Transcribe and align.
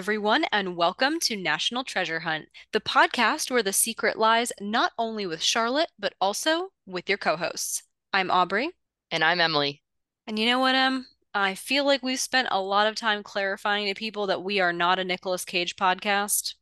everyone, 0.00 0.46
and 0.50 0.78
welcome 0.78 1.20
to 1.20 1.36
National 1.36 1.84
Treasure 1.84 2.20
Hunt, 2.20 2.46
the 2.72 2.80
podcast 2.80 3.50
where 3.50 3.62
the 3.62 3.70
secret 3.70 4.18
lies 4.18 4.50
not 4.58 4.92
only 4.96 5.26
with 5.26 5.42
Charlotte, 5.42 5.90
but 5.98 6.14
also 6.22 6.70
with 6.86 7.06
your 7.06 7.18
co 7.18 7.36
hosts. 7.36 7.82
I'm 8.10 8.30
Aubrey. 8.30 8.70
And 9.10 9.22
I'm 9.22 9.42
Emily. 9.42 9.82
And 10.26 10.38
you 10.38 10.46
know 10.46 10.58
what, 10.58 10.74
Em? 10.74 11.06
I 11.34 11.54
feel 11.54 11.84
like 11.84 12.02
we've 12.02 12.18
spent 12.18 12.48
a 12.50 12.62
lot 12.62 12.86
of 12.86 12.94
time 12.94 13.22
clarifying 13.22 13.88
to 13.88 13.94
people 13.94 14.26
that 14.28 14.42
we 14.42 14.58
are 14.58 14.72
not 14.72 14.98
a 14.98 15.04
Nicolas 15.04 15.44
Cage 15.44 15.76
podcast. 15.76 16.54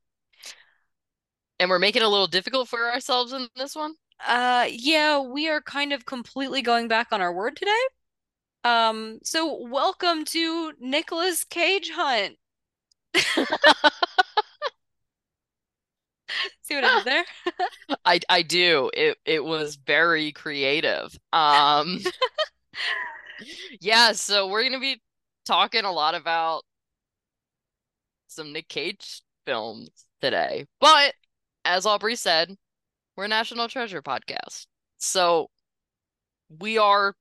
And 1.61 1.71
we're 1.71 1.79
making 1.79 2.03
it 2.03 2.07
a 2.07 2.09
little 2.09 2.27
difficult 2.27 2.69
for 2.69 2.91
ourselves 2.91 3.33
in 3.33 3.47
this 3.55 3.77
one? 3.77 3.95
Uh, 4.27 4.67
yeah, 4.69 5.21
we 5.21 5.49
are 5.49 5.61
kind 5.61 5.93
of 5.93 6.05
completely 6.05 6.61
going 6.61 6.89
back 6.89 7.13
on 7.13 7.21
our 7.21 7.33
word 7.33 7.55
today. 7.55 7.71
Um, 8.65 9.21
so 9.23 9.63
welcome 9.63 10.25
to 10.25 10.73
Nicolas 10.81 11.45
Cage 11.45 11.93
Hunt. 11.95 12.35
See 16.63 16.75
what 16.75 16.85
I 16.85 17.03
did 17.03 17.05
there? 17.05 17.25
I 18.05 18.21
I 18.29 18.43
do. 18.43 18.91
It 18.95 19.19
it 19.25 19.45
was 19.45 19.77
very 19.77 20.33
creative. 20.33 21.17
Um 21.33 22.01
Yeah, 23.81 24.13
so 24.13 24.49
we're 24.49 24.63
gonna 24.65 24.81
be 24.81 25.01
talking 25.45 25.85
a 25.85 25.93
lot 25.93 26.15
about 26.15 26.65
some 28.29 28.53
Nick 28.53 28.69
Cage 28.69 29.23
films 29.47 29.91
today. 30.21 30.67
But 30.81 31.15
as 31.65 31.87
Aubrey 31.87 32.17
said, 32.17 32.57
we're 33.17 33.25
a 33.27 33.29
National 33.29 33.69
Treasure 33.69 34.03
podcast. 34.03 34.67
So 34.99 35.51
we 36.59 36.79
are 36.79 37.15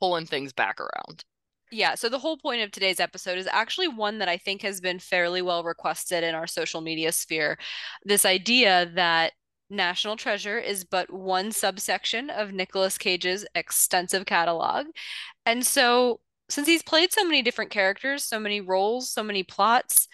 pulling 0.00 0.26
things 0.26 0.52
back 0.52 0.80
around. 0.80 1.24
Yeah, 1.70 1.94
so 1.96 2.08
the 2.08 2.18
whole 2.18 2.38
point 2.38 2.62
of 2.62 2.70
today's 2.70 3.00
episode 3.00 3.36
is 3.36 3.46
actually 3.46 3.88
one 3.88 4.18
that 4.18 4.28
I 4.28 4.38
think 4.38 4.62
has 4.62 4.80
been 4.80 4.98
fairly 4.98 5.42
well 5.42 5.62
requested 5.64 6.24
in 6.24 6.34
our 6.34 6.46
social 6.46 6.80
media 6.80 7.12
sphere. 7.12 7.58
This 8.04 8.24
idea 8.24 8.90
that 8.94 9.32
National 9.70 10.16
Treasure 10.16 10.58
is 10.58 10.84
but 10.84 11.12
one 11.12 11.52
subsection 11.52 12.30
of 12.30 12.52
Nicolas 12.52 12.96
Cage's 12.96 13.44
extensive 13.54 14.24
catalog. 14.24 14.86
And 15.44 15.66
so, 15.66 16.20
since 16.48 16.66
he's 16.66 16.82
played 16.82 17.12
so 17.12 17.24
many 17.24 17.42
different 17.42 17.70
characters, 17.70 18.24
so 18.24 18.40
many 18.40 18.62
roles, 18.62 19.10
so 19.10 19.22
many 19.22 19.42
plots, 19.42 20.08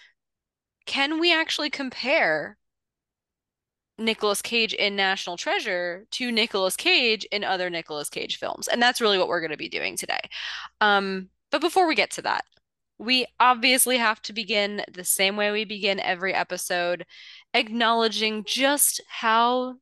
can 0.85 1.19
we 1.19 1.33
actually 1.33 1.69
compare 1.69 2.57
Nicolas 3.97 4.41
Cage 4.41 4.73
in 4.73 4.95
National 4.95 5.37
Treasure 5.37 6.05
to 6.11 6.31
Nicolas 6.31 6.75
Cage 6.75 7.25
in 7.31 7.43
other 7.45 7.69
Nicolas 7.69 8.09
Cage 8.09 8.37
films? 8.37 8.67
And 8.67 8.81
that's 8.81 8.99
really 8.99 9.17
what 9.17 9.29
we're 9.29 9.39
going 9.39 9.51
to 9.51 9.57
be 9.57 9.69
doing 9.69 9.95
today. 9.95 10.19
Um, 10.81 11.29
but 11.55 11.61
before 11.61 11.87
we 11.87 11.95
get 11.95 12.11
to 12.11 12.21
that, 12.21 12.43
we 12.97 13.25
obviously 13.39 13.97
have 13.97 14.21
to 14.23 14.33
begin 14.33 14.83
the 14.91 15.05
same 15.05 15.37
way 15.37 15.53
we 15.53 15.63
begin 15.63 16.01
every 16.01 16.33
episode, 16.33 17.05
acknowledging 17.53 18.43
just 18.43 18.99
how 19.07 19.75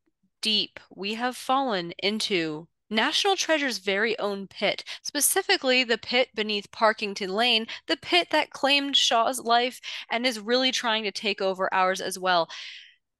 deep 0.44 0.80
we 0.96 1.16
have 1.16 1.36
fallen 1.36 1.92
into 1.98 2.68
National 2.92 3.36
Treasure's 3.36 3.80
very 3.80 4.16
own 4.20 4.46
pit, 4.46 4.84
specifically 5.02 5.84
the 5.84 5.98
pit 5.98 6.30
beneath 6.36 6.70
Parkington 6.70 7.30
Lane, 7.30 7.66
the 7.88 7.98
pit 7.98 8.28
that 8.30 8.52
claimed 8.52 8.96
Shaw's 8.96 9.40
life 9.40 9.82
and 10.12 10.28
is 10.28 10.40
really 10.40 10.72
trying 10.72 11.02
to 11.06 11.12
take 11.12 11.42
over 11.42 11.74
ours 11.74 12.02
as 12.02 12.20
well. 12.20 12.48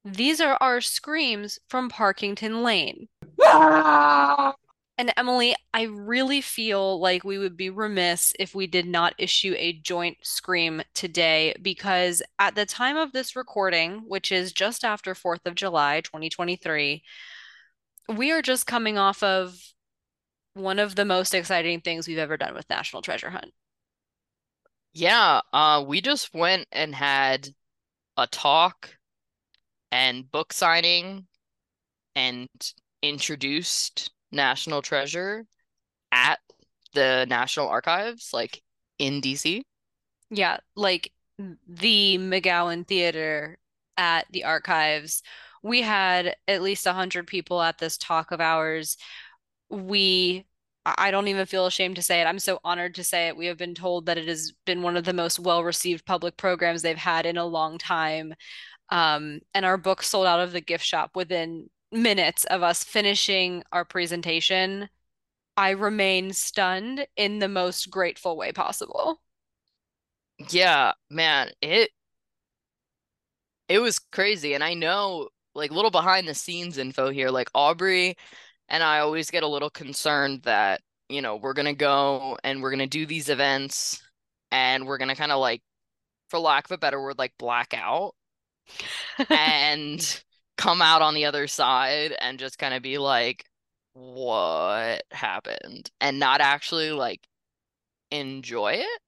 These 0.04 0.40
are 0.40 0.56
our 0.60 0.80
screams 0.80 1.58
from 1.68 1.90
Parkington 1.90 2.62
Lane. 2.62 3.08
Ah! 3.42 4.54
And 4.96 5.12
Emily, 5.16 5.56
I 5.72 5.82
really 5.82 6.40
feel 6.40 7.00
like 7.00 7.24
we 7.24 7.36
would 7.36 7.56
be 7.56 7.68
remiss 7.68 8.32
if 8.38 8.54
we 8.54 8.68
did 8.68 8.86
not 8.86 9.14
issue 9.18 9.54
a 9.58 9.72
joint 9.72 10.18
scream 10.22 10.82
today 10.94 11.54
because 11.60 12.22
at 12.38 12.54
the 12.54 12.64
time 12.64 12.96
of 12.96 13.10
this 13.10 13.34
recording, 13.34 14.04
which 14.06 14.30
is 14.30 14.52
just 14.52 14.84
after 14.84 15.14
4th 15.14 15.46
of 15.46 15.56
July, 15.56 16.00
2023, 16.00 17.02
we 18.08 18.30
are 18.30 18.42
just 18.42 18.68
coming 18.68 18.96
off 18.96 19.22
of 19.24 19.58
one 20.54 20.78
of 20.78 20.94
the 20.94 21.04
most 21.04 21.34
exciting 21.34 21.80
things 21.80 22.06
we've 22.06 22.18
ever 22.18 22.36
done 22.36 22.54
with 22.54 22.70
National 22.70 23.02
Treasure 23.02 23.30
Hunt. 23.30 23.52
Yeah, 24.92 25.40
uh, 25.52 25.84
we 25.84 26.00
just 26.00 26.32
went 26.32 26.68
and 26.70 26.94
had 26.94 27.48
a 28.16 28.28
talk 28.28 28.96
and 29.90 30.30
book 30.30 30.52
signing 30.52 31.26
and 32.14 32.48
introduced 33.02 34.13
National 34.34 34.82
Treasure 34.82 35.46
at 36.12 36.38
the 36.94 37.26
National 37.28 37.68
Archives, 37.68 38.30
like 38.32 38.62
in 38.98 39.20
DC. 39.20 39.62
Yeah, 40.30 40.58
like 40.76 41.12
the 41.38 42.18
McGowan 42.18 42.86
Theater 42.86 43.58
at 43.96 44.26
the 44.30 44.44
archives. 44.44 45.22
We 45.62 45.82
had 45.82 46.36
at 46.46 46.62
least 46.62 46.86
100 46.86 47.26
people 47.26 47.60
at 47.62 47.78
this 47.78 47.96
talk 47.96 48.30
of 48.30 48.40
ours. 48.40 48.96
We, 49.70 50.46
I 50.84 51.10
don't 51.10 51.28
even 51.28 51.46
feel 51.46 51.66
ashamed 51.66 51.96
to 51.96 52.02
say 52.02 52.20
it. 52.20 52.26
I'm 52.26 52.38
so 52.38 52.60
honored 52.64 52.94
to 52.96 53.04
say 53.04 53.28
it. 53.28 53.36
We 53.36 53.46
have 53.46 53.56
been 53.56 53.74
told 53.74 54.06
that 54.06 54.18
it 54.18 54.28
has 54.28 54.52
been 54.66 54.82
one 54.82 54.96
of 54.96 55.04
the 55.04 55.12
most 55.12 55.38
well-received 55.40 56.04
public 56.04 56.36
programs 56.36 56.82
they've 56.82 56.96
had 56.96 57.26
in 57.26 57.38
a 57.38 57.46
long 57.46 57.78
time. 57.78 58.34
Um, 58.90 59.40
and 59.54 59.64
our 59.64 59.78
book 59.78 60.02
sold 60.02 60.26
out 60.26 60.40
of 60.40 60.52
the 60.52 60.60
gift 60.60 60.84
shop 60.84 61.12
within 61.16 61.70
minutes 61.92 62.44
of 62.44 62.62
us 62.62 62.84
finishing 62.84 63.62
our 63.72 63.84
presentation, 63.84 64.88
I 65.56 65.70
remain 65.70 66.32
stunned 66.32 67.06
in 67.16 67.38
the 67.40 67.48
most 67.48 67.90
grateful 67.90 68.36
way 68.36 68.52
possible. 68.52 69.20
Yeah, 70.50 70.92
man, 71.10 71.50
it 71.60 71.90
it 73.68 73.78
was 73.78 73.98
crazy. 73.98 74.54
And 74.54 74.62
I 74.64 74.74
know 74.74 75.28
like 75.54 75.70
little 75.70 75.90
behind 75.90 76.28
the 76.28 76.34
scenes 76.34 76.78
info 76.78 77.10
here, 77.10 77.30
like 77.30 77.48
Aubrey 77.54 78.16
and 78.68 78.84
I 78.84 79.00
always 79.00 79.30
get 79.30 79.44
a 79.44 79.48
little 79.48 79.70
concerned 79.70 80.42
that, 80.44 80.82
you 81.10 81.22
know, 81.22 81.36
we're 81.36 81.54
gonna 81.54 81.74
go 81.74 82.38
and 82.44 82.62
we're 82.62 82.72
gonna 82.72 82.88
do 82.88 83.06
these 83.06 83.30
events 83.30 84.02
and 84.52 84.86
we're 84.86 84.98
gonna 84.98 85.16
kind 85.16 85.32
of 85.32 85.40
like, 85.40 85.62
for 86.30 86.38
lack 86.40 86.66
of 86.66 86.72
a 86.72 86.78
better 86.78 87.02
word, 87.02 87.18
like 87.18 87.34
black 87.38 87.74
out. 87.74 88.14
and 89.30 90.22
come 90.56 90.82
out 90.82 91.02
on 91.02 91.14
the 91.14 91.24
other 91.24 91.46
side 91.46 92.14
and 92.20 92.38
just 92.38 92.58
kind 92.58 92.74
of 92.74 92.82
be 92.82 92.98
like, 92.98 93.44
what 93.94 95.04
happened? 95.10 95.90
And 96.00 96.18
not 96.18 96.40
actually 96.40 96.90
like 96.90 97.26
enjoy 98.10 98.74
it. 98.74 99.00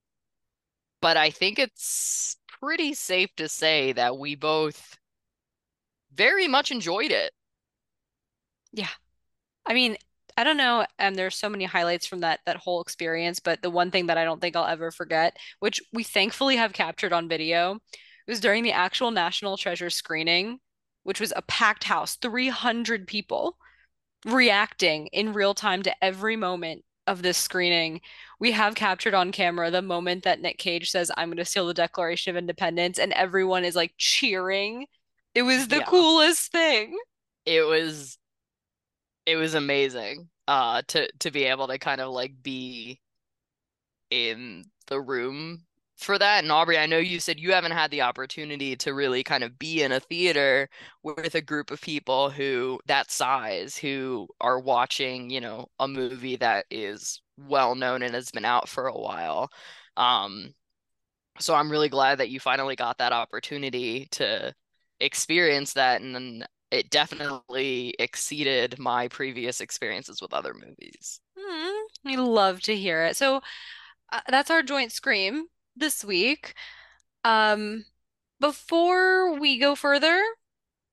But 1.01 1.17
I 1.17 1.31
think 1.31 1.59
it's 1.59 2.37
pretty 2.61 2.95
safe 2.95 3.31
to 3.37 3.49
say 3.49 3.93
that 3.93 4.19
we 4.19 4.35
both 4.35 4.97
very 6.13 6.49
much 6.49 6.71
enjoyed 6.71 7.13
it. 7.13 7.33
Yeah. 8.73 8.89
I 9.67 9.75
mean, 9.75 9.97
I 10.39 10.45
don't 10.45 10.57
know, 10.57 10.85
and 10.99 11.17
there's 11.17 11.35
so 11.35 11.49
many 11.49 11.65
highlights 11.65 12.07
from 12.07 12.21
that 12.21 12.41
that 12.45 12.57
whole 12.57 12.83
experience, 12.83 13.41
but 13.41 13.63
the 13.63 13.71
one 13.71 13.91
thing 13.91 14.07
that 14.07 14.19
I 14.19 14.25
don't 14.25 14.41
think 14.41 14.55
I'll 14.55 14.67
ever 14.67 14.91
forget, 14.91 15.37
which 15.61 15.81
we 15.93 16.03
thankfully 16.03 16.57
have 16.57 16.75
captured 16.75 17.13
on 17.13 17.29
video, 17.29 17.79
was 18.29 18.41
during 18.41 18.63
the 18.63 18.73
actual 18.73 19.11
National 19.11 19.57
Treasure 19.57 19.89
screening 19.89 20.59
which 21.07 21.21
was 21.21 21.33
a 21.37 21.43
packed 21.43 21.85
house, 21.85 22.17
300 22.17 23.07
people 23.07 23.57
reacting 24.25 25.07
in 25.09 25.33
real 25.33 25.55
time 25.55 25.83
to 25.85 26.05
every 26.05 26.35
moment 26.35 26.85
of 27.07 27.23
this 27.23 27.39
screening. 27.39 28.01
We 28.41 28.51
have 28.51 28.75
captured 28.75 29.15
on 29.15 29.31
camera 29.31 29.71
the 29.71 29.83
moment 29.83 30.25
that 30.25 30.41
Nick 30.41 30.59
Cage 30.59 30.91
says, 30.91 31.13
I'm 31.17 31.29
going 31.29 31.37
to 31.37 31.45
seal 31.45 31.69
the 31.69 31.75
Declaration 31.75 32.31
of 32.31 32.37
Independence, 32.37 32.99
and 32.99 33.13
everyone 33.13 33.65
is 33.65 33.77
like 33.77 33.95
cheering. 33.97 34.87
It 35.33 35.43
was 35.43 35.69
the 35.69 35.77
yeah. 35.77 35.85
coolest 35.85 36.51
thing. 36.51 36.99
It 37.45 37.65
was 37.65 38.19
it 39.27 39.37
was 39.37 39.55
amazing 39.55 40.29
uh 40.49 40.83
to 40.89 41.09
to 41.21 41.31
be 41.31 41.45
able 41.45 41.69
to 41.69 41.79
kind 41.79 42.01
of 42.01 42.11
like 42.11 42.33
be 42.43 43.01
in 44.11 44.65
the 44.89 45.01
room 45.01 45.63
for 45.97 46.19
that. 46.19 46.43
And 46.43 46.53
Aubrey, 46.53 46.79
I 46.79 46.87
know 46.87 46.99
you 46.99 47.21
said 47.21 47.41
you 47.41 47.53
haven't 47.53 47.73
had 47.73 47.91
the 47.91 48.03
opportunity 48.03 48.77
to 48.77 48.95
really 48.95 49.25
kind 49.25 49.43
of 49.43 49.59
be 49.59 49.83
in 49.83 49.93
a 49.93 50.01
theater 50.01 50.69
with 51.03 51.35
a 51.35 51.41
group 51.41 51.71
of 51.71 51.81
people 51.81 52.31
who 52.31 52.79
that 52.87 53.11
size 53.11 53.77
who 53.77 54.29
are 54.41 54.61
watching, 54.61 55.31
you 55.31 55.41
know, 55.41 55.67
a 55.79 55.89
movie 55.89 56.37
that 56.37 56.67
is 56.71 57.23
well 57.39 57.75
known 57.75 58.03
and 58.03 58.15
has 58.15 58.31
been 58.31 58.45
out 58.45 58.69
for 58.69 58.87
a 58.87 58.99
while. 58.99 59.49
Um 59.97 60.55
so 61.39 61.55
I'm 61.55 61.71
really 61.71 61.89
glad 61.89 62.19
that 62.19 62.31
you 62.31 62.41
finally 62.41 62.77
got 62.77 62.99
that 62.99 63.13
opportunity 63.13 64.09
to 64.13 64.55
experience 65.01 65.75
that 65.75 66.01
and 66.01 66.47
it 66.71 66.91
definitely 66.91 67.95
exceeded 67.99 68.79
my 68.79 69.09
previous 69.09 69.61
experiences 69.61 70.21
with 70.21 70.33
other 70.33 70.55
movies. 70.55 71.21
Mm, 71.39 71.83
we 72.05 72.17
love 72.17 72.61
to 72.63 72.75
hear 72.75 73.05
it. 73.05 73.17
So 73.17 73.41
uh, 74.13 74.21
that's 74.29 74.51
our 74.51 74.63
joint 74.63 74.93
scream 74.93 75.47
this 75.77 76.05
week. 76.05 76.55
Um, 77.25 77.85
before 78.41 79.39
we 79.39 79.59
go 79.59 79.75
further, 79.75 80.23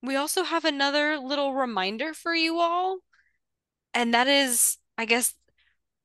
we 0.01 0.15
also 0.15 0.43
have 0.43 0.65
another 0.65 1.17
little 1.17 1.53
reminder 1.53 2.13
for 2.13 2.33
you 2.33 2.59
all. 2.59 2.99
And 3.93 4.13
that 4.13 4.27
is, 4.27 4.77
I 4.97 5.05
guess, 5.05 5.33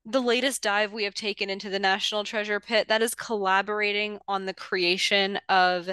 the 0.04 0.20
latest 0.20 0.62
dive 0.62 0.92
we 0.92 1.04
have 1.04 1.14
taken 1.14 1.50
into 1.50 1.69
the 1.69 1.78
National 1.78 2.25
Treasure 2.25 2.60
Pit 2.60 2.88
that 2.88 3.02
is 3.02 3.14
collaborating 3.14 4.19
on 4.26 4.46
the 4.46 4.54
creation 4.54 5.38
of 5.48 5.90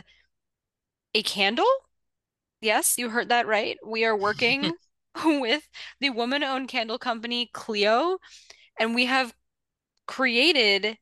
a 1.13 1.23
candle. 1.23 1.65
Yes, 2.61 2.97
you 2.97 3.09
heard 3.09 3.29
that 3.29 3.47
right. 3.47 3.77
We 3.85 4.05
are 4.05 4.15
working 4.15 4.73
with 5.25 5.67
the 5.99 6.09
woman-owned 6.09 6.67
candle 6.67 6.97
company 6.97 7.49
Clio, 7.53 8.17
and 8.79 8.93
we 8.93 9.05
have 9.05 9.33
created 10.07 10.97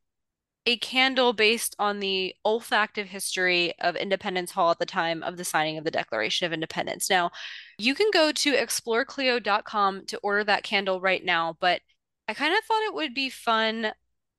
a 0.66 0.78
candle 0.78 1.34
based 1.34 1.76
on 1.80 2.00
the 2.00 2.36
olfactive 2.46 3.06
history 3.08 3.74
of 3.80 3.96
Independence 3.98 4.52
Hall 4.52 4.72
at 4.72 4.80
the 4.80 4.86
time 4.86 5.22
of 5.24 5.38
the 5.38 5.44
signing 5.46 5.78
of 5.78 5.84
the 5.84 5.92
Declaration 5.92 6.46
of 6.46 6.54
Independence. 6.54 7.10
Now, 7.10 7.32
you 7.78 7.96
can 7.96 8.10
go 8.12 8.32
to 8.32 8.54
exploreclio.com 8.54 10.06
to 10.08 10.18
order 10.20 10.44
that 10.46 10.64
candle 10.64 11.02
right 11.02 11.24
now, 11.24 11.58
but 11.60 11.82
I 12.28 12.34
kind 12.34 12.54
of 12.58 12.64
thought 12.66 12.84
it 12.84 12.94
would 12.94 13.14
be 13.14 13.30
fun 13.30 13.92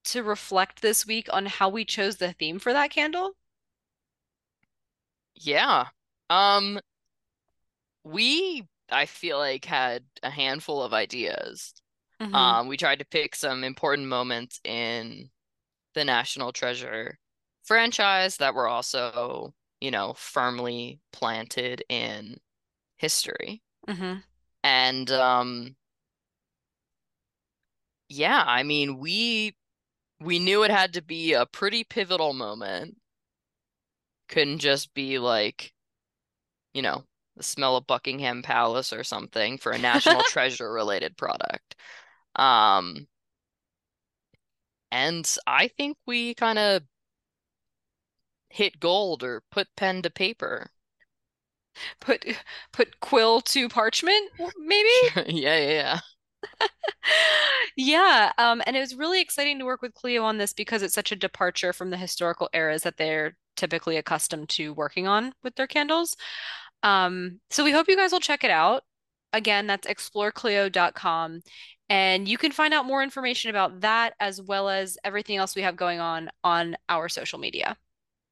to 0.04 0.22
reflect 0.22 0.82
this 0.82 1.06
week 1.06 1.28
on 1.32 1.46
how 1.46 1.68
we 1.68 1.84
chose 1.84 2.16
the 2.16 2.32
theme 2.32 2.58
for 2.58 2.72
that 2.72 2.90
candle. 2.90 3.36
Yeah. 5.34 5.88
Um, 6.30 6.80
we, 8.04 8.68
I 8.90 9.06
feel 9.06 9.38
like, 9.38 9.64
had 9.64 10.04
a 10.22 10.30
handful 10.30 10.82
of 10.82 10.92
ideas. 10.94 11.74
hmm 12.20 12.54
Um, 12.54 12.68
we 12.68 12.76
tried 12.78 13.00
to 13.00 13.06
pick 13.06 13.36
some 13.36 13.64
important 13.64 14.08
moments 14.08 14.60
in 14.64 15.30
the 15.94 16.04
National 16.04 16.52
Treasure 16.52 17.18
franchise 17.64 18.36
that 18.38 18.54
were 18.54 18.68
also, 18.68 19.54
you 19.80 19.90
know, 19.90 20.14
firmly 20.14 21.00
planted 21.12 21.84
in 21.88 22.38
history. 22.98 23.62
hmm 23.88 24.24
And 24.64 25.10
um, 25.12 25.76
yeah, 28.08 28.42
I 28.46 28.62
mean, 28.62 28.98
we 28.98 29.56
we 30.20 30.38
knew 30.40 30.64
it 30.64 30.70
had 30.72 30.94
to 30.94 31.02
be 31.02 31.34
a 31.34 31.46
pretty 31.46 31.84
pivotal 31.84 32.34
moment. 32.34 32.98
Couldn't 34.28 34.58
just 34.58 34.92
be 34.92 35.18
like, 35.18 35.72
you 36.72 36.82
know, 36.82 37.04
the 37.36 37.42
smell 37.42 37.76
of 37.76 37.86
Buckingham 37.86 38.42
Palace 38.42 38.92
or 38.92 39.04
something 39.04 39.58
for 39.58 39.72
a 39.72 39.78
National 39.78 40.24
Treasure 40.24 40.70
related 40.72 41.16
product. 41.16 41.76
Um, 42.36 43.08
and 44.94 45.36
I 45.44 45.66
think 45.68 45.98
we 46.06 46.34
kind 46.34 46.56
of 46.58 46.84
hit 48.48 48.80
gold 48.80 49.22
or 49.22 49.42
put 49.50 49.68
pen 49.76 50.00
to 50.00 50.08
paper. 50.08 50.70
Put 52.00 52.24
put 52.72 53.00
quill 53.00 53.40
to 53.40 53.68
parchment, 53.68 54.30
maybe? 54.56 54.88
Yeah, 55.26 55.58
yeah, 55.58 55.70
yeah. 55.70 56.00
Yeah, 57.76 58.32
um, 58.38 58.62
and 58.66 58.76
it 58.76 58.80
was 58.80 58.94
really 58.94 59.20
exciting 59.20 59.58
to 59.58 59.64
work 59.64 59.82
with 59.82 59.94
Clio 59.94 60.22
on 60.22 60.38
this 60.38 60.52
because 60.52 60.82
it's 60.82 60.94
such 60.94 61.12
a 61.12 61.16
departure 61.16 61.72
from 61.72 61.90
the 61.90 61.96
historical 61.96 62.48
eras 62.52 62.82
that 62.82 62.96
they're 62.96 63.36
typically 63.56 63.96
accustomed 63.96 64.48
to 64.50 64.72
working 64.72 65.06
on 65.06 65.32
with 65.42 65.56
their 65.56 65.66
candles. 65.66 66.16
Um, 66.82 67.40
so 67.50 67.64
we 67.64 67.72
hope 67.72 67.88
you 67.88 67.96
guys 67.96 68.12
will 68.12 68.20
check 68.20 68.44
it 68.44 68.50
out. 68.50 68.84
Again, 69.32 69.66
that's 69.66 69.88
exploreclio.com. 69.88 71.40
And 71.88 72.26
you 72.26 72.38
can 72.38 72.50
find 72.50 72.72
out 72.72 72.86
more 72.86 73.02
information 73.02 73.50
about 73.50 73.82
that 73.82 74.14
as 74.20 74.40
well 74.40 74.68
as 74.68 74.96
everything 75.04 75.36
else 75.36 75.54
we 75.54 75.62
have 75.62 75.76
going 75.76 76.00
on 76.00 76.30
on 76.42 76.76
our 76.88 77.08
social 77.08 77.38
media. 77.38 77.76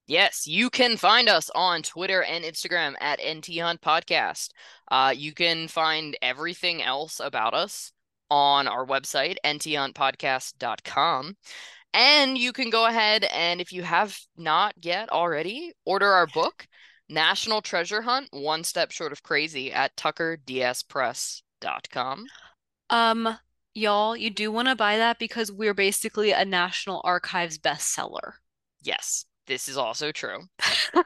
Yes, 0.07 0.47
you 0.47 0.69
can 0.69 0.97
find 0.97 1.29
us 1.29 1.51
on 1.55 1.83
Twitter 1.83 2.23
and 2.23 2.45
Instagram 2.45 2.95
at 3.01 3.21
NT 3.21 3.61
Hunt 3.61 3.81
Podcast. 3.81 4.51
Uh, 4.91 5.15
you 5.17 5.33
can 5.33 5.69
find 5.69 6.17
everything 6.21 6.83
else 6.83 7.21
about 7.21 7.55
us 7.55 7.93
on 8.29 8.67
our 8.67 8.85
website, 8.85 9.37
nthuntpodcast.com. 9.45 11.37
And 11.95 12.39
you 12.39 12.53
can 12.53 12.71
go 12.71 12.87
ahead 12.87 13.25
and, 13.25 13.61
if 13.61 13.73
you 13.73 13.83
have 13.83 14.19
not 14.37 14.75
yet 14.81 15.11
already, 15.11 15.73
order 15.85 16.09
our 16.09 16.27
book, 16.27 16.67
National 17.09 17.61
Treasure 17.61 18.03
Hunt 18.03 18.29
One 18.33 18.65
Step 18.65 18.91
Short 18.91 19.13
of 19.13 19.23
Crazy, 19.23 19.73
at 19.73 19.95
tuckerdspress.com. 19.97 22.27
Um, 22.93 23.37
y'all, 23.75 24.17
you 24.17 24.31
do 24.31 24.53
want 24.53 24.69
to 24.69 24.77
buy 24.77 24.99
that 24.99 25.19
because 25.19 25.51
we're 25.51 25.75
basically 25.75 26.31
a 26.33 26.45
National 26.45 27.01
Archives 27.05 27.59
bestseller. 27.59 28.35
Yes, 28.83 29.25
this 29.47 29.67
is 29.67 29.77
also 29.77 30.13
true. 30.13 30.41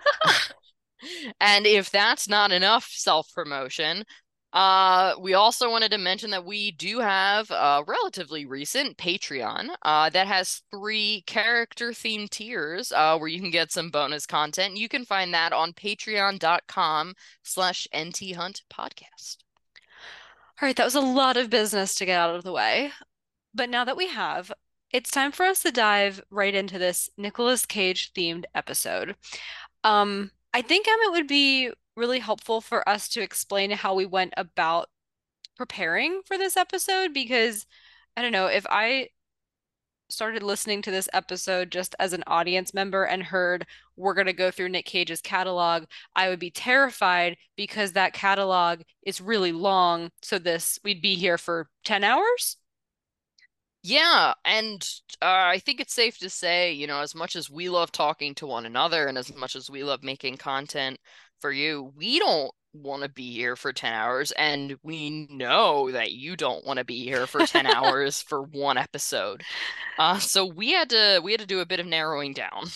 And 1.40 1.66
if 1.66 1.90
that's 1.90 2.28
not 2.28 2.52
enough 2.52 2.88
self-promotion, 2.90 4.04
uh, 4.52 5.14
we 5.20 5.34
also 5.34 5.70
wanted 5.70 5.90
to 5.90 5.98
mention 5.98 6.30
that 6.30 6.44
we 6.44 6.70
do 6.70 7.00
have 7.00 7.50
a 7.50 7.84
relatively 7.86 8.46
recent 8.46 8.96
Patreon 8.96 9.68
uh, 9.82 10.08
that 10.10 10.26
has 10.26 10.62
three 10.70 11.22
character-themed 11.26 12.30
tiers 12.30 12.92
uh, 12.92 13.18
where 13.18 13.28
you 13.28 13.40
can 13.40 13.50
get 13.50 13.70
some 13.70 13.90
bonus 13.90 14.26
content. 14.26 14.76
You 14.76 14.88
can 14.88 15.04
find 15.04 15.34
that 15.34 15.52
on 15.52 15.72
patreon.com 15.74 17.14
slash 17.42 17.86
nthuntpodcast. 17.92 19.36
All 20.60 20.66
right, 20.66 20.76
that 20.76 20.84
was 20.84 20.94
a 20.94 21.00
lot 21.00 21.36
of 21.36 21.50
business 21.50 21.94
to 21.96 22.06
get 22.06 22.18
out 22.18 22.34
of 22.34 22.42
the 22.44 22.52
way. 22.52 22.92
But 23.54 23.68
now 23.68 23.84
that 23.84 23.96
we 23.96 24.08
have, 24.08 24.52
it's 24.90 25.10
time 25.10 25.32
for 25.32 25.44
us 25.44 25.62
to 25.62 25.72
dive 25.72 26.22
right 26.30 26.54
into 26.54 26.78
this 26.78 27.10
Nicolas 27.18 27.66
Cage 27.66 28.12
themed 28.14 28.44
episode. 28.54 29.16
Um, 29.84 30.30
I 30.54 30.62
think 30.62 30.88
Em, 30.88 30.94
it 31.02 31.12
would 31.12 31.26
be 31.26 31.70
really 31.96 32.20
helpful 32.20 32.60
for 32.60 32.88
us 32.88 33.08
to 33.10 33.22
explain 33.22 33.70
how 33.70 33.94
we 33.94 34.06
went 34.06 34.34
about 34.36 34.88
preparing 35.56 36.22
for 36.24 36.38
this 36.38 36.56
episode 36.56 37.12
because 37.14 37.66
I 38.16 38.22
don't 38.22 38.32
know 38.32 38.46
if 38.46 38.66
I 38.70 39.10
started 40.08 40.42
listening 40.42 40.82
to 40.82 40.90
this 40.90 41.08
episode 41.12 41.70
just 41.70 41.94
as 41.98 42.12
an 42.12 42.24
audience 42.26 42.72
member 42.72 43.04
and 43.04 43.22
heard 43.22 43.66
we're 43.96 44.14
going 44.14 44.26
to 44.26 44.32
go 44.32 44.50
through 44.50 44.68
Nick 44.68 44.86
Cage's 44.86 45.20
catalog, 45.20 45.84
I 46.14 46.28
would 46.28 46.38
be 46.38 46.50
terrified 46.50 47.36
because 47.56 47.92
that 47.92 48.12
catalog 48.12 48.82
is 49.04 49.20
really 49.20 49.52
long. 49.52 50.10
So 50.22 50.38
this 50.38 50.78
we'd 50.84 51.02
be 51.02 51.14
here 51.14 51.38
for 51.38 51.68
10 51.84 52.04
hours. 52.04 52.56
Yeah, 53.82 54.34
and 54.44 54.82
uh, 55.22 55.26
I 55.26 55.60
think 55.60 55.80
it's 55.80 55.94
safe 55.94 56.18
to 56.18 56.28
say, 56.28 56.72
you 56.72 56.88
know, 56.88 57.00
as 57.00 57.14
much 57.14 57.36
as 57.36 57.48
we 57.48 57.68
love 57.68 57.92
talking 57.92 58.34
to 58.36 58.46
one 58.46 58.66
another 58.66 59.06
and 59.06 59.16
as 59.16 59.32
much 59.36 59.54
as 59.54 59.70
we 59.70 59.84
love 59.84 60.02
making 60.02 60.38
content 60.38 60.98
for 61.40 61.52
you, 61.52 61.92
we 61.96 62.18
don't 62.18 62.50
want 62.82 63.02
to 63.02 63.08
be 63.08 63.32
here 63.32 63.56
for 63.56 63.73
10 63.73 63.93
hours, 63.93 64.32
and 64.32 64.76
we 64.82 65.26
know 65.31 65.90
that 65.90 66.12
you 66.12 66.37
don't 66.37 66.66
want 66.66 66.78
to 66.78 66.85
be 66.85 67.04
here 67.04 67.26
for 67.26 67.47
10 67.47 67.66
hours 67.66 68.23
for 68.23 68.42
one 68.42 68.78
episode. 68.78 69.42
Uh, 69.99 70.18
so 70.18 70.45
we 70.45 70.73
had 70.73 70.90
to 70.90 71.21
we 71.23 71.33
had 71.33 71.40
to 71.40 71.47
do 71.47 71.61
a 71.61 71.66
bit 71.66 71.80
of 71.80 71.87
narrowing 71.87 72.33
down. 72.33 72.66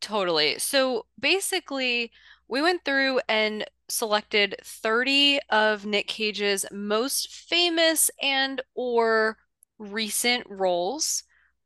Totally. 0.00 0.58
So 0.58 1.06
basically, 1.18 2.12
we 2.48 2.62
went 2.62 2.84
through 2.84 3.20
and 3.28 3.64
selected 3.88 4.56
30 4.62 5.40
of 5.50 5.86
Nick 5.86 6.08
Cage's 6.08 6.66
most 6.70 7.32
famous 7.32 8.10
and 8.22 8.60
or 8.74 9.38
recent 9.78 10.46
roles. 10.48 11.24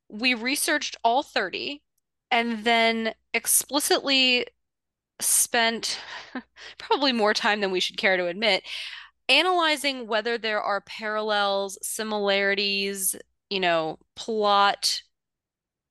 We 0.08 0.34
researched 0.34 0.96
all 1.02 1.22
30 1.22 1.82
and 2.30 2.64
then 2.64 3.14
explicitly 3.34 4.46
spent 5.22 5.98
probably 6.78 7.12
more 7.12 7.34
time 7.34 7.60
than 7.60 7.70
we 7.70 7.80
should 7.80 7.96
care 7.96 8.16
to 8.16 8.26
admit 8.26 8.64
analyzing 9.28 10.06
whether 10.06 10.36
there 10.36 10.60
are 10.60 10.80
parallels, 10.82 11.78
similarities, 11.82 13.16
you 13.50 13.60
know, 13.60 13.98
plot 14.16 15.02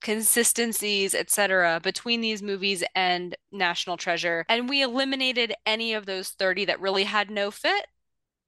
consistencies, 0.02 1.14
etc., 1.14 1.80
between 1.84 2.22
these 2.22 2.42
movies 2.42 2.84
and 2.96 3.36
National 3.52 3.98
Treasure. 3.98 4.46
And 4.50 4.68
we 4.68 4.82
eliminated 4.82 5.54
any 5.66 5.94
of 5.94 6.06
those 6.06 6.30
30 6.30 6.66
that 6.66 6.82
really 6.82 7.04
had 7.04 7.30
no 7.30 7.52
fit. 7.52 7.88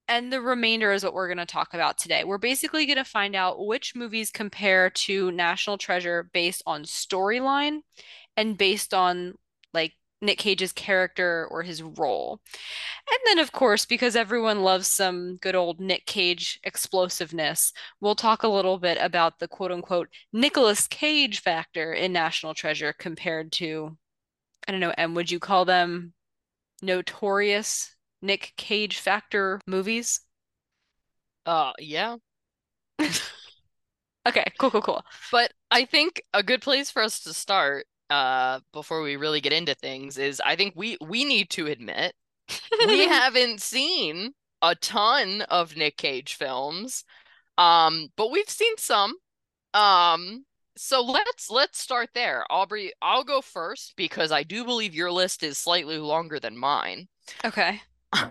And 0.06 0.32
the 0.32 0.40
remainder 0.40 0.92
is 0.92 1.02
what 1.02 1.14
we're 1.14 1.28
going 1.28 1.38
to 1.38 1.46
talk 1.46 1.72
about 1.72 1.96
today. 1.96 2.24
We're 2.24 2.38
basically 2.38 2.84
going 2.84 2.98
to 2.98 3.04
find 3.04 3.34
out 3.34 3.64
which 3.64 3.94
movies 3.94 4.30
compare 4.30 4.90
to 4.90 5.30
National 5.30 5.78
Treasure 5.78 6.28
based 6.32 6.62
on 6.66 6.82
storyline 6.82 7.78
and 8.36 8.58
based 8.58 8.92
on 8.92 9.34
like 9.72 9.92
Nick 10.24 10.38
Cage's 10.38 10.72
character 10.72 11.46
or 11.50 11.62
his 11.62 11.82
role. 11.82 12.40
And 13.10 13.18
then, 13.26 13.38
of 13.38 13.52
course, 13.52 13.86
because 13.86 14.16
everyone 14.16 14.62
loves 14.62 14.88
some 14.88 15.36
good 15.36 15.54
old 15.54 15.80
Nick 15.80 16.06
Cage 16.06 16.60
explosiveness, 16.64 17.72
we'll 18.00 18.14
talk 18.16 18.42
a 18.42 18.48
little 18.48 18.78
bit 18.78 18.98
about 19.00 19.38
the 19.38 19.48
quote 19.48 19.72
unquote 19.72 20.08
Nicolas 20.32 20.86
Cage 20.88 21.40
factor 21.40 21.92
in 21.92 22.12
National 22.12 22.54
Treasure 22.54 22.92
compared 22.92 23.52
to, 23.52 23.96
I 24.68 24.72
don't 24.72 24.80
know, 24.80 24.94
Em, 24.98 25.14
would 25.14 25.30
you 25.30 25.40
call 25.40 25.64
them 25.64 26.14
notorious 26.82 27.96
Nick 28.22 28.54
Cage 28.56 28.98
factor 28.98 29.60
movies? 29.66 30.20
Uh, 31.46 31.72
yeah. 31.78 32.16
Okay, 34.26 34.44
cool, 34.58 34.70
cool, 34.70 34.82
cool. 34.82 35.04
But 35.30 35.52
I 35.70 35.84
think 35.84 36.22
a 36.32 36.42
good 36.42 36.62
place 36.62 36.90
for 36.90 37.02
us 37.02 37.20
to 37.20 37.34
start, 37.34 37.86
uh, 38.10 38.60
before 38.72 39.02
we 39.02 39.16
really 39.16 39.40
get 39.40 39.52
into 39.52 39.74
things 39.74 40.18
is 40.18 40.40
I 40.44 40.56
think 40.56 40.74
we 40.76 40.96
we 41.00 41.24
need 41.24 41.50
to 41.50 41.66
admit 41.66 42.14
we 42.86 43.00
haven't 43.08 43.60
seen 43.62 44.32
a 44.62 44.74
ton 44.76 45.42
of 45.42 45.76
Nick 45.76 45.96
Cage 45.96 46.34
films. 46.36 47.04
Um, 47.58 48.08
but 48.16 48.30
we've 48.30 48.48
seen 48.48 48.76
some. 48.78 49.14
Um, 49.74 50.44
So 50.76 51.02
let's 51.02 51.50
let's 51.50 51.78
start 51.80 52.10
there. 52.14 52.44
Aubrey, 52.50 52.92
I'll 53.02 53.24
go 53.24 53.40
first 53.42 53.94
because 53.96 54.32
I 54.32 54.42
do 54.44 54.64
believe 54.64 54.94
your 54.94 55.12
list 55.12 55.42
is 55.42 55.58
slightly 55.58 55.98
longer 55.98 56.40
than 56.40 56.56
mine. 56.58 57.08
Okay. 57.44 57.80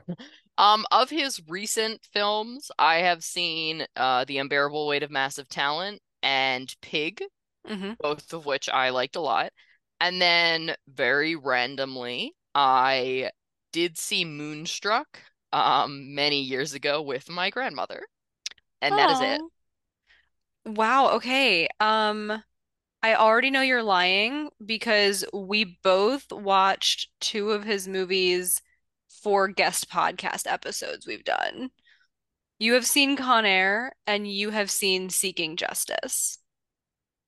Um, 0.58 0.86
of 0.92 1.10
his 1.10 1.42
recent 1.48 2.06
films, 2.13 2.70
I 2.77 2.98
have 2.98 3.24
seen 3.24 3.86
uh 3.96 4.25
The 4.25 4.38
Unbearable 4.38 4.88
Weight 4.88 5.03
of 5.03 5.10
Massive 5.12 5.50
Talent 5.50 6.01
and 6.22 6.74
Pig, 6.82 7.24
hmm 7.67 7.93
both 8.01 8.34
of 8.34 8.46
which 8.46 8.70
I 8.70 8.89
liked 8.89 9.15
a 9.15 9.22
lot. 9.22 9.53
And 10.00 10.22
then 10.22 10.75
very 10.88 11.36
randomly, 11.36 12.34
I 12.55 13.32
did 13.72 13.98
see 13.98 14.25
Moonstruck 14.25 15.20
um 15.53 16.15
many 16.15 16.41
years 16.41 16.74
ago 16.74 17.01
with 17.01 17.29
my 17.29 17.50
grandmother, 17.50 18.03
and 18.82 18.98
that 19.00 19.10
is 19.12 19.22
it. 19.22 19.41
Oh, 19.41 19.51
wow. 20.65 21.10
Okay. 21.15 21.67
Um, 21.79 22.43
I 23.03 23.15
already 23.15 23.51
know 23.51 23.62
you're 23.62 23.84
lying 23.84 24.50
because 24.65 25.25
we 25.34 25.79
both 25.84 26.32
watched 26.32 27.10
two 27.22 27.51
of 27.51 27.63
his 27.65 27.88
movies 27.88 28.62
for 29.24 29.48
guest 29.50 29.89
podcast 29.89 30.51
episodes 30.51 31.08
we've 31.08 31.24
done. 31.25 31.72
You 32.60 32.74
have 32.75 32.86
seen 32.88 33.17
Con 33.17 33.46
Air 33.46 33.93
and 34.08 34.32
you 34.32 34.51
have 34.51 34.72
seen 34.72 35.10
Seeking 35.10 35.58
Justice, 35.58 36.39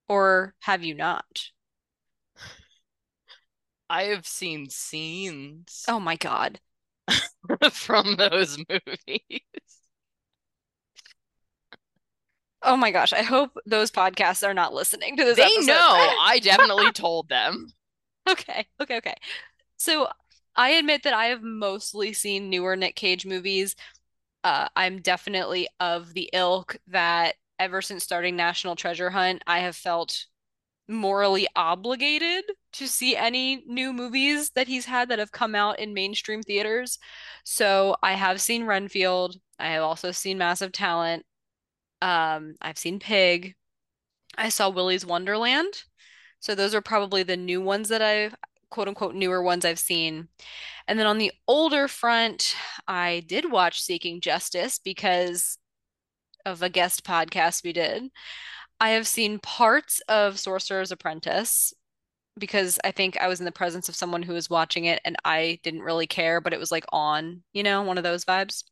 or 0.08 0.56
have 0.62 0.84
you 0.84 0.96
not? 0.96 1.52
I 3.90 4.04
have 4.04 4.28
seen 4.28 4.70
scenes 4.70 5.88
Oh 5.88 6.00
my 6.00 6.16
God. 6.16 6.60
from 7.72 8.16
those 8.18 8.58
movies. 8.70 9.42
Oh 12.62 12.76
my 12.76 12.92
gosh. 12.92 13.14
I 13.14 13.22
hope 13.22 13.58
those 13.66 13.92
podcasts 13.92 14.46
are 14.48 14.54
not 14.54 14.74
listening 14.74 15.18
to 15.18 15.24
this 15.24 15.38
They 15.38 15.42
episode. 15.42 15.68
know 15.68 16.16
I 16.20 16.40
definitely 16.40 16.92
told 16.92 17.30
them. 17.30 17.74
Okay. 18.28 18.68
Okay. 18.82 18.98
Okay. 18.98 19.16
So 19.78 20.10
I 20.56 20.72
admit 20.72 21.04
that 21.04 21.14
I 21.14 21.28
have 21.28 21.44
mostly 21.44 22.14
seen 22.14 22.50
newer 22.50 22.76
Nick 22.76 22.96
Cage 22.96 23.26
movies. 23.26 23.76
Uh, 24.44 24.70
I'm 24.76 25.02
definitely 25.02 25.68
of 25.80 26.14
the 26.14 26.30
ilk 26.34 26.78
that 26.88 27.36
ever 27.60 27.82
since 27.82 28.04
starting 28.04 28.36
National 28.36 28.76
Treasure 28.76 29.10
Hunt, 29.10 29.44
I 29.48 29.60
have 29.60 29.76
felt 29.76 30.26
morally 30.88 31.48
obligated 31.56 32.44
to 32.74 32.88
see 32.88 33.16
any 33.16 33.64
new 33.66 33.92
movies 33.92 34.52
that 34.52 34.68
he's 34.68 34.86
had 34.86 35.10
that 35.10 35.20
have 35.20 35.32
come 35.32 35.56
out 35.56 35.80
in 35.80 35.94
mainstream 35.94 36.44
theaters. 36.44 37.00
So 37.44 37.96
I 38.04 38.14
have 38.14 38.40
seen 38.42 38.66
Renfield. 38.66 39.38
I 39.58 39.70
have 39.70 39.84
also 39.84 40.12
seen 40.12 40.38
Massive 40.38 40.72
Talent. 40.72 41.26
Um, 42.02 42.56
I've 42.62 42.78
seen 42.78 43.00
Pig. 43.00 43.56
I 44.38 44.50
saw 44.50 44.70
Willy's 44.70 45.06
Wonderland. 45.06 45.74
So 46.40 46.54
those 46.54 46.76
are 46.76 46.82
probably 46.82 47.24
the 47.24 47.38
new 47.38 47.62
ones 47.62 47.90
that 47.90 48.02
I've 48.02 48.36
quote 48.70 48.88
unquote 48.88 49.16
newer 49.16 49.42
ones 49.42 49.66
I've 49.66 49.80
seen. 49.80 50.28
And 50.88 51.00
then 51.00 51.08
on 51.08 51.18
the 51.18 51.32
older 51.48 51.88
front, 51.88 52.56
I 52.88 53.24
did 53.26 53.50
watch 53.50 53.82
Seeking 53.82 54.22
Justice 54.22 54.78
because 54.78 55.58
of 56.46 56.62
a 56.62 56.70
guest 56.70 57.04
podcast 57.04 57.64
we 57.64 57.74
did. 57.74 58.10
I 58.80 58.90
have 58.90 59.08
seen 59.08 59.40
parts 59.40 60.02
of 60.08 60.40
Sorcerer's 60.40 60.92
Apprentice 60.92 61.74
because 62.38 62.78
I 62.84 62.92
think 62.92 63.18
I 63.18 63.28
was 63.28 63.40
in 63.40 63.46
the 63.46 63.52
presence 63.52 63.88
of 63.88 63.96
someone 63.96 64.22
who 64.22 64.34
was 64.34 64.50
watching 64.50 64.86
it 64.86 65.00
and 65.06 65.16
I 65.24 65.60
didn't 65.64 65.84
really 65.84 66.08
care, 66.08 66.42
but 66.42 66.54
it 66.54 66.60
was 66.60 66.72
like 66.72 66.86
on, 66.92 67.44
you 67.54 67.64
know, 67.64 67.82
one 67.82 67.98
of 67.98 68.04
those 68.04 68.26
vibes. 68.26 68.64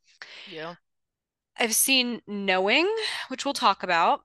Yeah. 0.52 0.76
I've 1.58 1.76
seen 1.76 2.22
Knowing, 2.28 2.94
which 3.30 3.46
we'll 3.46 3.54
talk 3.54 3.84
about. 3.84 4.22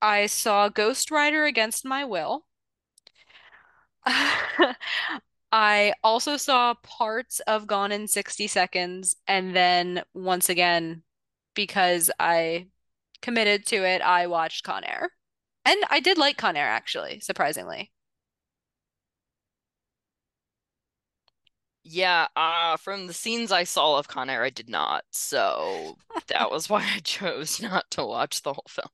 I 0.00 0.26
saw 0.26 0.68
Ghost 0.68 1.10
Rider 1.10 1.44
Against 1.44 1.84
My 1.84 2.04
Will. 2.04 2.44
I 5.52 5.92
also 6.02 6.36
saw 6.36 6.74
parts 6.82 7.40
of 7.40 7.66
Gone 7.66 7.92
in 7.92 8.08
60 8.08 8.46
Seconds, 8.48 9.16
and 9.28 9.54
then 9.54 10.02
once 10.14 10.48
again, 10.48 11.02
because 11.54 12.10
I 12.18 12.68
committed 13.22 13.66
to 13.66 13.84
it, 13.84 14.02
I 14.02 14.26
watched 14.26 14.64
Con 14.64 14.84
Air. 14.84 15.10
And 15.64 15.82
I 15.90 16.00
did 16.00 16.18
like 16.18 16.36
Con 16.36 16.56
Air, 16.56 16.68
actually, 16.68 17.20
surprisingly. 17.20 17.92
Yeah, 21.84 22.28
uh, 22.36 22.76
from 22.76 23.06
the 23.08 23.12
scenes 23.12 23.50
I 23.52 23.64
saw 23.64 23.98
of 23.98 24.08
Con 24.08 24.30
Air, 24.30 24.44
I 24.44 24.50
did 24.50 24.68
not. 24.68 25.04
So 25.10 25.98
that 26.28 26.50
was 26.50 26.68
why 26.68 26.82
I 26.96 27.00
chose 27.04 27.60
not 27.60 27.90
to 27.92 28.04
watch 28.04 28.42
the 28.42 28.52
whole 28.54 28.64
film. 28.68 28.88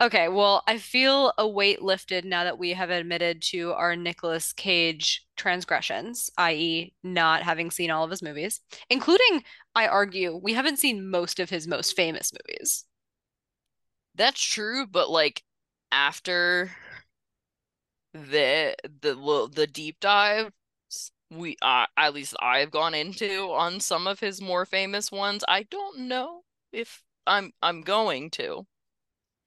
Okay, 0.00 0.28
well, 0.28 0.62
I 0.66 0.78
feel 0.78 1.32
a 1.38 1.46
weight 1.48 1.82
lifted 1.82 2.24
now 2.24 2.44
that 2.44 2.58
we 2.58 2.70
have 2.72 2.90
admitted 2.90 3.40
to 3.42 3.72
our 3.72 3.94
Nicolas 3.96 4.52
Cage 4.52 5.26
transgressions, 5.36 6.30
i.e., 6.38 6.94
not 7.02 7.42
having 7.42 7.70
seen 7.70 7.90
all 7.90 8.04
of 8.04 8.10
his 8.10 8.22
movies, 8.22 8.60
including, 8.90 9.44
I 9.74 9.86
argue, 9.86 10.36
we 10.36 10.54
haven't 10.54 10.78
seen 10.78 11.08
most 11.08 11.38
of 11.40 11.50
his 11.50 11.66
most 11.66 11.94
famous 11.96 12.32
movies. 12.32 12.84
That's 14.14 14.42
true, 14.42 14.86
but 14.86 15.10
like 15.10 15.42
after 15.90 16.70
the 18.12 18.74
the 19.00 19.48
the 19.52 19.66
deep 19.66 19.98
dive, 20.00 20.52
we 21.30 21.56
uh, 21.62 21.86
at 21.96 22.14
least 22.14 22.34
I've 22.40 22.70
gone 22.70 22.94
into 22.94 23.52
on 23.52 23.80
some 23.80 24.06
of 24.06 24.20
his 24.20 24.40
more 24.40 24.66
famous 24.66 25.10
ones, 25.10 25.44
I 25.48 25.64
don't 25.64 26.00
know 26.00 26.44
if 26.72 27.02
I'm 27.26 27.52
I'm 27.62 27.82
going 27.82 28.30
to. 28.32 28.66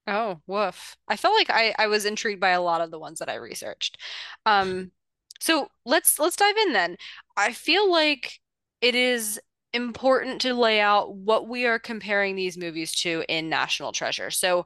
Oh, 0.07 0.39
woof. 0.45 0.97
I 1.07 1.15
felt 1.17 1.35
like 1.35 1.50
I, 1.50 1.74
I 1.79 1.88
was 1.88 2.05
intrigued 2.05 2.39
by 2.39 2.50
a 2.51 2.62
lot 2.62 2.81
of 2.81 2.91
the 2.91 3.00
ones 3.00 3.19
that 3.19 3.29
I 3.29 3.35
researched. 3.35 3.97
Um, 4.45 4.91
so 5.39 5.69
let's 5.85 6.19
let's 6.19 6.35
dive 6.35 6.57
in 6.57 6.74
then. 6.74 6.97
I 7.35 7.53
feel 7.53 7.91
like 7.91 8.39
it 8.81 8.95
is 8.95 9.39
important 9.74 10.41
to 10.41 10.53
lay 10.53 10.79
out 10.79 11.15
what 11.15 11.47
we 11.47 11.65
are 11.65 11.79
comparing 11.79 12.35
these 12.35 12.57
movies 12.57 12.93
to 12.95 13.24
in 13.27 13.50
National 13.50 13.91
Treasure. 13.91 14.31
So 14.31 14.65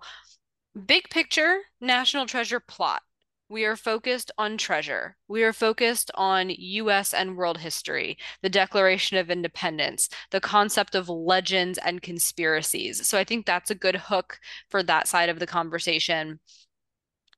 Big 0.86 1.10
picture, 1.10 1.60
National 1.81 2.25
Treasure 2.25 2.60
plot. 2.60 3.01
We 3.50 3.65
are 3.65 3.75
focused 3.75 4.32
on 4.38 4.58
treasure. 4.58 5.18
We 5.27 5.44
are 5.44 5.53
focused 5.53 6.12
on 6.13 6.51
US 6.51 7.13
and 7.15 7.36
world 7.36 7.58
history, 7.58 8.18
the 8.44 8.50
Declaration 8.50 9.18
of 9.18 9.32
Independence, 9.32 10.08
the 10.29 10.39
concept 10.39 10.94
of 10.94 11.10
legends 11.10 11.79
and 11.79 12.01
conspiracies. 12.01 13.08
So 13.08 13.18
I 13.18 13.24
think 13.24 13.46
that's 13.46 13.72
a 13.72 13.75
good 13.75 13.96
hook 13.96 14.39
for 14.70 14.84
that 14.84 15.08
side 15.08 15.29
of 15.29 15.39
the 15.39 15.48
conversation. 15.48 16.39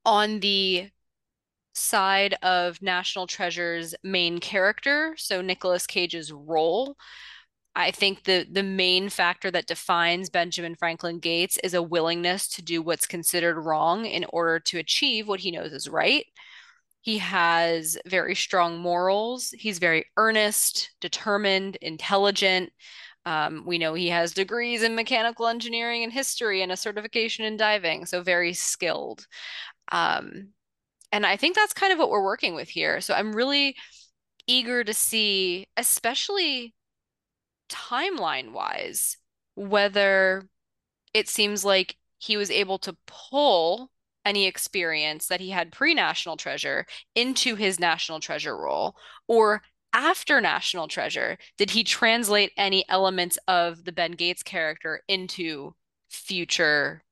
On 0.06 0.42
the 0.42 0.90
side 1.74 2.36
of 2.42 2.82
National 2.82 3.26
Treasure's 3.26 3.96
main 4.04 4.40
character, 4.40 5.16
so 5.18 5.42
Nicolas 5.42 5.88
Cage's 5.88 6.32
role, 6.32 6.98
I 7.76 7.92
think 7.92 8.24
the 8.24 8.46
the 8.52 8.64
main 8.64 9.10
factor 9.10 9.50
that 9.52 9.68
defines 9.68 10.30
Benjamin 10.30 10.76
Franklin 10.76 11.20
Gates 11.20 11.58
is 11.64 11.74
a 11.74 11.82
willingness 11.82 12.48
to 12.50 12.62
do 12.62 12.82
what's 12.82 13.08
considered 13.08 13.60
wrong 13.60 14.06
in 14.06 14.26
order 14.30 14.60
to 14.60 14.78
achieve 14.78 15.28
what 15.28 15.40
he 15.40 15.52
knows 15.52 15.72
is 15.72 15.88
right. 15.88 16.26
He 17.02 17.18
has 17.20 17.98
very 18.06 18.36
strong 18.36 18.78
morals. 18.78 19.52
He's 19.58 19.80
very 19.80 20.06
earnest, 20.18 20.92
determined, 21.02 21.78
intelligent. 21.78 22.72
Um, 23.26 23.64
we 23.66 23.78
know 23.78 23.94
he 23.94 24.10
has 24.10 24.34
degrees 24.34 24.84
in 24.84 24.96
mechanical 24.96 25.48
engineering 25.48 26.04
and 26.04 26.14
history 26.14 26.62
and 26.62 26.72
a 26.72 26.78
certification 26.78 27.46
in 27.46 27.58
diving, 27.58 28.06
so 28.06 28.22
very 28.22 28.54
skilled. 28.54 29.28
Um, 29.92 30.50
and 31.12 31.26
I 31.26 31.38
think 31.38 31.56
that's 31.56 31.74
kind 31.74 31.94
of 31.94 32.00
what 32.00 32.10
we're 32.10 32.24
working 32.24 32.56
with 32.56 32.70
here. 32.70 33.02
So 33.02 33.14
I'm 33.14 33.36
really 33.36 33.76
eager 34.48 34.84
to 34.84 34.94
see, 34.94 35.68
especially 35.78 36.74
timeline 37.72 38.52
wise, 38.52 39.18
whether 39.56 40.48
it 41.14 41.28
seems 41.28 41.66
like 41.66 41.98
he 42.18 42.38
was 42.38 42.52
able 42.52 42.78
to 42.80 42.96
pull 43.08 43.92
any 44.24 44.46
experience 44.46 45.28
that 45.28 45.40
he 45.40 45.50
had 45.50 45.72
pre-National 45.72 46.38
Treasure 46.38 46.86
into 47.16 47.56
his 47.56 47.80
National 47.80 48.20
Treasure 48.20 48.56
role, 48.56 48.96
or 49.28 49.64
after 49.94 50.40
National 50.40 50.88
Treasure, 50.88 51.38
did 51.58 51.72
he 51.72 51.84
translate 51.84 52.52
any 52.56 52.88
elements 52.88 53.38
of 53.48 53.84
the 53.84 53.92
Ben 53.92 54.12
Gates 54.12 54.44
character 54.44 55.02
into 55.08 55.76
future 56.10 57.04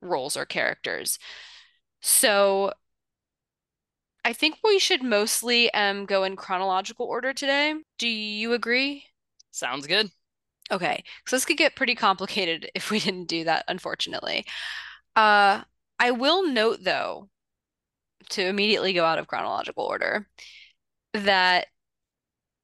roles 0.00 0.36
or 0.36 0.46
characters? 0.46 1.18
So 2.00 2.72
I 4.24 4.32
think 4.32 4.56
we 4.64 4.78
should 4.78 5.02
mostly 5.02 5.72
um, 5.74 6.06
go 6.06 6.24
in 6.24 6.34
chronological 6.34 7.06
order 7.06 7.34
today. 7.34 7.74
Do 7.98 8.08
you 8.08 8.52
agree? 8.54 9.04
Sounds 9.54 9.86
good. 9.86 10.10
Okay, 10.72 11.04
so 11.26 11.36
this 11.36 11.44
could 11.44 11.56
get 11.56 11.76
pretty 11.76 11.94
complicated 11.94 12.70
if 12.74 12.90
we 12.90 12.98
didn't 12.98 13.26
do 13.26 13.44
that, 13.44 13.64
unfortunately. 13.68 14.44
Uh, 15.16 15.62
I 15.98 16.10
will 16.10 16.46
note 16.48 16.80
though, 16.82 17.28
to 18.30 18.44
immediately 18.44 18.92
go 18.92 19.04
out 19.04 19.18
of 19.18 19.28
chronological 19.28 19.84
order, 19.84 20.26
that 21.12 21.68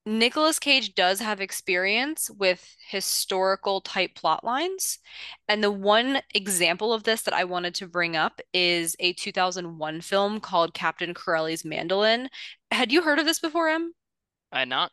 Nicolas 0.07 0.59
Cage 0.59 0.95
does 0.95 1.21
have 1.21 1.41
experience 1.41 2.31
with 2.31 2.75
historical 2.89 3.81
type 3.81 4.15
plot 4.15 4.43
lines. 4.43 4.99
And 5.47 5.63
the 5.63 5.71
one 5.71 6.23
example 6.35 6.93
of 6.93 7.05
this 7.05 7.23
that 7.23 7.35
I 7.35 7.45
wanted 7.45 7.75
to 7.77 7.87
bring 7.87 8.17
up 8.17 8.41
is 8.53 8.97
a 8.99 9.13
2001 9.13 10.01
film 10.01 10.41
called 10.41 10.75
Captain 10.75 11.15
Corelli's 11.15 11.65
Mandolin. 11.65 12.31
Had 12.73 12.91
you 12.91 13.03
heard 13.03 13.19
of 13.19 13.27
this 13.27 13.39
before, 13.39 13.69
Em? 13.69 13.93
I 14.51 14.61
had 14.61 14.69
not. 14.69 14.91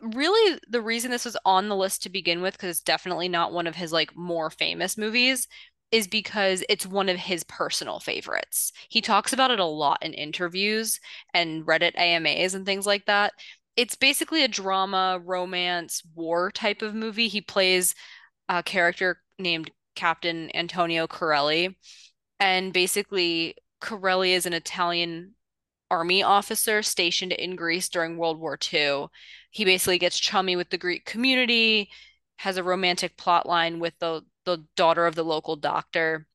Really 0.00 0.58
the 0.68 0.80
reason 0.82 1.10
this 1.10 1.24
was 1.24 1.36
on 1.44 1.68
the 1.68 1.76
list 1.76 2.02
to 2.02 2.10
begin 2.10 2.42
with, 2.42 2.54
because 2.54 2.70
it's 2.70 2.80
definitely 2.80 3.28
not 3.28 3.52
one 3.52 3.66
of 3.66 3.74
his 3.74 3.92
like 3.92 4.16
more 4.16 4.50
famous 4.50 4.96
movies, 4.96 5.48
is 5.90 6.06
because 6.06 6.62
it's 6.68 6.86
one 6.86 7.08
of 7.08 7.16
his 7.16 7.44
personal 7.44 7.98
favorites. 7.98 8.72
He 8.88 9.00
talks 9.00 9.32
about 9.32 9.50
it 9.50 9.58
a 9.58 9.64
lot 9.64 10.02
in 10.02 10.12
interviews 10.12 11.00
and 11.32 11.64
Reddit 11.64 11.96
AMAs 11.96 12.54
and 12.54 12.66
things 12.66 12.86
like 12.86 13.06
that. 13.06 13.32
It's 13.76 13.96
basically 13.96 14.44
a 14.44 14.48
drama, 14.48 15.20
romance, 15.24 16.02
war 16.14 16.50
type 16.50 16.82
of 16.82 16.94
movie. 16.94 17.28
He 17.28 17.40
plays 17.40 17.94
a 18.48 18.62
character 18.62 19.20
named 19.38 19.70
Captain 19.94 20.54
Antonio 20.54 21.06
Corelli, 21.06 21.76
and 22.38 22.72
basically 22.72 23.56
Corelli 23.80 24.32
is 24.32 24.46
an 24.46 24.52
Italian 24.52 25.34
army 25.90 26.22
officer 26.22 26.82
stationed 26.82 27.32
in 27.32 27.56
Greece 27.56 27.88
during 27.88 28.16
World 28.16 28.38
War 28.38 28.58
II. 28.72 29.06
He 29.50 29.64
basically 29.64 29.98
gets 29.98 30.18
chummy 30.18 30.56
with 30.56 30.70
the 30.70 30.78
Greek 30.78 31.04
community, 31.04 31.90
has 32.36 32.56
a 32.56 32.62
romantic 32.62 33.16
plot 33.16 33.46
line 33.46 33.80
with 33.80 33.94
the 33.98 34.22
the 34.44 34.64
daughter 34.76 35.06
of 35.06 35.14
the 35.14 35.24
local 35.24 35.56
doctor. 35.56 36.26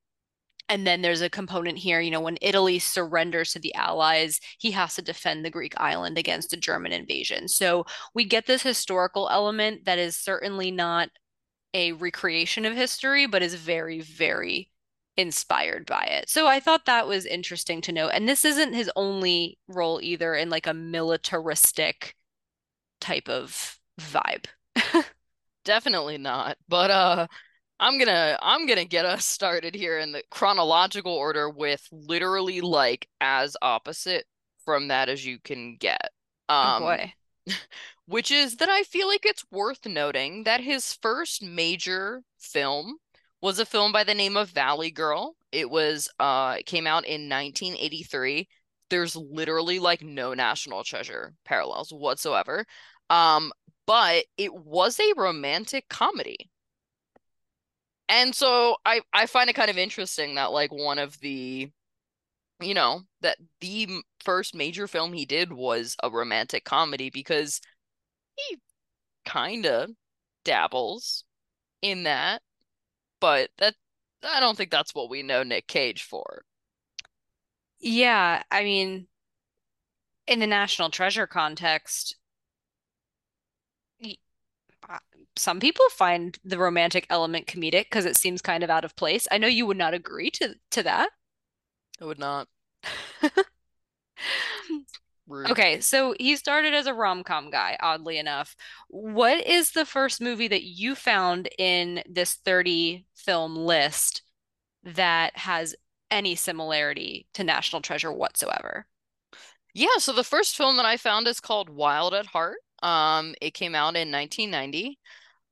And 0.70 0.88
then 0.88 1.02
there's 1.02 1.22
a 1.22 1.30
component 1.30 1.78
here, 1.78 2.00
you 2.00 2.12
know, 2.12 2.22
when 2.22 2.38
Italy 2.42 2.80
surrenders 2.80 3.52
to 3.54 3.60
the 3.60 3.74
Allies, 3.76 4.40
he 4.60 4.72
has 4.72 4.96
to 4.96 5.02
defend 5.02 5.44
the 5.44 5.50
Greek 5.50 5.74
island 5.78 6.18
against 6.18 6.54
a 6.54 6.58
German 6.58 6.92
invasion. 6.94 7.48
So 7.48 7.86
we 8.14 8.24
get 8.26 8.46
this 8.46 8.64
historical 8.64 9.30
element 9.30 9.86
that 9.86 10.00
is 10.00 10.16
certainly 10.16 10.72
not 10.72 11.10
a 11.74 11.92
recreation 11.94 12.66
of 12.66 12.76
history, 12.76 13.26
but 13.26 13.42
is 13.42 13.56
very, 13.56 14.02
very 14.02 14.70
inspired 15.18 15.86
by 15.86 16.04
it. 16.04 16.30
So 16.30 16.48
I 16.48 16.60
thought 16.60 16.86
that 16.86 17.08
was 17.08 17.26
interesting 17.26 17.82
to 17.82 17.92
note. 17.92 18.12
And 18.14 18.28
this 18.28 18.46
isn't 18.46 18.74
his 18.74 18.92
only 18.96 19.60
role 19.68 20.00
either 20.02 20.36
in 20.36 20.50
like 20.50 20.68
a 20.68 20.74
militaristic 20.74 22.16
type 23.02 23.30
of 23.30 23.80
vibe. 24.00 24.46
Definitely 25.66 26.18
not. 26.18 26.58
But 26.68 26.92
uh 26.92 27.28
I'm 27.80 27.98
gonna 28.00 28.38
I'm 28.42 28.68
gonna 28.68 28.86
get 28.86 29.06
us 29.06 29.26
started 29.26 29.76
here 29.76 30.00
in 30.00 30.12
the 30.14 30.24
chronological 30.32 31.14
order 31.14 31.50
with 31.50 31.88
literally 31.92 32.62
like 32.62 33.08
as 33.22 33.58
opposite 33.62 34.26
from 34.66 34.90
that 34.90 35.10
as 35.10 35.26
you 35.26 35.40
can 35.40 35.78
get. 35.78 36.12
Oh 36.64 36.72
Um 36.72 36.72
boy. 36.72 37.14
which 38.08 38.32
is 38.32 38.58
that 38.58 38.70
I 38.70 38.84
feel 38.84 39.08
like 39.08 39.26
it's 39.26 39.46
worth 39.52 39.86
noting 39.86 40.44
that 40.46 40.62
his 40.62 40.94
first 40.94 41.44
major 41.44 42.24
film 42.40 42.98
was 43.44 43.60
a 43.60 43.66
film 43.66 43.92
by 43.92 44.06
the 44.06 44.16
name 44.16 44.38
of 44.38 44.50
Valley 44.52 44.90
Girl. 44.90 45.36
It 45.52 45.70
was 45.70 46.10
uh 46.20 46.56
it 46.60 46.66
came 46.66 46.88
out 46.88 47.06
in 47.06 47.30
1983. 47.30 48.48
There's 48.90 49.16
literally 49.16 49.80
like 49.80 50.02
no 50.02 50.34
National 50.34 50.84
Treasure 50.84 51.34
parallels 51.46 51.92
whatsoever. 51.92 52.66
Um, 53.10 53.52
but 53.86 54.26
it 54.38 54.54
was 54.54 55.00
a 55.00 55.14
romantic 55.18 55.90
comedy. 55.90 56.50
And 58.10 58.34
so 58.36 58.78
I 58.86 59.02
I 59.14 59.26
find 59.26 59.50
it 59.50 59.54
kind 59.54 59.70
of 59.70 59.78
interesting 59.78 60.36
that 60.36 60.52
like 60.52 60.72
one 60.72 61.00
of 61.00 61.20
the 61.20 61.70
you 62.62 62.74
know 62.74 63.02
that 63.22 63.38
the 63.62 64.02
first 64.24 64.56
major 64.56 64.88
film 64.88 65.14
he 65.14 65.26
did 65.26 65.52
was 65.54 65.96
a 66.04 66.10
romantic 66.10 66.64
comedy 66.66 67.10
because 67.10 67.62
he 68.38 68.58
kind 69.26 69.66
of 69.66 69.92
dabbles 70.46 71.26
in 71.82 72.04
that, 72.04 72.42
but 73.24 73.52
that 73.58 73.74
I 74.22 74.42
don't 74.42 74.58
think 74.58 74.70
that's 74.70 74.94
what 74.94 75.10
we 75.10 75.24
know 75.24 75.44
Nick 75.44 75.66
Cage 75.68 76.04
for. 76.04 76.44
Yeah, 77.80 78.44
I 78.52 78.64
mean, 78.66 79.08
in 80.28 80.40
the 80.40 80.48
National 80.48 80.90
Treasure 80.90 81.26
context, 81.26 82.18
uh, 84.90 85.00
some 85.38 85.62
people 85.62 85.86
find 85.90 86.38
the 86.44 86.58
romantic 86.58 87.08
element 87.10 87.48
comedic 87.48 87.86
because 87.86 88.06
it 88.06 88.18
seems 88.18 88.42
kind 88.42 88.62
of 88.62 88.70
out 88.70 88.84
of 88.84 88.98
place. 88.98 89.26
I 89.32 89.38
know 89.38 89.48
you 89.48 89.66
would 89.66 89.78
not 89.78 89.94
agree 89.94 90.30
to 90.32 90.56
to 90.72 90.84
that. 90.84 91.10
I 92.02 92.06
would 92.06 92.20
not. 92.20 92.50
Rude. 95.28 95.52
Okay, 95.52 95.80
so 95.80 96.14
he 96.20 96.36
started 96.36 96.74
as 96.74 96.86
a 96.86 96.94
rom-com 96.94 97.50
guy, 97.50 97.78
oddly 97.80 98.18
enough. 98.18 98.56
What 98.90 99.46
is 99.48 99.72
the 99.72 99.86
first 99.86 100.22
movie 100.22 100.50
that 100.50 100.64
you 100.64 100.96
found 100.96 101.48
in 101.58 102.04
this 102.10 102.34
30 102.34 103.06
film 103.16 103.56
list 103.56 104.22
that 104.84 105.38
has 105.38 105.76
any 106.12 106.36
similarity 106.36 107.26
to 107.36 107.44
National 107.44 107.82
Treasure 107.82 108.12
whatsoever? 108.12 108.86
Yeah, 109.74 109.98
so 109.98 110.14
the 110.14 110.24
first 110.24 110.58
film 110.58 110.78
that 110.78 110.86
I 110.86 110.98
found 110.98 111.28
is 111.28 111.40
called 111.40 111.70
Wild 111.70 112.14
at 112.14 112.28
Heart. 112.28 112.58
Um, 112.84 113.34
it 113.42 113.54
came 113.54 113.76
out 113.76 113.96
in 113.96 114.12
1990. 114.12 115.00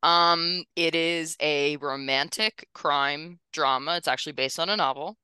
Um, 0.04 0.64
it 0.76 0.96
is 0.96 1.38
a 1.40 1.78
romantic 1.78 2.68
crime 2.74 3.40
drama. 3.54 3.96
It's 3.96 4.08
actually 4.08 4.34
based 4.34 4.60
on 4.60 4.70
a 4.70 4.76
novel. 4.76 5.18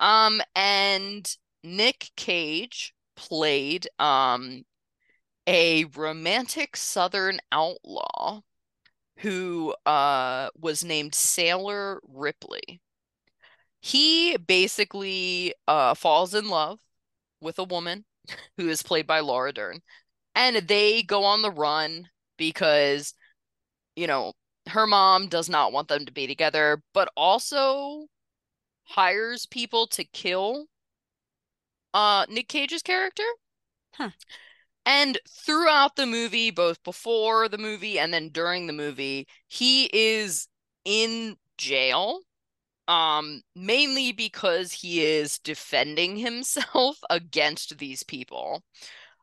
Um, 0.00 0.42
and 0.56 1.30
Nick 1.62 2.10
Cage 2.16 2.92
played 3.16 3.88
um 3.98 4.64
a 5.46 5.84
romantic 5.86 6.76
Southern 6.76 7.40
outlaw 7.52 8.42
who 9.18 9.74
uh 9.86 10.50
was 10.58 10.84
named 10.84 11.14
Sailor 11.14 12.00
Ripley. 12.08 12.80
He 13.80 14.36
basically 14.36 15.54
uh 15.68 15.94
falls 15.94 16.34
in 16.34 16.48
love 16.48 16.80
with 17.40 17.58
a 17.58 17.64
woman 17.64 18.04
who 18.56 18.68
is 18.68 18.82
played 18.82 19.06
by 19.06 19.20
Laura 19.20 19.52
Dern, 19.52 19.80
and 20.34 20.56
they 20.68 21.02
go 21.02 21.24
on 21.24 21.42
the 21.42 21.50
run 21.52 22.08
because, 22.38 23.14
you 23.96 24.06
know, 24.08 24.34
her 24.68 24.86
mom 24.86 25.28
does 25.28 25.48
not 25.48 25.72
want 25.72 25.88
them 25.88 26.06
to 26.06 26.12
be 26.12 26.26
together, 26.26 26.82
but 26.94 27.10
also 27.16 28.06
hires 28.84 29.46
people 29.46 29.86
to 29.88 30.04
kill 30.04 30.66
uh 31.94 32.26
Nick 32.28 32.48
Cage's 32.48 32.82
character. 32.82 33.24
Huh. 33.94 34.10
And 34.86 35.18
throughout 35.28 35.96
the 35.96 36.06
movie, 36.06 36.50
both 36.50 36.82
before 36.84 37.48
the 37.48 37.58
movie 37.58 37.98
and 37.98 38.12
then 38.12 38.28
during 38.30 38.66
the 38.66 38.72
movie, 38.72 39.26
he 39.48 39.90
is 39.92 40.48
in 40.84 41.36
jail, 41.58 42.20
um, 42.88 43.42
mainly 43.56 44.12
because 44.12 44.72
he 44.72 45.04
is 45.04 45.38
defending 45.40 46.16
himself 46.18 46.98
against 47.10 47.78
these 47.78 48.02
people. 48.02 48.62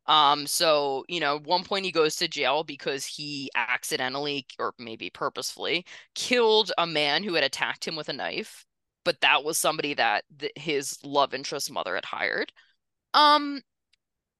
Um, 0.08 0.48
so, 0.48 1.06
you 1.08 1.20
know, 1.20 1.40
one 1.40 1.64
point 1.64 1.86
he 1.86 1.92
goes 1.92 2.16
to 2.18 2.28
jail 2.28 2.64
because 2.64 3.06
he 3.06 3.50
accidentally, 3.56 4.48
or 4.60 4.74
maybe 4.80 5.10
purposefully, 5.10 5.86
killed 6.16 6.72
a 6.78 6.88
man 6.88 7.24
who 7.24 7.36
had 7.36 7.44
attacked 7.44 7.88
him 7.88 7.96
with 7.96 8.10
a 8.10 8.14
knife, 8.14 8.66
but 9.04 9.22
that 9.22 9.44
was 9.44 9.58
somebody 9.58 9.94
that 9.96 10.26
th 10.40 10.52
his 10.56 11.00
love 11.04 11.34
interest 11.34 11.72
mother 11.72 11.96
had 11.96 12.06
hired. 12.06 12.52
Um, 13.14 13.62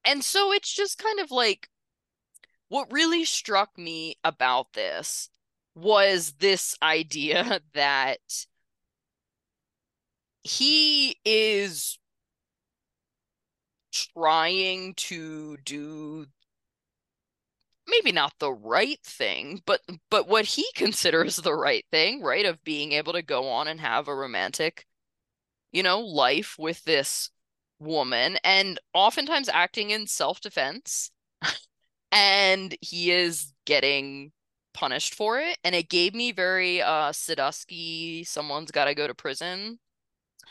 and 0.04 0.24
so 0.24 0.52
it's 0.52 0.72
just 0.72 0.98
kind 0.98 1.20
of 1.20 1.30
like 1.30 1.68
what 2.68 2.92
really 2.92 3.24
struck 3.24 3.76
me 3.78 4.16
about 4.24 4.72
this 4.72 5.28
was 5.74 6.32
this 6.38 6.76
idea 6.82 7.60
that 7.74 8.46
he 10.44 11.18
is 11.24 11.98
trying 13.92 14.94
to 14.94 15.56
do 15.58 16.26
maybe 17.92 18.12
not 18.12 18.34
the 18.40 18.52
right 18.52 19.00
thing, 19.04 19.62
but 19.66 19.82
but 20.10 20.28
what 20.28 20.46
he 20.46 20.66
considers 20.74 21.36
the 21.36 21.54
right 21.54 21.84
thing, 21.92 22.22
right? 22.22 22.46
Of 22.46 22.64
being 22.64 22.92
able 22.92 23.12
to 23.14 23.22
go 23.22 23.48
on 23.48 23.68
and 23.68 23.80
have 23.80 24.08
a 24.08 24.14
romantic, 24.16 24.86
you 25.72 25.82
know, 25.82 26.00
life 26.00 26.56
with 26.58 26.84
this 26.84 27.30
woman 27.80 28.38
and 28.44 28.78
oftentimes 28.94 29.48
acting 29.48 29.90
in 29.90 30.06
self-defense. 30.06 31.10
and 32.12 32.76
he 32.80 33.10
is 33.12 33.52
getting 33.66 34.32
punished 34.74 35.14
for 35.14 35.38
it. 35.40 35.58
And 35.64 35.74
it 35.74 35.88
gave 35.90 36.14
me 36.14 36.32
very 36.32 36.82
uh 36.82 37.12
Sadusky, 37.12 38.26
someone's 38.26 38.70
gotta 38.72 38.94
go 38.94 39.06
to 39.06 39.14
prison 39.14 39.78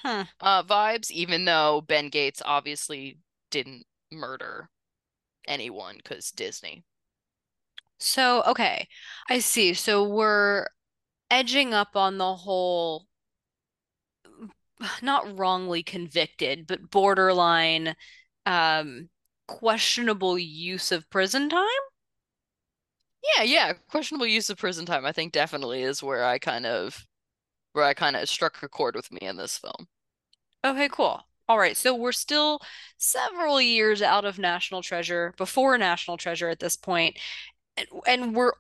Huh. 0.03 0.25
uh 0.39 0.63
vibes, 0.63 1.11
even 1.11 1.45
though 1.45 1.81
Ben 1.81 2.09
Gates 2.09 2.41
obviously 2.45 3.17
didn't 3.49 3.85
murder 4.11 4.69
anyone 5.47 5.97
because 5.97 6.31
Disney. 6.31 6.83
So, 8.01 8.43
okay, 8.43 8.87
I 9.29 9.39
see. 9.39 9.73
So 9.73 10.03
we're 10.03 10.67
edging 11.29 11.73
up 11.73 11.95
on 11.95 12.17
the 12.17 12.35
whole, 12.35 13.05
not 15.01 15.37
wrongly 15.37 15.83
convicted, 15.83 16.67
but 16.67 16.89
borderline, 16.89 17.95
um, 18.45 19.09
questionable 19.47 20.37
use 20.39 20.91
of 20.91 21.09
prison 21.09 21.49
time. 21.49 21.67
Yeah, 23.37 23.43
yeah. 23.43 23.73
Questionable 23.89 24.25
use 24.25 24.49
of 24.49 24.57
prison 24.57 24.85
time, 24.85 25.05
I 25.05 25.11
think 25.11 25.31
definitely 25.31 25.83
is 25.83 26.01
where 26.01 26.25
I 26.25 26.39
kind 26.39 26.65
of 26.65 27.05
where 27.73 27.85
I 27.85 27.93
kind 27.93 28.15
of 28.15 28.27
struck 28.27 28.61
a 28.63 28.69
chord 28.69 28.95
with 28.95 29.11
me 29.11 29.19
in 29.21 29.37
this 29.37 29.57
film. 29.57 29.87
Okay, 30.65 30.89
cool. 30.89 31.21
All 31.47 31.57
right, 31.59 31.75
so 31.75 31.95
we're 31.95 32.11
still 32.13 32.59
several 32.97 33.61
years 33.61 34.01
out 34.01 34.25
of 34.25 34.39
National 34.39 34.81
Treasure, 34.81 35.33
before 35.37 35.77
National 35.77 36.17
Treasure 36.17 36.49
at 36.49 36.59
this 36.59 36.77
point, 36.77 37.17
and, 37.77 37.87
and 38.07 38.35
we're 38.35 38.53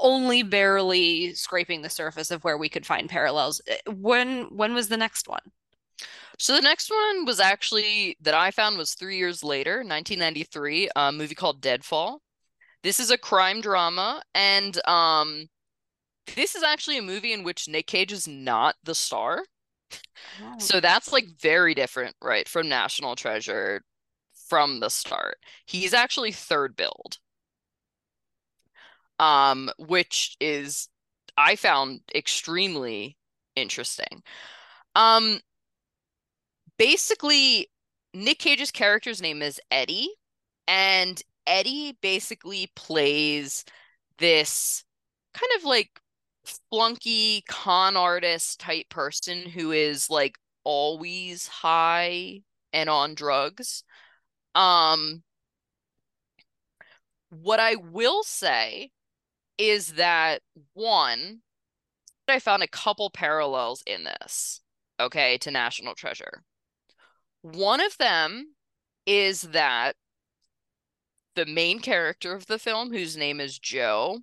only 0.00 0.42
barely 0.42 1.34
scraping 1.34 1.82
the 1.82 1.90
surface 1.90 2.30
of 2.30 2.44
where 2.44 2.58
we 2.58 2.68
could 2.68 2.86
find 2.86 3.08
parallels. 3.08 3.60
Uh, 3.70 3.92
When 3.92 4.44
when 4.56 4.74
was 4.74 4.88
the 4.88 4.96
next 4.96 5.28
one? 5.28 5.52
So 6.38 6.54
the 6.54 6.62
next 6.62 6.90
one 6.90 7.24
was 7.24 7.40
actually 7.40 8.16
that 8.20 8.34
I 8.34 8.50
found 8.50 8.78
was 8.78 8.94
three 8.94 9.16
years 9.18 9.42
later, 9.42 9.82
1993, 9.84 10.90
a 10.96 11.12
movie 11.12 11.34
called 11.34 11.60
Deadfall. 11.60 12.22
This 12.82 13.00
is 13.00 13.10
a 13.10 13.18
crime 13.18 13.60
drama, 13.60 14.22
and 14.34 14.86
um, 14.88 15.48
this 16.36 16.54
is 16.54 16.62
actually 16.62 16.98
a 16.98 17.02
movie 17.02 17.32
in 17.32 17.42
which 17.44 17.68
Nick 17.68 17.86
Cage 17.86 18.12
is 18.12 18.28
not 18.28 18.76
the 18.84 18.94
star. 18.94 19.44
Oh. 20.42 20.58
So 20.58 20.80
that's 20.80 21.12
like 21.12 21.26
very 21.40 21.74
different, 21.74 22.16
right, 22.22 22.48
from 22.48 22.68
National 22.68 23.16
Treasure 23.16 23.82
from 24.48 24.80
the 24.80 24.88
start. 24.90 25.38
He's 25.66 25.94
actually 25.94 26.32
third 26.32 26.76
billed, 26.76 27.18
um, 29.18 29.70
which 29.78 30.36
is 30.40 30.88
I 31.36 31.56
found 31.56 32.00
extremely 32.14 33.16
interesting. 33.56 34.22
Um, 34.94 35.38
basically, 36.78 37.70
Nick 38.14 38.38
Cage's 38.38 38.70
character's 38.70 39.22
name 39.22 39.42
is 39.42 39.60
Eddie, 39.70 40.10
and 40.66 41.22
Eddie 41.46 41.96
basically 42.00 42.70
plays 42.74 43.64
this 44.18 44.84
kind 45.34 45.50
of 45.56 45.64
like 45.64 46.00
flunky 46.70 47.42
con 47.48 47.96
artist 47.96 48.60
type 48.60 48.88
person 48.88 49.42
who 49.48 49.72
is 49.72 50.10
like 50.10 50.38
always 50.64 51.46
high 51.46 52.40
and 52.72 52.90
on 52.90 53.14
drugs. 53.14 53.84
Um, 54.54 55.22
what 57.30 57.60
I 57.60 57.76
will 57.76 58.22
say 58.22 58.90
is 59.58 59.94
that 59.94 60.40
one, 60.72 61.40
I 62.28 62.38
found 62.38 62.62
a 62.62 62.68
couple 62.68 63.10
parallels 63.10 63.82
in 63.86 64.04
this, 64.04 64.60
okay, 65.00 65.38
to 65.38 65.50
National 65.50 65.94
Treasure. 65.94 66.44
One 67.42 67.80
of 67.80 67.98
them 67.98 68.54
is 69.06 69.42
that 69.42 69.96
the 71.34 71.46
main 71.46 71.80
character 71.80 72.34
of 72.34 72.46
the 72.46 72.58
film, 72.58 72.92
whose 72.92 73.16
name 73.16 73.40
is 73.40 73.58
Joe, 73.58 74.20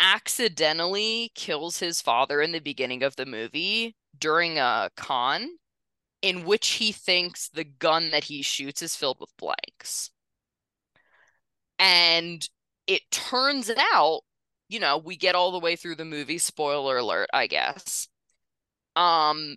accidentally 0.00 1.30
kills 1.34 1.78
his 1.78 2.00
father 2.00 2.40
in 2.40 2.52
the 2.52 2.58
beginning 2.58 3.02
of 3.02 3.16
the 3.16 3.26
movie 3.26 3.94
during 4.18 4.58
a 4.58 4.90
con 4.96 5.48
in 6.22 6.44
which 6.44 6.68
he 6.70 6.92
thinks 6.92 7.48
the 7.48 7.64
gun 7.64 8.10
that 8.10 8.24
he 8.24 8.42
shoots 8.42 8.82
is 8.82 8.96
filled 8.96 9.18
with 9.20 9.36
blanks. 9.36 10.10
And 11.78 12.48
it 12.86 13.02
turns 13.10 13.70
out, 13.70 14.20
you 14.68 14.80
know, 14.80 14.98
we 14.98 15.16
get 15.16 15.34
all 15.34 15.52
the 15.52 15.58
way 15.58 15.76
through 15.76 15.96
the 15.96 16.04
movie, 16.04 16.38
spoiler 16.38 16.98
alert, 16.98 17.28
I 17.32 17.46
guess. 17.46 18.08
Um, 18.96 19.56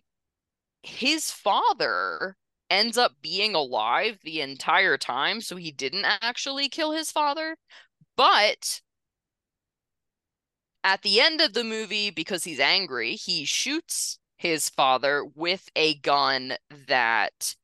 his 0.84 1.32
father 1.32 2.38
ends 2.70 2.98
up 2.98 3.14
being 3.22 3.56
alive 3.56 4.20
the 4.24 4.42
entire 4.42 4.98
time, 4.98 5.42
so 5.42 5.56
he 5.56 5.72
didn't 5.72 6.06
actually 6.22 6.70
kill 6.70 6.92
his 6.92 7.12
father. 7.12 7.58
But 8.16 8.82
at 10.84 11.02
the 11.02 11.20
end 11.20 11.42
of 11.42 11.54
the 11.54 11.64
movie, 11.64 12.12
because 12.12 12.44
he's 12.44 12.60
angry, 12.60 13.16
he 13.16 13.46
shoots 13.46 14.20
his 14.38 14.70
father 14.70 15.26
with 15.26 15.70
a 15.76 15.96
gun 15.96 16.56
that 16.88 17.56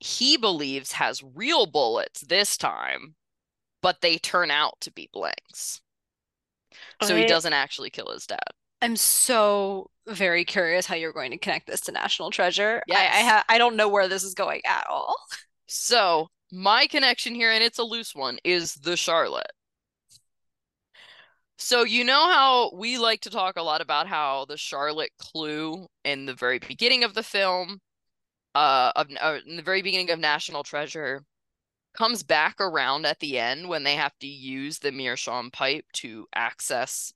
he 0.00 0.36
believes 0.36 0.92
has 0.92 1.22
real 1.22 1.66
bullets 1.66 2.22
this 2.22 2.56
time, 2.56 3.14
but 3.82 4.00
they 4.00 4.18
turn 4.18 4.50
out 4.50 4.80
to 4.82 4.92
be 4.92 5.08
blanks. 5.12 5.80
So 7.00 7.16
he 7.16 7.24
doesn't 7.24 7.52
actually 7.52 7.90
kill 7.90 8.10
his 8.12 8.26
dad. 8.26 8.38
I'm 8.82 8.96
so 8.96 9.90
very 10.06 10.44
curious 10.44 10.86
how 10.86 10.94
you're 10.94 11.12
going 11.12 11.30
to 11.32 11.38
connect 11.38 11.66
this 11.66 11.80
to 11.82 11.92
National 11.92 12.30
Treasure. 12.30 12.82
I 12.90 13.08
I, 13.08 13.20
Yes. 13.20 13.20
ha 13.22 13.44
I 13.48 13.58
don't 13.58 13.76
know 13.76 13.88
where 13.88 14.08
this 14.08 14.24
is 14.24 14.34
going 14.34 14.62
at 14.66 14.86
all. 14.88 15.14
So 15.66 16.28
my 16.52 16.86
connection 16.86 17.34
here, 17.34 17.50
and 17.52 17.62
it's 17.64 17.78
a 17.78 17.84
loose 17.84 18.14
one, 18.14 18.38
is 18.44 18.74
the 18.74 18.96
Charlotte. 18.96 19.52
So 21.58 21.84
you 21.84 22.04
know 22.04 22.26
how 22.32 22.70
we 22.74 22.98
like 22.98 23.20
to 23.22 23.30
talk 23.30 23.56
a 23.56 23.62
lot 23.62 23.80
about 23.80 24.06
how 24.08 24.46
the 24.46 24.56
Charlotte 24.56 25.12
clue 25.18 25.86
in 26.04 26.26
the 26.26 26.34
very 26.34 26.58
beginning 26.58 27.04
of 27.04 27.14
the 27.14 27.22
film, 27.22 27.80
uh, 28.54 28.92
of 28.96 29.08
uh, 29.20 29.40
in 29.46 29.56
the 29.56 29.62
very 29.62 29.82
beginning 29.82 30.10
of 30.10 30.18
National 30.20 30.64
Treasure, 30.64 31.24
comes 32.00 32.22
back 32.22 32.58
around 32.62 33.04
at 33.04 33.20
the 33.20 33.38
end 33.38 33.68
when 33.68 33.82
they 33.82 33.94
have 33.94 34.18
to 34.18 34.26
use 34.26 34.78
the 34.78 34.90
Meerschaum 34.90 35.50
pipe 35.50 35.84
to 35.92 36.26
access 36.34 37.12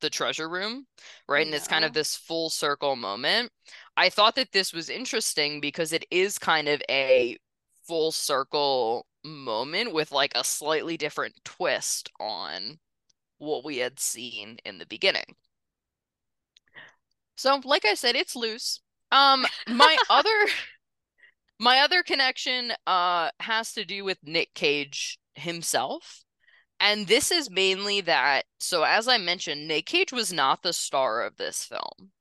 the 0.00 0.08
treasure 0.08 0.48
room, 0.48 0.86
right? 1.28 1.44
And 1.44 1.52
it's 1.52 1.66
kind 1.66 1.84
of 1.84 1.94
this 1.94 2.14
full 2.14 2.48
circle 2.48 2.94
moment. 2.94 3.50
I 3.96 4.08
thought 4.08 4.36
that 4.36 4.52
this 4.52 4.72
was 4.72 4.88
interesting 4.88 5.60
because 5.60 5.92
it 5.92 6.04
is 6.12 6.38
kind 6.38 6.68
of 6.68 6.80
a 6.88 7.38
full 7.88 8.12
circle 8.12 9.04
moment 9.24 9.92
with 9.92 10.12
like 10.12 10.30
a 10.36 10.44
slightly 10.44 10.96
different 10.96 11.34
twist 11.44 12.08
on 12.20 12.78
what 13.38 13.64
we 13.64 13.78
had 13.78 13.98
seen 13.98 14.58
in 14.64 14.78
the 14.78 14.86
beginning. 14.86 15.34
So, 17.36 17.60
like 17.64 17.84
I 17.84 17.94
said, 17.94 18.14
it's 18.14 18.36
loose. 18.36 18.78
Um, 19.10 19.44
my 19.66 19.96
other 20.08 20.46
my 21.58 21.80
other 21.80 22.02
connection 22.02 22.72
uh 22.86 23.30
has 23.40 23.72
to 23.74 23.84
do 23.84 24.04
with 24.04 24.18
Nick 24.22 24.54
Cage 24.54 25.18
himself. 25.34 26.24
And 26.80 27.06
this 27.08 27.30
is 27.32 27.50
mainly 27.50 28.00
that, 28.02 28.44
so 28.60 28.84
as 28.84 29.08
I 29.08 29.18
mentioned, 29.18 29.66
Nick 29.68 29.86
Cage 29.86 30.12
was 30.12 30.32
not 30.32 30.62
the 30.62 30.72
star 30.72 31.22
of 31.22 31.36
this 31.36 31.64
film, 31.64 32.12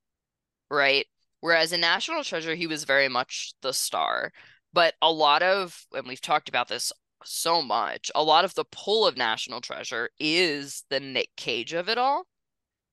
right? 0.72 1.06
Whereas 1.42 1.74
in 1.74 1.82
National 1.82 2.24
Treasure, 2.24 2.56
he 2.56 2.68
was 2.68 2.84
very 2.84 3.10
much 3.10 3.54
the 3.62 3.74
star. 3.74 4.32
But 4.74 4.96
a 5.02 5.12
lot 5.12 5.44
of, 5.44 5.86
and 5.94 6.08
we've 6.08 6.22
talked 6.22 6.50
about 6.50 6.68
this 6.70 6.92
so 7.24 7.62
much, 7.62 8.12
a 8.16 8.24
lot 8.24 8.46
of 8.46 8.56
the 8.56 8.66
pull 8.66 9.08
of 9.08 9.18
National 9.18 9.62
Treasure 9.62 10.10
is 10.20 10.84
the 10.90 11.00
Nick 11.00 11.30
Cage 11.38 11.74
of 11.74 11.90
it 11.90 11.98
all, 11.98 12.26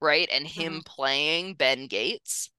right? 0.01 0.29
And 0.33 0.47
him 0.47 0.81
Mhm. 0.81 0.87
playing 0.87 1.55
Ben 1.55 1.87
Gates. 1.87 2.51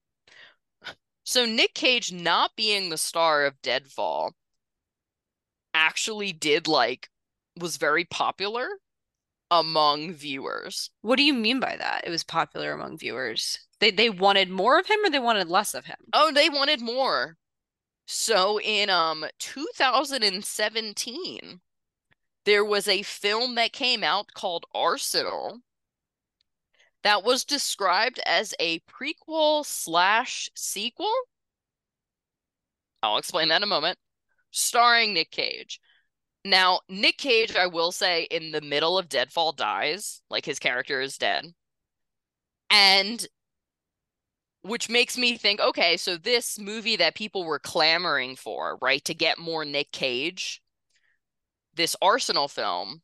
So 1.26 1.44
Nick 1.44 1.74
Cage 1.74 2.12
not 2.12 2.54
being 2.54 2.88
the 2.88 2.96
star 2.96 3.46
of 3.46 3.60
Deadfall 3.60 4.34
actually 5.74 6.32
did 6.32 6.68
like 6.68 7.10
was 7.58 7.78
very 7.78 8.04
popular 8.04 8.68
among 9.50 10.12
viewers. 10.12 10.90
What 11.02 11.16
do 11.16 11.24
you 11.24 11.34
mean 11.34 11.58
by 11.58 11.76
that? 11.78 12.06
It 12.06 12.10
was 12.10 12.22
popular 12.22 12.70
among 12.70 12.98
viewers. 12.98 13.58
They 13.80 13.90
they 13.90 14.08
wanted 14.08 14.50
more 14.50 14.78
of 14.78 14.86
him 14.86 15.00
or 15.04 15.10
they 15.10 15.18
wanted 15.18 15.48
less 15.48 15.74
of 15.74 15.86
him? 15.86 15.96
Oh, 16.12 16.30
they 16.32 16.48
wanted 16.48 16.80
more. 16.80 17.38
So 18.06 18.60
in 18.60 18.88
um 18.88 19.26
2017, 19.40 21.60
there 22.44 22.64
was 22.64 22.86
a 22.86 23.02
film 23.02 23.56
that 23.56 23.72
came 23.72 24.04
out 24.04 24.32
called 24.32 24.64
Arsenal 24.72 25.62
that 27.06 27.22
was 27.22 27.44
described 27.44 28.18
as 28.26 28.52
a 28.58 28.80
prequel 28.80 29.64
slash 29.64 30.50
sequel. 30.56 31.12
I'll 33.00 33.18
explain 33.18 33.46
that 33.48 33.58
in 33.58 33.62
a 33.62 33.66
moment. 33.66 33.96
Starring 34.50 35.14
Nick 35.14 35.30
Cage. 35.30 35.80
Now, 36.44 36.80
Nick 36.88 37.16
Cage, 37.16 37.54
I 37.54 37.68
will 37.68 37.92
say, 37.92 38.24
in 38.24 38.50
the 38.50 38.60
middle 38.60 38.98
of 38.98 39.08
Deadfall 39.08 39.52
dies, 39.52 40.20
like 40.30 40.44
his 40.44 40.58
character 40.58 41.00
is 41.00 41.16
dead. 41.16 41.44
And 42.70 43.24
which 44.62 44.88
makes 44.88 45.16
me 45.16 45.36
think, 45.36 45.60
okay, 45.60 45.96
so 45.96 46.16
this 46.16 46.58
movie 46.58 46.96
that 46.96 47.14
people 47.14 47.44
were 47.44 47.60
clamoring 47.60 48.34
for, 48.34 48.78
right, 48.82 49.04
to 49.04 49.14
get 49.14 49.38
more 49.38 49.64
Nick 49.64 49.92
Cage, 49.92 50.60
this 51.72 51.94
Arsenal 52.02 52.48
film, 52.48 53.02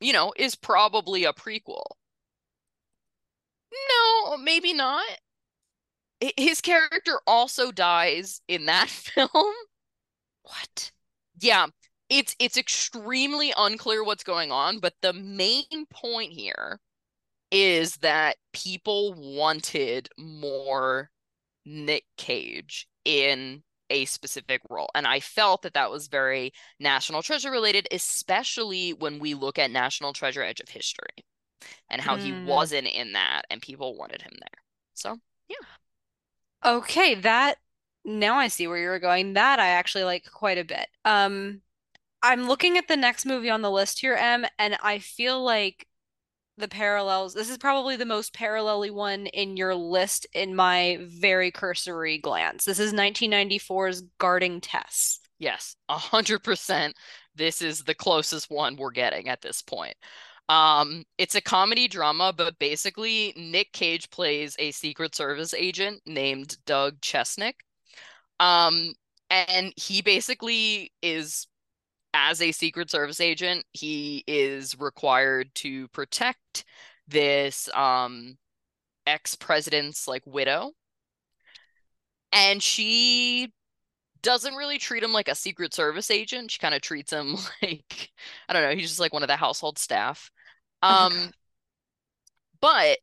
you 0.00 0.14
know, 0.14 0.32
is 0.38 0.54
probably 0.54 1.24
a 1.24 1.34
prequel. 1.34 1.84
No, 3.88 4.36
maybe 4.36 4.72
not. 4.72 5.20
His 6.36 6.60
character 6.60 7.20
also 7.26 7.70
dies 7.72 8.40
in 8.48 8.66
that 8.66 8.88
film. 8.90 9.54
What? 10.42 10.92
Yeah, 11.40 11.66
it's 12.08 12.34
it's 12.38 12.56
extremely 12.56 13.52
unclear 13.56 14.04
what's 14.04 14.24
going 14.24 14.52
on, 14.52 14.78
but 14.80 14.94
the 15.02 15.12
main 15.12 15.86
point 15.90 16.32
here 16.32 16.80
is 17.52 17.96
that 17.98 18.38
people 18.52 19.14
wanted 19.14 20.08
more 20.18 21.10
Nick 21.66 22.04
Cage 22.18 22.88
in 23.04 23.64
a 23.90 24.04
specific 24.06 24.62
role. 24.70 24.90
And 24.94 25.06
I 25.06 25.20
felt 25.20 25.62
that 25.62 25.74
that 25.74 25.90
was 25.90 26.08
very 26.08 26.52
National 26.80 27.22
Treasure 27.22 27.50
related, 27.50 27.88
especially 27.92 28.92
when 28.94 29.18
we 29.20 29.34
look 29.34 29.58
at 29.58 29.70
National 29.70 30.12
Treasure 30.12 30.42
Edge 30.42 30.60
of 30.60 30.70
History 30.70 31.24
and 31.88 32.00
how 32.00 32.16
mm. 32.16 32.20
he 32.20 32.44
wasn't 32.44 32.86
in 32.86 33.12
that 33.12 33.42
and 33.50 33.62
people 33.62 33.96
wanted 33.96 34.22
him 34.22 34.32
there. 34.38 34.62
So, 34.94 35.18
yeah. 35.48 35.56
Okay, 36.64 37.14
that 37.16 37.56
now 38.04 38.36
I 38.36 38.48
see 38.48 38.66
where 38.66 38.78
you're 38.78 38.98
going. 38.98 39.34
That 39.34 39.58
I 39.58 39.68
actually 39.68 40.04
like 40.04 40.30
quite 40.30 40.58
a 40.58 40.64
bit. 40.64 40.88
Um 41.04 41.60
I'm 42.22 42.48
looking 42.48 42.76
at 42.76 42.88
the 42.88 42.96
next 42.96 43.26
movie 43.26 43.50
on 43.50 43.62
the 43.62 43.70
list 43.70 44.00
here, 44.00 44.14
Em, 44.14 44.46
and 44.58 44.76
I 44.82 44.98
feel 44.98 45.44
like 45.44 45.86
the 46.58 46.68
parallels. 46.68 47.34
This 47.34 47.50
is 47.50 47.58
probably 47.58 47.96
the 47.96 48.06
most 48.06 48.34
parallelly 48.34 48.90
one 48.90 49.26
in 49.26 49.56
your 49.56 49.74
list 49.74 50.26
in 50.32 50.54
my 50.54 50.98
very 51.02 51.50
cursory 51.50 52.18
glance. 52.18 52.64
This 52.64 52.78
is 52.78 52.92
1994's 52.92 54.02
Guarding 54.18 54.60
Tess. 54.60 55.20
Yes, 55.38 55.76
100%. 55.90 56.92
This 57.34 57.60
is 57.60 57.84
the 57.84 57.94
closest 57.94 58.50
one 58.50 58.76
we're 58.76 58.90
getting 58.90 59.28
at 59.28 59.42
this 59.42 59.60
point. 59.60 59.96
Um, 60.48 61.04
it's 61.18 61.34
a 61.34 61.40
comedy 61.40 61.88
drama, 61.88 62.32
but 62.36 62.58
basically 62.58 63.32
Nick 63.36 63.72
Cage 63.72 64.10
plays 64.10 64.54
a 64.58 64.70
Secret 64.70 65.14
Service 65.14 65.52
agent 65.54 66.02
named 66.06 66.56
Doug 66.66 67.00
Chesnic. 67.00 67.54
Um, 68.40 68.94
and 69.30 69.72
he 69.76 70.02
basically 70.02 70.92
is 71.02 71.48
as 72.14 72.40
a 72.42 72.52
Secret 72.52 72.90
Service 72.90 73.20
agent, 73.20 73.64
he 73.72 74.24
is 74.26 74.78
required 74.78 75.54
to 75.56 75.88
protect 75.88 76.64
this 77.08 77.68
um 77.74 78.36
ex-president's 79.06 80.08
like 80.08 80.22
widow. 80.26 80.72
And 82.32 82.62
she 82.62 83.52
doesn't 84.22 84.54
really 84.56 84.78
treat 84.78 85.02
him 85.02 85.12
like 85.12 85.28
a 85.28 85.34
Secret 85.34 85.74
Service 85.74 86.10
agent. 86.10 86.50
She 86.50 86.58
kind 86.58 86.74
of 86.74 86.82
treats 86.82 87.12
him 87.12 87.36
like 87.62 88.10
I 88.48 88.52
don't 88.52 88.62
know, 88.62 88.74
he's 88.74 88.88
just 88.88 89.00
like 89.00 89.12
one 89.12 89.22
of 89.22 89.28
the 89.28 89.36
household 89.36 89.78
staff. 89.78 90.30
Oh 90.88 91.06
um 91.06 91.12
oh 91.16 91.30
but 92.60 92.98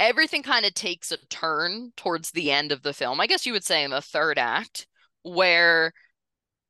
everything 0.00 0.42
kind 0.42 0.66
of 0.66 0.74
takes 0.74 1.12
a 1.12 1.18
turn 1.28 1.92
towards 1.96 2.30
the 2.32 2.50
end 2.50 2.72
of 2.72 2.82
the 2.82 2.94
film. 2.94 3.20
I 3.20 3.26
guess 3.26 3.46
you 3.46 3.52
would 3.52 3.64
say 3.64 3.84
in 3.84 3.90
the 3.92 4.02
third 4.02 4.38
act 4.38 4.86
where 5.22 5.92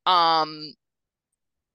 um 0.05 0.73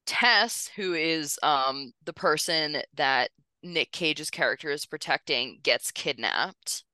Tess, 0.07 0.69
who 0.77 0.95
is 0.95 1.39
um 1.43 1.93
the 2.05 2.13
person 2.13 2.83
that 2.95 3.31
Nick 3.63 3.93
Cage's 3.93 4.31
character 4.31 4.71
is 4.71 4.87
protecting, 4.87 5.59
gets 5.63 5.91
kidnapped. 5.91 6.85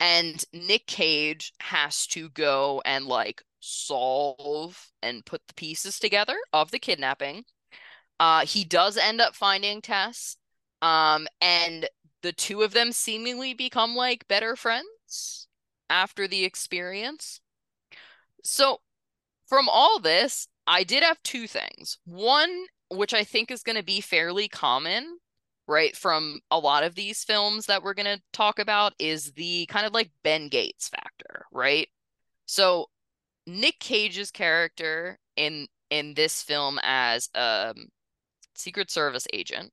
And 0.00 0.44
Nick 0.52 0.86
Cage 0.86 1.52
has 1.60 2.06
to 2.08 2.28
go 2.30 2.82
and 2.84 3.06
like 3.06 3.42
solve 3.60 4.90
and 5.02 5.24
put 5.24 5.42
the 5.46 5.54
pieces 5.54 5.98
together 5.98 6.36
of 6.52 6.70
the 6.70 6.78
kidnapping. 6.78 7.44
Uh 8.20 8.46
he 8.46 8.64
does 8.64 8.96
end 8.96 9.20
up 9.20 9.34
finding 9.36 9.82
Tess. 9.82 10.36
Um 10.82 11.26
and 11.40 11.88
the 12.22 12.32
two 12.32 12.62
of 12.62 12.72
them 12.72 12.92
seemingly 12.92 13.54
become 13.54 13.96
like 13.96 14.28
better 14.28 14.56
friends 14.56 15.48
after 15.90 16.26
the 16.26 16.44
experience. 16.44 17.40
So 18.44 18.80
from 19.46 19.68
all 19.68 19.98
this, 19.98 20.48
I 20.66 20.84
did 20.84 21.02
have 21.02 21.22
two 21.22 21.46
things. 21.46 21.98
One, 22.04 22.64
which 22.90 23.12
I 23.12 23.24
think 23.24 23.50
is 23.50 23.62
going 23.62 23.76
to 23.76 23.82
be 23.82 24.00
fairly 24.00 24.48
common, 24.48 25.18
right, 25.66 25.96
from 25.96 26.40
a 26.50 26.58
lot 26.58 26.84
of 26.84 26.94
these 26.94 27.24
films 27.24 27.66
that 27.66 27.82
we're 27.82 27.94
going 27.94 28.06
to 28.06 28.22
talk 28.32 28.58
about, 28.58 28.94
is 28.98 29.32
the 29.32 29.66
kind 29.66 29.86
of 29.86 29.92
like 29.92 30.10
Ben 30.22 30.48
Gates 30.48 30.88
factor, 30.88 31.46
right? 31.52 31.88
So 32.46 32.86
Nick 33.46 33.78
Cage's 33.80 34.30
character 34.30 35.18
in 35.36 35.66
in 35.90 36.14
this 36.14 36.42
film 36.42 36.78
as 36.82 37.28
a 37.34 37.74
Secret 38.54 38.90
Service 38.90 39.26
agent 39.32 39.72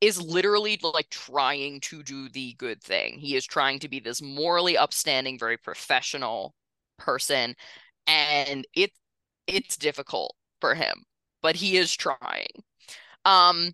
is 0.00 0.20
literally 0.20 0.78
like 0.82 1.08
trying 1.10 1.80
to 1.80 2.02
do 2.02 2.28
the 2.28 2.54
good 2.54 2.82
thing. 2.82 3.18
He 3.18 3.36
is 3.36 3.44
trying 3.44 3.78
to 3.80 3.88
be 3.88 4.00
this 4.00 4.20
morally 4.20 4.76
upstanding, 4.76 5.38
very 5.38 5.56
professional 5.56 6.54
person 6.98 7.54
and 8.06 8.66
it 8.74 8.90
it's 9.46 9.76
difficult 9.76 10.34
for 10.60 10.74
him, 10.74 11.04
but 11.42 11.56
he 11.56 11.76
is 11.76 11.94
trying. 11.94 12.62
Um, 13.24 13.72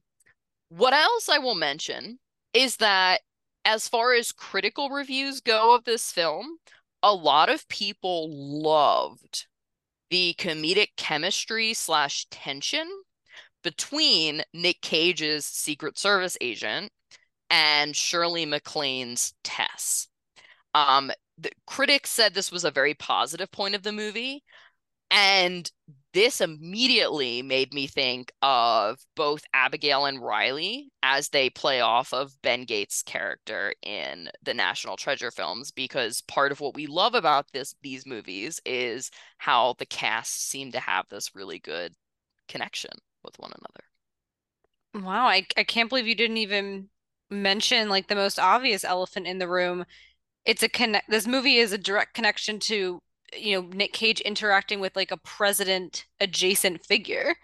what 0.68 0.92
else 0.92 1.28
I 1.28 1.38
will 1.38 1.54
mention 1.54 2.18
is 2.52 2.76
that 2.76 3.20
as 3.64 3.88
far 3.88 4.14
as 4.14 4.32
critical 4.32 4.90
reviews 4.90 5.40
go 5.40 5.74
of 5.74 5.84
this 5.84 6.10
film, 6.10 6.58
a 7.02 7.14
lot 7.14 7.48
of 7.48 7.68
people 7.68 8.28
loved 8.30 9.46
the 10.10 10.34
comedic 10.38 10.88
chemistry 10.96 11.72
slash 11.74 12.26
tension 12.30 12.88
between 13.62 14.42
Nick 14.54 14.80
Cage's 14.82 15.46
Secret 15.46 15.98
Service 15.98 16.36
agent 16.40 16.92
and 17.50 17.96
Shirley 17.96 18.46
MacLaine's 18.46 19.34
Tess. 19.42 20.08
Um, 20.74 21.10
the 21.38 21.50
critics 21.66 22.10
said 22.10 22.34
this 22.34 22.52
was 22.52 22.64
a 22.64 22.70
very 22.70 22.94
positive 22.94 23.50
point 23.50 23.74
of 23.74 23.82
the 23.82 23.92
movie, 23.92 24.44
and 25.10 25.70
this 26.12 26.40
immediately 26.40 27.42
made 27.42 27.72
me 27.72 27.86
think 27.86 28.32
of 28.42 28.98
both 29.16 29.44
Abigail 29.54 30.06
and 30.06 30.20
Riley 30.20 30.90
as 31.02 31.28
they 31.28 31.50
play 31.50 31.80
off 31.80 32.12
of 32.12 32.40
Ben 32.42 32.64
Gates' 32.64 33.02
character 33.02 33.74
in 33.82 34.28
the 34.42 34.54
National 34.54 34.96
Treasure 34.96 35.30
films 35.30 35.70
because 35.70 36.22
part 36.22 36.52
of 36.52 36.60
what 36.60 36.74
we 36.74 36.86
love 36.86 37.14
about 37.14 37.46
this 37.52 37.74
these 37.82 38.06
movies 38.06 38.60
is 38.66 39.10
how 39.38 39.74
the 39.78 39.86
cast 39.86 40.48
seem 40.48 40.72
to 40.72 40.80
have 40.80 41.08
this 41.08 41.34
really 41.34 41.58
good 41.60 41.94
connection 42.48 42.90
with 43.24 43.38
one 43.38 43.52
another. 43.52 45.06
Wow, 45.06 45.26
I 45.26 45.46
I 45.56 45.64
can't 45.64 45.88
believe 45.88 46.06
you 46.06 46.14
didn't 46.14 46.38
even 46.38 46.88
mention 47.30 47.88
like 47.88 48.08
the 48.08 48.14
most 48.14 48.38
obvious 48.38 48.84
elephant 48.84 49.26
in 49.26 49.38
the 49.38 49.48
room. 49.48 49.84
It's 50.44 50.62
a 50.62 50.68
connect 50.68 51.10
this 51.10 51.26
movie 51.26 51.56
is 51.56 51.72
a 51.72 51.78
direct 51.78 52.14
connection 52.14 52.58
to 52.60 53.00
you 53.36 53.60
know 53.60 53.68
Nick 53.68 53.92
Cage 53.92 54.20
interacting 54.20 54.80
with 54.80 54.96
like 54.96 55.10
a 55.10 55.16
president 55.16 56.06
adjacent 56.20 56.84
figure. 56.84 57.34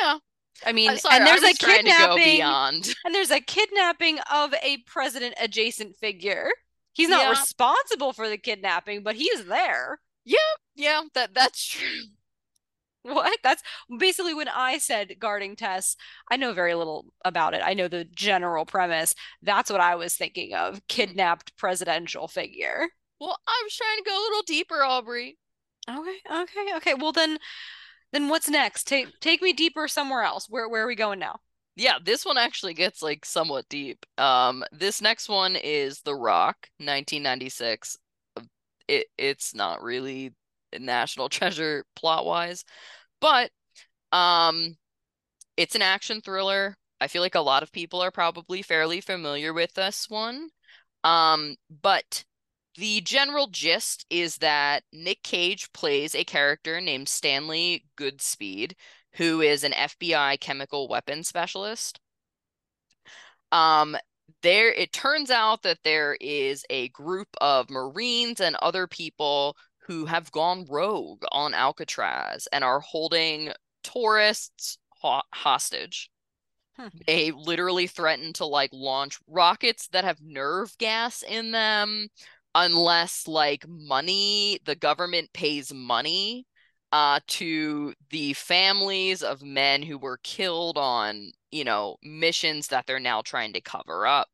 Yeah. 0.00 0.18
I 0.64 0.72
mean, 0.72 0.96
sorry, 0.98 1.16
and 1.16 1.26
there's 1.26 1.42
a 1.42 1.54
kidnapping 1.54 2.42
and 3.04 3.14
there's 3.14 3.30
a 3.30 3.40
kidnapping 3.40 4.18
of 4.30 4.52
a 4.62 4.78
president 4.86 5.34
adjacent 5.40 5.96
figure. 5.96 6.50
He's 6.92 7.08
not 7.08 7.22
yeah. 7.22 7.30
responsible 7.30 8.12
for 8.12 8.28
the 8.28 8.36
kidnapping, 8.36 9.02
but 9.02 9.14
he 9.14 9.24
is 9.24 9.46
there. 9.46 10.00
Yeah, 10.24 10.36
yeah, 10.74 11.02
that 11.14 11.34
that's 11.34 11.64
true. 11.66 12.02
What? 13.02 13.38
That's 13.42 13.62
basically 13.98 14.34
when 14.34 14.48
I 14.48 14.78
said 14.78 15.16
guarding 15.18 15.56
Tess. 15.56 15.96
I 16.30 16.36
know 16.36 16.52
very 16.52 16.74
little 16.74 17.06
about 17.24 17.54
it. 17.54 17.62
I 17.64 17.72
know 17.72 17.88
the 17.88 18.04
general 18.04 18.66
premise. 18.66 19.14
That's 19.42 19.70
what 19.70 19.80
I 19.80 19.94
was 19.94 20.14
thinking 20.14 20.54
of. 20.54 20.86
Kidnapped 20.88 21.56
presidential 21.56 22.28
figure. 22.28 22.88
Well, 23.18 23.38
I 23.46 23.60
was 23.64 23.74
trying 23.74 23.98
to 23.98 24.10
go 24.10 24.18
a 24.18 24.24
little 24.24 24.42
deeper, 24.42 24.82
Aubrey. 24.82 25.38
Okay, 25.88 26.18
okay, 26.30 26.76
okay. 26.76 26.94
Well 26.94 27.12
then 27.12 27.38
then 28.12 28.28
what's 28.28 28.48
next? 28.48 28.86
Take 28.86 29.08
take 29.20 29.42
me 29.42 29.52
deeper 29.52 29.88
somewhere 29.88 30.22
else. 30.22 30.46
Where 30.48 30.68
where 30.68 30.84
are 30.84 30.86
we 30.86 30.94
going 30.96 31.18
now? 31.18 31.40
Yeah, 31.76 31.98
this 32.02 32.24
one 32.26 32.36
actually 32.38 32.74
gets 32.74 33.02
like 33.02 33.24
somewhat 33.24 33.68
deep. 33.68 34.04
Um 34.18 34.64
this 34.72 35.00
next 35.00 35.28
one 35.28 35.56
is 35.56 36.02
The 36.02 36.14
Rock, 36.14 36.68
1996. 36.78 37.96
It 38.88 39.06
it's 39.16 39.54
not 39.54 39.82
really 39.82 40.32
national 40.78 41.28
treasure 41.30 41.84
plot 41.96 42.26
wise, 42.26 42.64
but 43.20 43.50
um 44.12 44.76
it's 45.56 45.74
an 45.74 45.82
action 45.82 46.20
thriller. 46.20 46.76
I 47.00 47.08
feel 47.08 47.22
like 47.22 47.34
a 47.34 47.40
lot 47.40 47.62
of 47.62 47.72
people 47.72 48.00
are 48.02 48.10
probably 48.10 48.62
fairly 48.62 49.00
familiar 49.00 49.52
with 49.54 49.74
this 49.74 50.08
one. 50.08 50.50
Um 51.04 51.56
but 51.82 52.24
the 52.76 53.00
general 53.02 53.48
gist 53.48 54.06
is 54.10 54.38
that 54.38 54.84
Nick 54.92 55.22
Cage 55.22 55.72
plays 55.72 56.14
a 56.14 56.24
character 56.24 56.80
named 56.80 57.08
Stanley 57.08 57.84
Goodspeed, 57.96 58.72
who 59.14 59.40
is 59.40 59.64
an 59.64 59.72
FBI 59.72 60.38
chemical 60.40 60.88
weapons 60.88 61.28
specialist. 61.28 62.00
Um, 63.52 63.96
there 64.42 64.72
it 64.72 64.92
turns 64.92 65.30
out 65.30 65.62
that 65.62 65.78
there 65.84 66.16
is 66.20 66.64
a 66.70 66.88
group 66.90 67.28
of 67.40 67.68
Marines 67.70 68.40
and 68.40 68.56
other 68.56 68.86
people 68.86 69.56
who 69.90 70.06
have 70.06 70.30
gone 70.30 70.64
rogue 70.68 71.24
on 71.32 71.52
Alcatraz 71.52 72.46
and 72.52 72.62
are 72.62 72.78
holding 72.78 73.50
tourists 73.82 74.78
ho- 74.90 75.22
hostage. 75.34 76.08
Hmm. 76.76 76.86
They 77.08 77.32
literally 77.32 77.88
threaten 77.88 78.32
to 78.34 78.46
like 78.46 78.70
launch 78.72 79.18
rockets 79.26 79.88
that 79.88 80.04
have 80.04 80.20
nerve 80.22 80.78
gas 80.78 81.24
in 81.28 81.50
them 81.50 82.06
unless 82.54 83.26
like 83.26 83.66
money 83.66 84.60
the 84.64 84.76
government 84.76 85.32
pays 85.32 85.74
money 85.74 86.46
uh 86.92 87.18
to 87.26 87.92
the 88.10 88.32
families 88.34 89.24
of 89.24 89.42
men 89.42 89.82
who 89.82 89.98
were 89.98 90.20
killed 90.22 90.76
on 90.78 91.30
you 91.50 91.62
know 91.62 91.96
missions 92.02 92.66
that 92.68 92.86
they're 92.86 92.98
now 92.98 93.22
trying 93.22 93.52
to 93.52 93.60
cover 93.60 94.04
up 94.04 94.26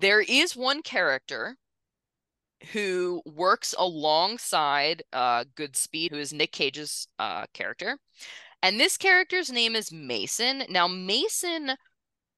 there 0.00 0.20
is 0.20 0.56
one 0.56 0.82
character 0.82 1.56
who 2.72 3.22
works 3.26 3.74
alongside 3.78 5.02
uh, 5.12 5.44
Goodspeed, 5.56 6.10
who 6.10 6.18
is 6.18 6.32
Nick 6.32 6.52
Cage's 6.52 7.08
uh, 7.18 7.44
character. 7.52 7.98
And 8.62 8.80
this 8.80 8.96
character's 8.96 9.50
name 9.50 9.76
is 9.76 9.92
Mason. 9.92 10.62
Now, 10.70 10.88
Mason 10.88 11.72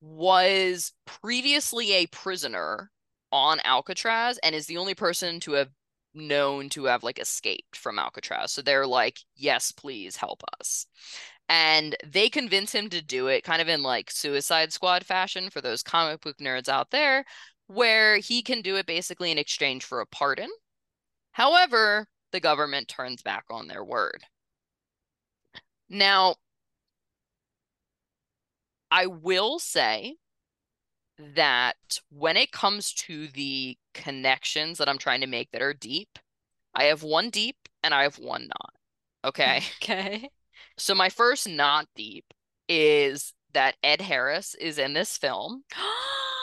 was 0.01 0.93
previously 1.07 1.93
a 1.93 2.07
prisoner 2.07 2.91
on 3.33 3.61
Alcatraz 3.65 4.39
and 4.43 4.55
is 4.55 4.67
the 4.67 4.77
only 4.77 4.95
person 4.95 5.41
to 5.41 5.53
have 5.53 5.71
known 6.15 6.69
to 6.71 6.85
have 6.87 7.03
like 7.03 7.19
escaped 7.19 7.77
from 7.77 7.99
Alcatraz. 7.99 8.53
So 8.53 8.63
they're 8.63 8.87
like, 8.87 9.19
yes, 9.37 9.73
please 9.73 10.17
help 10.17 10.43
us. 10.61 10.87
And 11.49 11.95
they 12.05 12.29
convince 12.29 12.73
him 12.73 12.89
to 12.89 13.03
do 13.03 13.29
it 13.29 13.45
kind 13.45 13.63
of 13.63 13.69
in 13.69 13.83
like 13.83 14.11
Suicide 14.11 14.73
Squad 14.73 15.05
fashion 15.05 15.51
for 15.51 15.61
those 15.61 15.83
comic 15.83 16.21
book 16.23 16.39
nerds 16.39 16.69
out 16.69 16.91
there, 16.91 17.25
where 17.67 18.19
he 18.19 18.43
can 18.43 18.63
do 18.63 18.77
it 18.77 18.87
basically 18.87 19.31
in 19.31 19.39
exchange 19.39 19.85
for 19.85 20.01
a 20.01 20.07
pardon. 20.07 20.51
However, 21.33 22.07
the 22.33 22.41
government 22.41 22.89
turns 22.89 23.23
back 23.23 23.45
on 23.51 23.69
their 23.69 23.85
word. 23.85 24.25
Now, 25.89 26.37
I 28.91 29.07
will 29.07 29.59
say 29.59 30.17
that 31.19 31.77
when 32.11 32.37
it 32.37 32.53
comes 32.53 32.93
to 32.93 33.29
the 33.29 33.77
connections 33.95 34.79
that 34.79 34.89
I'm 34.89 34.99
trying 34.99 35.21
to 35.23 35.27
make 35.27 35.51
that 35.51 35.63
are 35.63 35.75
deep, 35.75 36.19
I 36.75 36.85
have 36.85 37.03
one 37.03 37.31
deep 37.31 37.57
and 37.83 37.95
I 37.95 38.03
have 38.03 38.19
one 38.19 38.49
not. 38.49 38.75
Okay. 39.25 39.63
Okay. 39.83 40.31
So 40.79 40.95
my 40.95 41.09
first 41.09 41.49
not 41.49 41.87
deep 41.97 42.35
is 42.69 43.33
that 43.55 43.77
Ed 43.83 44.01
Harris 44.01 44.55
is 44.55 44.79
in 44.79 44.93
this 44.93 45.17
film. 45.17 45.65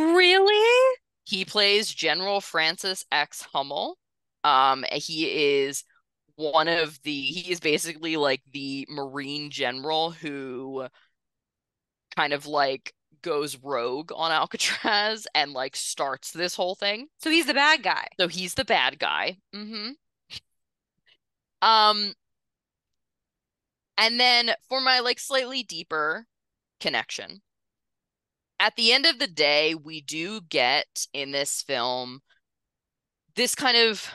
Really? 0.00 0.96
He 1.24 1.44
plays 1.44 1.92
General 1.92 2.40
Francis 2.40 3.04
X. 3.12 3.42
Hummel. 3.52 3.98
Um, 4.42 4.84
he 4.90 5.62
is 5.62 5.84
one 6.36 6.68
of 6.68 6.98
the 7.02 7.20
he 7.20 7.52
is 7.52 7.60
basically 7.60 8.16
like 8.16 8.40
the 8.52 8.86
Marine 8.88 9.50
general 9.50 10.10
who 10.10 10.86
kind 12.16 12.32
of 12.32 12.46
like 12.46 12.94
goes 13.20 13.58
rogue 13.62 14.10
on 14.14 14.32
Alcatraz 14.32 15.26
and 15.34 15.52
like 15.52 15.76
starts 15.76 16.32
this 16.32 16.54
whole 16.54 16.74
thing. 16.74 17.08
So 17.18 17.30
he's 17.30 17.46
the 17.46 17.54
bad 17.54 17.82
guy. 17.82 18.06
So 18.18 18.28
he's 18.28 18.54
the 18.54 18.64
bad 18.64 18.98
guy. 18.98 19.36
Mm-hmm. 19.54 19.90
Um, 21.60 22.14
and 23.98 24.18
then 24.18 24.52
for 24.70 24.80
my 24.80 25.00
like 25.00 25.18
slightly 25.18 25.62
deeper 25.62 26.24
connection, 26.80 27.42
at 28.60 28.76
the 28.76 28.92
end 28.92 29.06
of 29.06 29.18
the 29.18 29.26
day, 29.26 29.74
we 29.74 30.02
do 30.02 30.42
get 30.42 31.06
in 31.12 31.32
this 31.32 31.62
film 31.62 32.20
this 33.34 33.54
kind 33.54 33.76
of 33.76 34.06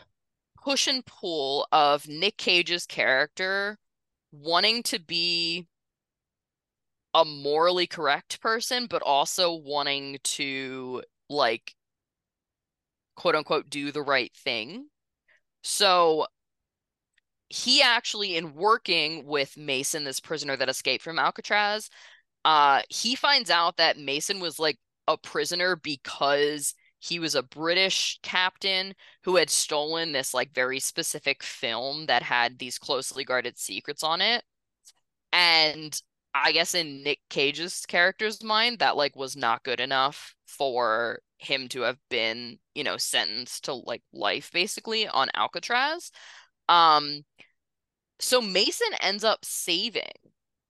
push 0.63 0.87
and 0.87 1.05
pull 1.05 1.67
of 1.71 2.07
Nick 2.07 2.37
Cage's 2.37 2.85
character 2.85 3.77
wanting 4.31 4.83
to 4.83 4.99
be 4.99 5.67
a 7.13 7.25
morally 7.25 7.87
correct 7.87 8.41
person, 8.41 8.85
but 8.87 9.01
also 9.01 9.55
wanting 9.55 10.17
to 10.23 11.01
like 11.29 11.73
quote 13.15 13.35
unquote 13.35 13.69
do 13.69 13.91
the 13.91 14.01
right 14.01 14.33
thing. 14.35 14.87
So 15.63 16.27
he 17.49 17.81
actually, 17.81 18.35
in 18.35 18.53
working 18.53 19.25
with 19.25 19.57
Mason, 19.57 20.03
this 20.03 20.19
prisoner 20.19 20.57
that 20.57 20.69
escaped 20.69 21.03
from 21.03 21.19
Alcatraz, 21.19 21.89
uh, 22.45 22.81
he 22.89 23.15
finds 23.15 23.49
out 23.49 23.77
that 23.77 23.97
Mason 23.97 24.39
was 24.39 24.59
like 24.59 24.77
a 25.07 25.17
prisoner 25.17 25.75
because 25.75 26.75
he 26.99 27.19
was 27.19 27.35
a 27.35 27.43
British 27.43 28.19
captain 28.23 28.93
who 29.23 29.35
had 29.35 29.49
stolen 29.49 30.11
this 30.11 30.33
like 30.33 30.53
very 30.53 30.79
specific 30.79 31.43
film 31.43 32.05
that 32.05 32.23
had 32.23 32.57
these 32.57 32.79
closely 32.79 33.23
guarded 33.23 33.57
secrets 33.57 34.03
on 34.03 34.21
it. 34.21 34.43
And 35.33 35.99
I 36.33 36.51
guess 36.51 36.75
in 36.75 37.03
Nick 37.03 37.19
Cage's 37.29 37.85
character's 37.85 38.43
mind, 38.43 38.79
that 38.79 38.97
like 38.97 39.15
was 39.15 39.35
not 39.35 39.63
good 39.63 39.79
enough 39.79 40.35
for 40.47 41.19
him 41.37 41.67
to 41.69 41.81
have 41.81 41.97
been, 42.09 42.59
you 42.75 42.83
know, 42.83 42.97
sentenced 42.97 43.65
to 43.65 43.73
like 43.73 44.03
life 44.13 44.51
basically 44.51 45.07
on 45.07 45.29
Alcatraz. 45.35 46.11
Um, 46.69 47.23
so 48.19 48.41
Mason 48.41 48.87
ends 49.01 49.23
up 49.23 49.45
saving 49.45 50.03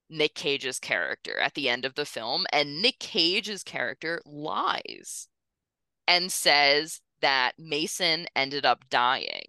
Nick 0.09 0.35
Cage's 0.35 0.79
character 0.79 1.39
at 1.39 1.53
the 1.53 1.69
end 1.69 1.85
of 1.85 1.95
the 1.95 2.05
film, 2.05 2.45
and 2.51 2.81
Nick 2.81 2.99
Cage's 2.99 3.63
character 3.63 4.21
lies 4.25 5.27
and 6.07 6.31
says 6.31 7.01
that 7.21 7.53
Mason 7.57 8.27
ended 8.35 8.65
up 8.65 8.83
dying 8.89 9.47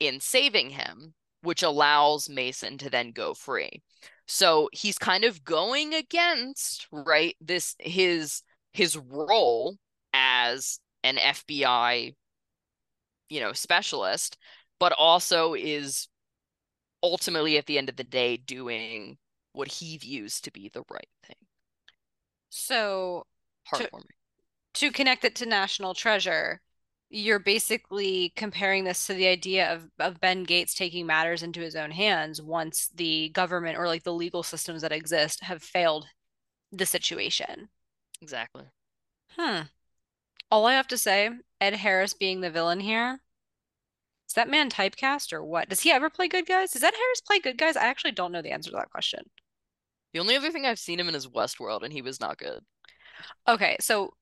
in 0.00 0.20
saving 0.20 0.70
him, 0.70 1.14
which 1.42 1.62
allows 1.62 2.28
Mason 2.28 2.78
to 2.78 2.90
then 2.90 3.12
go 3.12 3.34
free. 3.34 3.82
So 4.26 4.68
he's 4.72 4.98
kind 4.98 5.24
of 5.24 5.44
going 5.44 5.94
against, 5.94 6.86
right, 6.92 7.36
this 7.40 7.74
his 7.78 8.42
his 8.72 8.96
role 8.96 9.76
as 10.12 10.80
an 11.02 11.16
FBI, 11.16 12.14
you 13.28 13.40
know, 13.40 13.52
specialist, 13.52 14.36
but 14.78 14.92
also 14.92 15.54
is 15.54 16.08
ultimately 17.02 17.58
at 17.58 17.66
the 17.66 17.78
end 17.78 17.88
of 17.88 17.96
the 17.96 18.04
day 18.04 18.36
doing 18.36 19.18
what 19.52 19.68
he 19.68 19.98
views 19.98 20.40
to 20.40 20.50
be 20.50 20.68
the 20.68 20.84
right 20.90 21.08
thing. 21.26 21.36
So 22.50 23.26
Heartwarming. 23.72 24.06
To, 24.74 24.86
to 24.86 24.92
connect 24.92 25.24
it 25.24 25.34
to 25.36 25.46
National 25.46 25.94
Treasure, 25.94 26.60
you're 27.10 27.38
basically 27.38 28.32
comparing 28.36 28.84
this 28.84 29.06
to 29.06 29.14
the 29.14 29.26
idea 29.26 29.72
of, 29.72 29.88
of 29.98 30.20
Ben 30.20 30.44
Gates 30.44 30.74
taking 30.74 31.06
matters 31.06 31.42
into 31.42 31.60
his 31.60 31.74
own 31.74 31.90
hands 31.90 32.42
once 32.42 32.88
the 32.94 33.30
government 33.30 33.78
or 33.78 33.86
like 33.86 34.02
the 34.02 34.12
legal 34.12 34.42
systems 34.42 34.82
that 34.82 34.92
exist 34.92 35.42
have 35.42 35.62
failed 35.62 36.06
the 36.70 36.86
situation. 36.86 37.68
Exactly. 38.20 38.64
Hmm. 39.36 39.62
All 40.50 40.66
I 40.66 40.74
have 40.74 40.88
to 40.88 40.98
say, 40.98 41.30
Ed 41.60 41.74
Harris 41.74 42.14
being 42.14 42.40
the 42.40 42.50
villain 42.50 42.80
here, 42.80 43.20
is 44.28 44.34
that 44.34 44.50
man 44.50 44.70
typecast 44.70 45.32
or 45.32 45.42
what? 45.42 45.68
Does 45.68 45.80
he 45.80 45.90
ever 45.90 46.10
play 46.10 46.28
good 46.28 46.46
guys? 46.46 46.72
Does 46.72 46.84
Ed 46.84 46.94
Harris 46.94 47.20
play 47.20 47.38
good 47.38 47.56
guys? 47.56 47.76
I 47.76 47.86
actually 47.86 48.12
don't 48.12 48.32
know 48.32 48.42
the 48.42 48.50
answer 48.50 48.70
to 48.70 48.76
that 48.76 48.90
question. 48.90 49.20
The 50.12 50.20
only 50.20 50.36
other 50.36 50.50
thing 50.50 50.66
I've 50.66 50.78
seen 50.78 51.00
him 51.00 51.08
in 51.08 51.14
is 51.14 51.26
Westworld, 51.26 51.82
and 51.82 51.92
he 51.92 52.02
was 52.02 52.20
not 52.20 52.38
good. 52.38 52.60
Okay, 53.46 53.76
so 53.80 54.12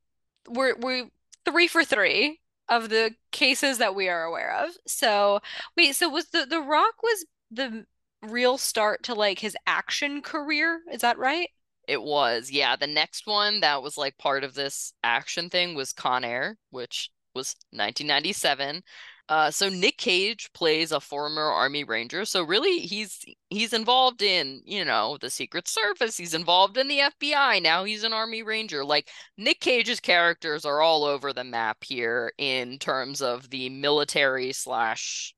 we're 0.48 0.76
we're 0.76 1.08
three 1.44 1.66
for 1.66 1.84
three 1.84 2.40
of 2.68 2.88
the 2.88 3.14
cases 3.32 3.78
that 3.78 3.94
we 3.94 4.08
are 4.08 4.24
aware 4.24 4.54
of. 4.64 4.70
So 4.86 5.40
wait, 5.76 5.94
so 5.96 6.08
was 6.08 6.26
the 6.26 6.46
the 6.46 6.60
Rock 6.60 7.02
was 7.02 7.26
the 7.50 7.86
real 8.22 8.58
start 8.58 9.02
to 9.04 9.14
like 9.14 9.40
his 9.40 9.56
action 9.66 10.22
career? 10.22 10.82
Is 10.92 11.00
that 11.00 11.18
right? 11.18 11.48
It 11.88 12.02
was, 12.02 12.50
yeah. 12.50 12.74
The 12.76 12.88
next 12.88 13.26
one 13.26 13.60
that 13.60 13.82
was 13.82 13.96
like 13.96 14.18
part 14.18 14.42
of 14.42 14.54
this 14.54 14.92
action 15.04 15.50
thing 15.50 15.74
was 15.74 15.92
Con 15.92 16.24
Air, 16.24 16.58
which 16.70 17.10
was 17.34 17.54
1997. 17.70 18.82
Uh, 19.28 19.50
so 19.50 19.68
Nick 19.68 19.98
Cage 19.98 20.48
plays 20.52 20.92
a 20.92 21.00
former 21.00 21.42
Army 21.42 21.82
Ranger. 21.82 22.24
So 22.24 22.42
really, 22.44 22.78
he's 22.80 23.24
he's 23.50 23.72
involved 23.72 24.22
in 24.22 24.62
you 24.64 24.84
know 24.84 25.18
the 25.20 25.30
Secret 25.30 25.66
Service. 25.66 26.16
He's 26.16 26.34
involved 26.34 26.76
in 26.76 26.86
the 26.86 27.00
FBI. 27.00 27.60
Now 27.60 27.84
he's 27.84 28.04
an 28.04 28.12
Army 28.12 28.42
Ranger. 28.44 28.84
Like 28.84 29.08
Nick 29.36 29.60
Cage's 29.60 29.98
characters 29.98 30.64
are 30.64 30.80
all 30.80 31.04
over 31.04 31.32
the 31.32 31.42
map 31.44 31.78
here 31.82 32.32
in 32.38 32.78
terms 32.78 33.20
of 33.20 33.50
the 33.50 33.68
military 33.68 34.52
slash 34.52 35.34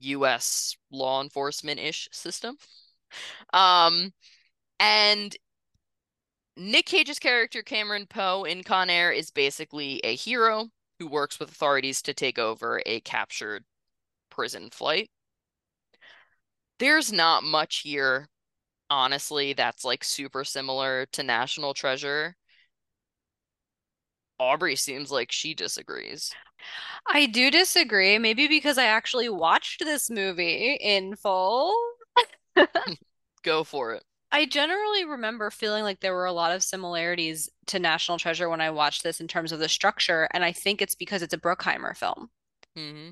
U.S. 0.00 0.76
law 0.90 1.22
enforcement 1.22 1.80
ish 1.80 2.08
system. 2.12 2.56
Um, 3.52 4.12
and 4.80 5.36
Nick 6.56 6.86
Cage's 6.86 7.18
character 7.18 7.62
Cameron 7.62 8.06
Poe 8.06 8.44
in 8.44 8.62
Con 8.62 8.88
Air 8.88 9.12
is 9.12 9.30
basically 9.30 10.00
a 10.04 10.14
hero 10.14 10.70
who 11.02 11.08
works 11.08 11.40
with 11.40 11.50
authorities 11.50 12.00
to 12.02 12.14
take 12.14 12.38
over 12.38 12.80
a 12.86 13.00
captured 13.00 13.64
prison 14.30 14.70
flight. 14.70 15.10
There's 16.78 17.12
not 17.12 17.42
much 17.42 17.78
here, 17.78 18.28
honestly, 18.88 19.52
that's 19.52 19.84
like 19.84 20.04
super 20.04 20.44
similar 20.44 21.06
to 21.12 21.24
National 21.24 21.74
Treasure. 21.74 22.36
Aubrey 24.38 24.76
seems 24.76 25.10
like 25.10 25.32
she 25.32 25.54
disagrees. 25.54 26.32
I 27.08 27.26
do 27.26 27.50
disagree, 27.50 28.18
maybe 28.18 28.46
because 28.46 28.78
I 28.78 28.84
actually 28.84 29.28
watched 29.28 29.80
this 29.80 30.08
movie 30.08 30.78
in 30.80 31.16
full. 31.16 31.74
Go 33.42 33.64
for 33.64 33.94
it. 33.94 34.04
I 34.34 34.46
generally 34.46 35.04
remember 35.04 35.50
feeling 35.50 35.84
like 35.84 36.00
there 36.00 36.14
were 36.14 36.24
a 36.24 36.32
lot 36.32 36.52
of 36.52 36.62
similarities 36.62 37.50
to 37.66 37.78
National 37.78 38.16
Treasure 38.18 38.48
when 38.48 38.62
I 38.62 38.70
watched 38.70 39.02
this 39.02 39.20
in 39.20 39.28
terms 39.28 39.52
of 39.52 39.58
the 39.58 39.68
structure, 39.68 40.26
and 40.32 40.42
I 40.42 40.52
think 40.52 40.80
it's 40.80 40.94
because 40.94 41.20
it's 41.20 41.34
a 41.34 41.38
Bruckheimer 41.38 41.94
film. 41.94 42.30
Mm-hmm. 42.76 43.10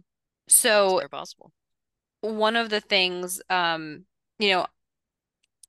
So 0.48 1.02
possible. 1.10 1.52
one 2.22 2.56
of 2.56 2.70
the 2.70 2.80
things, 2.80 3.42
um, 3.50 4.06
you 4.38 4.48
know, 4.48 4.66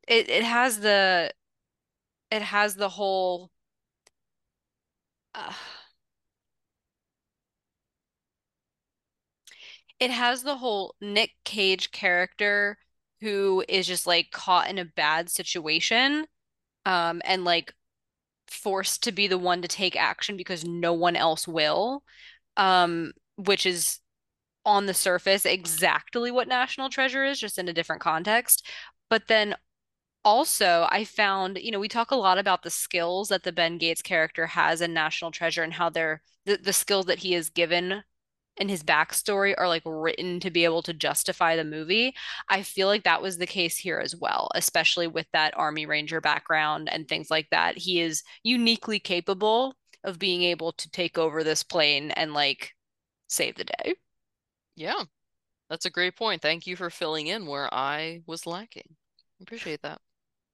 it 0.07 0.29
it 0.29 0.43
has 0.43 0.79
the 0.79 1.31
it 2.31 2.41
has 2.41 2.75
the 2.75 2.89
whole 2.89 3.51
uh, 5.35 5.53
it 9.99 10.11
has 10.11 10.43
the 10.43 10.55
whole 10.57 10.95
Nick 11.01 11.31
Cage 11.43 11.91
character 11.91 12.77
who 13.21 13.63
is 13.69 13.87
just 13.87 14.07
like 14.07 14.31
caught 14.31 14.69
in 14.69 14.77
a 14.77 14.85
bad 14.85 15.29
situation, 15.29 16.25
um, 16.85 17.21
and 17.23 17.45
like 17.45 17.73
forced 18.47 19.03
to 19.03 19.11
be 19.11 19.27
the 19.27 19.37
one 19.37 19.61
to 19.61 19.67
take 19.67 19.95
action 19.95 20.35
because 20.35 20.65
no 20.65 20.93
one 20.93 21.15
else 21.15 21.47
will, 21.47 22.03
um, 22.57 23.13
which 23.37 23.65
is 23.65 23.99
on 24.65 24.85
the 24.85 24.93
surface 24.93 25.45
exactly 25.45 26.31
what 26.31 26.47
National 26.47 26.89
Treasure 26.89 27.23
is, 27.23 27.39
just 27.39 27.57
in 27.57 27.67
a 27.67 27.73
different 27.73 28.01
context. 28.01 28.65
But 29.09 29.27
then 29.27 29.55
also, 30.23 30.87
I 30.89 31.03
found, 31.03 31.57
you 31.57 31.71
know, 31.71 31.79
we 31.79 31.87
talk 31.87 32.11
a 32.11 32.15
lot 32.15 32.37
about 32.37 32.63
the 32.63 32.69
skills 32.69 33.29
that 33.29 33.43
the 33.43 33.51
Ben 33.51 33.77
Gates 33.77 34.01
character 34.01 34.47
has 34.47 34.81
in 34.81 34.93
National 34.93 35.31
Treasure 35.31 35.63
and 35.63 35.73
how 35.73 35.89
they're 35.89 36.21
the, 36.45 36.57
the 36.57 36.73
skills 36.73 37.05
that 37.05 37.19
he 37.19 37.33
is 37.33 37.49
given 37.49 38.03
in 38.61 38.69
his 38.69 38.83
backstory 38.83 39.55
are 39.57 39.67
like 39.67 39.83
written 39.85 40.39
to 40.41 40.51
be 40.51 40.65
able 40.65 40.83
to 40.83 40.93
justify 40.93 41.55
the 41.57 41.65
movie. 41.65 42.15
I 42.49 42.63
feel 42.63 42.87
like 42.87 43.03
that 43.03 43.21
was 43.21 43.37
the 43.39 43.47
case 43.47 43.77
here 43.77 43.99
as 43.99 44.15
well, 44.15 44.49
especially 44.55 45.07
with 45.07 45.27
that 45.33 45.57
Army 45.57 45.85
Ranger 45.87 46.21
background 46.21 46.89
and 46.91 47.07
things 47.07 47.31
like 47.31 47.49
that. 47.51 47.77
He 47.77 48.01
is 48.01 48.23
uniquely 48.43 48.99
capable 48.99 49.75
of 50.03 50.19
being 50.19 50.43
able 50.43 50.73
to 50.73 50.91
take 50.91 51.17
over 51.17 51.43
this 51.43 51.63
plane 51.63 52.11
and 52.11 52.33
like 52.33 52.71
save 53.29 53.55
the 53.55 53.65
day. 53.65 53.95
Yeah, 54.75 55.05
that's 55.69 55.85
a 55.85 55.91
great 55.91 56.15
point. 56.17 56.41
Thank 56.41 56.67
you 56.67 56.75
for 56.77 56.89
filling 56.89 57.27
in 57.27 57.45
where 57.47 57.73
I 57.73 58.23
was 58.27 58.47
lacking. 58.47 58.97
Appreciate 59.41 59.81
that. 59.83 60.01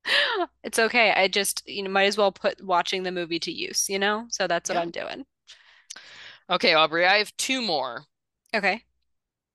It's 0.63 0.79
okay. 0.79 1.11
I 1.11 1.27
just, 1.27 1.63
you 1.67 1.83
know, 1.83 1.89
might 1.89 2.05
as 2.05 2.17
well 2.17 2.31
put 2.31 2.63
watching 2.63 3.03
the 3.03 3.11
movie 3.11 3.39
to 3.39 3.51
use, 3.51 3.89
you 3.89 3.99
know? 3.99 4.27
So 4.29 4.47
that's 4.47 4.69
what 4.69 4.75
Yeah. 4.75 4.81
I'm 4.81 4.91
doing. 4.91 5.25
Okay, 6.49 6.73
Aubrey, 6.73 7.05
I 7.05 7.17
have 7.17 7.35
two 7.35 7.61
more. 7.61 8.05
Okay. 8.55 8.83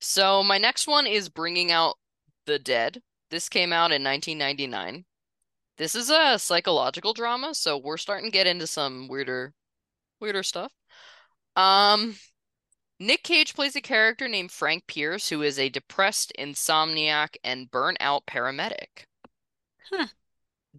So 0.01 0.43
my 0.43 0.59
next 0.59 0.87
one 0.87 1.07
is 1.07 1.29
Bringing 1.29 1.71
Out 1.71 1.95
the 2.45 2.59
Dead. 2.59 3.01
This 3.31 3.49
came 3.49 3.73
out 3.73 3.93
in 3.93 4.05
1999. 4.05 5.05
This 5.79 5.95
is 5.95 6.11
a 6.11 6.39
psychological 6.39 7.15
drama, 7.15 7.55
so 7.55 7.79
we're 7.79 7.97
starting 7.97 8.27
to 8.27 8.37
get 8.37 8.47
into 8.47 8.67
some 8.67 9.09
weirder, 9.09 9.55
weirder 10.21 10.43
stuff. 10.43 10.73
Um, 11.57 12.17
Nick 13.01 13.23
Cage 13.23 13.55
plays 13.55 13.75
a 13.75 13.81
character 13.81 14.29
named 14.29 14.53
Frank 14.53 14.87
Pierce, 14.87 15.31
who 15.31 15.41
is 15.41 15.59
a 15.59 15.71
depressed, 15.71 16.33
insomniac, 16.39 17.37
and 17.43 17.71
burnt 17.71 17.97
out 18.01 18.27
paramedic. 18.27 19.07
Hmm. 19.91 20.05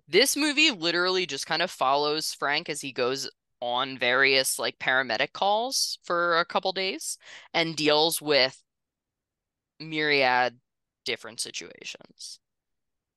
This 0.08 0.38
movie 0.38 0.70
literally 0.70 1.26
just 1.26 1.48
kind 1.48 1.62
of 1.62 1.72
follows 1.72 2.34
Frank 2.34 2.70
as 2.70 2.82
he 2.82 2.92
goes 2.92 3.30
on 3.64 3.98
various 3.98 4.60
like 4.60 4.78
paramedic 4.78 5.32
calls 5.32 5.98
for 6.04 6.38
a 6.38 6.44
couple 6.44 6.74
days 6.74 7.18
and 7.54 7.78
deals 7.78 8.22
with 8.22 8.62
myriad 9.80 10.60
different 11.06 11.40
situations. 11.40 12.40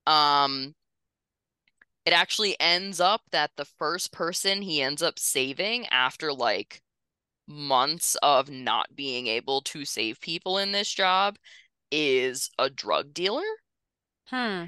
Um, 0.06 0.76
it 2.04 2.12
actually 2.12 2.54
ends 2.60 3.00
up 3.00 3.22
that 3.32 3.50
the 3.56 3.64
first 3.64 4.12
person 4.12 4.62
he 4.62 4.80
ends 4.80 5.02
up 5.02 5.18
saving 5.18 5.86
after 5.88 6.32
like 6.32 6.80
months 7.48 8.16
of 8.22 8.48
not 8.48 8.94
being 8.94 9.26
able 9.26 9.62
to 9.62 9.84
save 9.84 10.20
people 10.20 10.58
in 10.58 10.70
this 10.70 10.92
job 10.92 11.36
is 11.90 12.50
a 12.56 12.70
drug 12.70 13.12
dealer. 13.12 13.42
Hmm. 14.26 14.66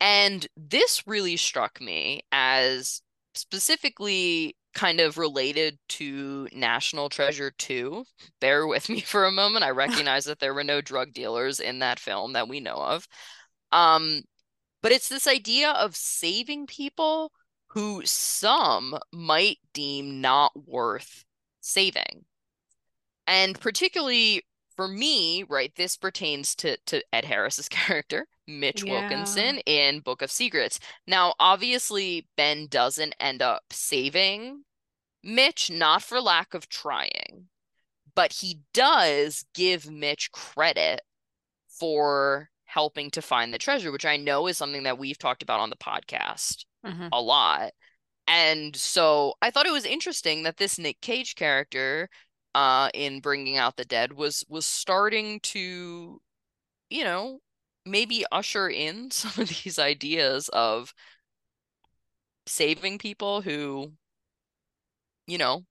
And 0.00 0.46
this 0.56 1.04
really 1.04 1.36
struck 1.36 1.80
me 1.80 2.22
as 2.30 3.02
specifically 3.34 4.56
kind 4.76 5.00
of 5.00 5.18
related 5.18 5.78
to 5.88 6.48
National 6.52 7.08
Treasure 7.08 7.50
2. 7.50 8.04
Bear 8.40 8.66
with 8.66 8.88
me 8.88 9.00
for 9.02 9.24
a 9.26 9.32
moment. 9.32 9.64
I 9.64 9.70
recognize 9.72 10.26
that 10.26 10.38
there 10.38 10.54
were 10.54 10.64
no 10.64 10.80
drug 10.80 11.12
dealers 11.14 11.60
in 11.60 11.80
that 11.80 11.98
film 12.00 12.34
that 12.34 12.48
we 12.48 12.60
know 12.60 12.76
of. 12.76 13.08
Um, 13.72 14.22
but 14.82 14.92
it's 14.92 15.08
this 15.08 15.26
idea 15.26 15.70
of 15.72 15.96
saving 15.96 16.66
people 16.66 17.32
who 17.68 18.02
some 18.04 18.98
might 19.12 19.58
deem 19.74 20.20
not 20.20 20.52
worth 20.68 21.24
saving. 21.60 22.26
And 23.26 23.58
particularly 23.60 24.42
for 24.76 24.88
me, 24.88 25.42
right, 25.44 25.74
this 25.76 25.96
pertains 25.96 26.54
to 26.56 26.76
to 26.86 27.02
Ed 27.12 27.24
Harris's 27.24 27.68
character, 27.70 28.26
Mitch 28.46 28.84
Yeah. 28.84 28.92
Wilkinson 29.00 29.58
in 29.60 30.00
Book 30.00 30.22
of 30.22 30.30
Secrets. 30.30 30.78
Now, 31.06 31.34
obviously, 31.38 32.28
Ben 32.36 32.66
doesn't 32.68 33.14
end 33.20 33.42
up 33.42 33.64
saving 33.72 34.64
Mitch, 35.26 35.70
not 35.70 36.02
for 36.02 36.20
lack 36.20 36.54
of 36.54 36.68
trying, 36.68 37.48
but 38.14 38.32
he 38.32 38.60
does 38.72 39.44
give 39.54 39.90
Mitch 39.90 40.32
credit 40.32 41.02
for 41.68 42.50
helping 42.64 43.10
to 43.12 43.22
find 43.22 43.52
the 43.52 43.58
treasure, 43.58 43.92
which 43.92 44.06
I 44.06 44.16
know 44.16 44.46
is 44.46 44.56
something 44.58 44.84
that 44.84 44.98
we've 44.98 45.18
talked 45.18 45.42
about 45.42 45.60
on 45.60 45.70
the 45.70 45.76
podcast 45.76 46.64
Mhm. 46.84 47.10
a 47.12 47.20
lot. 47.20 47.72
And 48.28 48.76
so 48.76 49.34
I 49.42 49.50
thought 49.50 49.66
it 49.66 49.72
was 49.72 49.84
interesting 49.86 50.44
that 50.44 50.56
this 50.58 50.78
Nick 50.78 51.00
Cage 51.00 51.34
character 51.36 52.08
uh 52.54 52.90
in 52.94 53.20
Bringing 53.20 53.56
Out 53.58 53.76
the 53.76 53.84
Dead 53.84 54.12
was 54.14 54.44
was 54.48 54.66
starting 54.66 55.40
to, 55.40 56.20
you 56.90 57.04
know, 57.04 57.40
maybe 57.86 58.24
usher 58.32 58.68
in 58.68 59.10
some 59.12 59.32
of 59.42 59.48
these 59.48 59.78
ideas 59.78 60.48
of 60.50 60.94
saving 62.46 62.98
people 62.98 63.42
who, 63.42 63.92
you 65.26 65.38
know, 65.38 65.64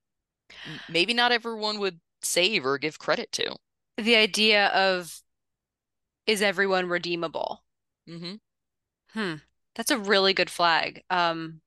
maybe 0.87 1.13
not 1.13 1.31
everyone 1.31 1.79
would 1.79 1.99
save 2.21 2.65
or 2.65 2.77
give 2.77 2.99
credit 2.99 3.31
to. 3.33 3.55
The 3.97 4.15
idea 4.15 4.67
of 4.67 5.21
is 6.27 6.41
everyone 6.41 6.89
redeemable? 6.89 7.63
hmm 8.07 8.35
Hmm. 9.11 9.35
That's 9.75 9.91
a 9.91 9.97
really 9.97 10.33
good 10.33 10.49
flag. 10.49 11.03
Um, 11.09 11.61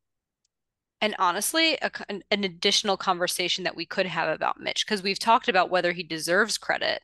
and 1.01 1.15
honestly, 1.19 1.79
a, 1.81 1.91
an, 2.09 2.23
an 2.31 2.45
additional 2.45 2.97
conversation 2.97 3.65
that 3.65 3.77
we 3.77 3.87
could 3.87 4.07
have 4.07 4.29
about 4.29 4.61
Mitch, 4.61 4.85
because 4.85 5.03
we've 5.03 5.19
talked 5.19 5.49
about 5.49 5.71
whether 5.71 5.93
he 5.93 6.03
deserves 6.03 6.59
credit, 6.59 7.03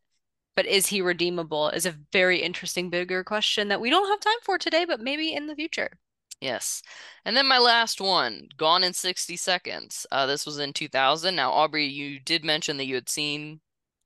but 0.57 0.67
is 0.67 0.89
he 0.89 1.01
redeemable 1.03 1.71
is 1.71 1.87
a 1.87 1.99
very 2.13 2.43
interesting, 2.43 2.91
bigger 2.91 3.25
question 3.25 3.69
that 3.69 3.81
we 3.81 3.91
don't 3.91 4.09
have 4.09 4.21
time 4.21 4.41
for 4.43 4.59
today, 4.59 4.85
but 4.85 5.01
maybe 5.01 5.33
in 5.35 5.47
the 5.47 5.57
future. 5.57 5.99
Yes. 6.41 6.83
And 7.25 7.37
then 7.37 7.47
my 7.47 7.59
last 7.59 8.01
one, 8.01 8.49
Gone 8.57 8.85
in 8.85 8.93
60 8.93 9.37
Seconds. 9.37 10.07
Uh, 10.11 10.27
this 10.27 10.45
was 10.45 10.59
in 10.59 10.73
2000. 10.73 11.35
Now, 11.35 11.53
Aubrey, 11.53 11.87
you 11.87 12.21
did 12.21 12.45
mention 12.45 12.77
that 12.77 12.87
you 12.87 12.95
had 12.95 13.09
seen 13.09 13.61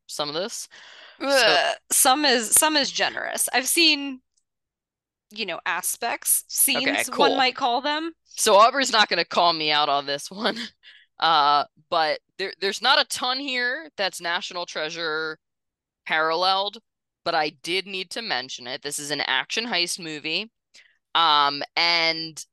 some 0.06 0.28
of 0.28 0.34
this. 0.34 0.68
So, 1.20 1.72
some 1.90 2.24
is 2.24 2.50
some 2.52 2.76
is 2.76 2.92
generous. 2.92 3.48
I've 3.52 3.66
seen, 3.66 4.20
you 5.30 5.46
know, 5.46 5.58
aspects, 5.66 6.44
okay, 6.70 7.02
scenes, 7.02 7.10
one 7.16 7.36
might 7.36 7.56
call 7.56 7.80
them. 7.80 8.12
So 8.26 8.54
Aubrey's 8.54 8.92
not 8.92 9.08
going 9.08 9.18
to 9.18 9.24
call 9.24 9.52
me 9.52 9.72
out 9.72 9.88
on 9.88 10.06
this 10.06 10.30
one. 10.30 10.56
Uh, 11.20 11.64
but 11.90 12.20
there 12.38 12.52
there's 12.60 12.80
not 12.80 13.00
a 13.00 13.04
ton 13.06 13.40
here 13.40 13.90
that's 13.96 14.20
National 14.20 14.66
Treasure 14.66 15.36
paralleled, 16.06 16.78
but 17.24 17.34
I 17.34 17.48
did 17.64 17.88
need 17.88 18.10
to 18.10 18.22
mention 18.22 18.68
it. 18.68 18.82
This 18.82 19.00
is 19.00 19.10
an 19.10 19.22
action 19.22 19.66
heist 19.66 19.98
movie. 19.98 20.52
Um, 21.14 21.62
and 21.76 22.44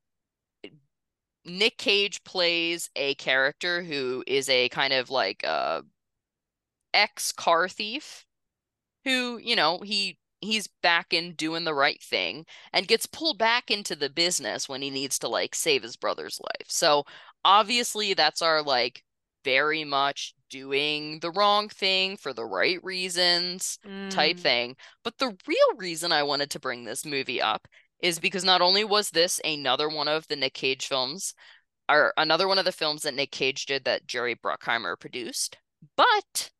Nick 1.45 1.77
Cage 1.77 2.23
plays 2.25 2.89
a 2.95 3.15
character 3.15 3.83
who 3.83 4.23
is 4.27 4.49
a 4.49 4.67
kind 4.69 4.93
of 4.93 5.09
like 5.09 5.43
uh 5.45 5.81
ex 6.93 7.31
car 7.31 7.67
thief 7.69 8.25
who, 9.05 9.37
you 9.39 9.55
know, 9.55 9.81
he 9.81 10.19
he's 10.41 10.67
back 10.83 11.13
in 11.13 11.33
doing 11.33 11.65
the 11.65 11.73
right 11.73 12.01
thing 12.03 12.45
and 12.73 12.87
gets 12.87 13.05
pulled 13.07 13.39
back 13.39 13.71
into 13.71 13.95
the 13.95 14.09
business 14.09 14.69
when 14.69 14.81
he 14.81 14.89
needs 14.91 15.19
to 15.19 15.27
like 15.29 15.55
save 15.55 15.83
his 15.83 15.97
brother's 15.97 16.39
life. 16.41 16.67
So 16.69 17.05
obviously 17.45 18.13
that's 18.13 18.41
our 18.41 18.61
like 18.63 19.03
very 19.45 19.83
much 19.85 20.35
doing 20.49 21.19
the 21.21 21.31
wrong 21.31 21.69
thing 21.69 22.17
for 22.17 22.33
the 22.33 22.45
right 22.45 22.83
reasons 22.83 23.79
type 24.09 24.37
Mm, 24.37 24.39
thing. 24.39 24.77
But 25.03 25.17
the 25.19 25.37
real 25.47 25.77
reason 25.77 26.11
I 26.11 26.23
wanted 26.23 26.51
to 26.51 26.59
bring 26.59 26.85
this 26.85 27.05
movie 27.05 27.41
up 27.41 27.67
is 28.05 28.19
because 28.19 28.43
not 28.43 28.61
only 28.61 28.83
was 28.83 29.09
this 29.09 29.41
another 29.43 29.89
one 29.89 30.07
of 30.07 30.27
the 30.27 30.35
Nick 30.35 30.53
Cage 30.53 30.85
films, 30.85 31.33
or 31.89 32.13
another 32.17 32.47
one 32.47 32.59
of 32.59 32.65
the 32.65 32.71
films 32.71 33.01
that 33.01 33.15
Nick 33.15 33.31
Cage 33.31 33.65
did 33.65 33.83
that 33.85 34.05
Jerry 34.05 34.35
Bruckheimer 34.35 34.99
produced, 34.99 35.57
but 35.97 36.51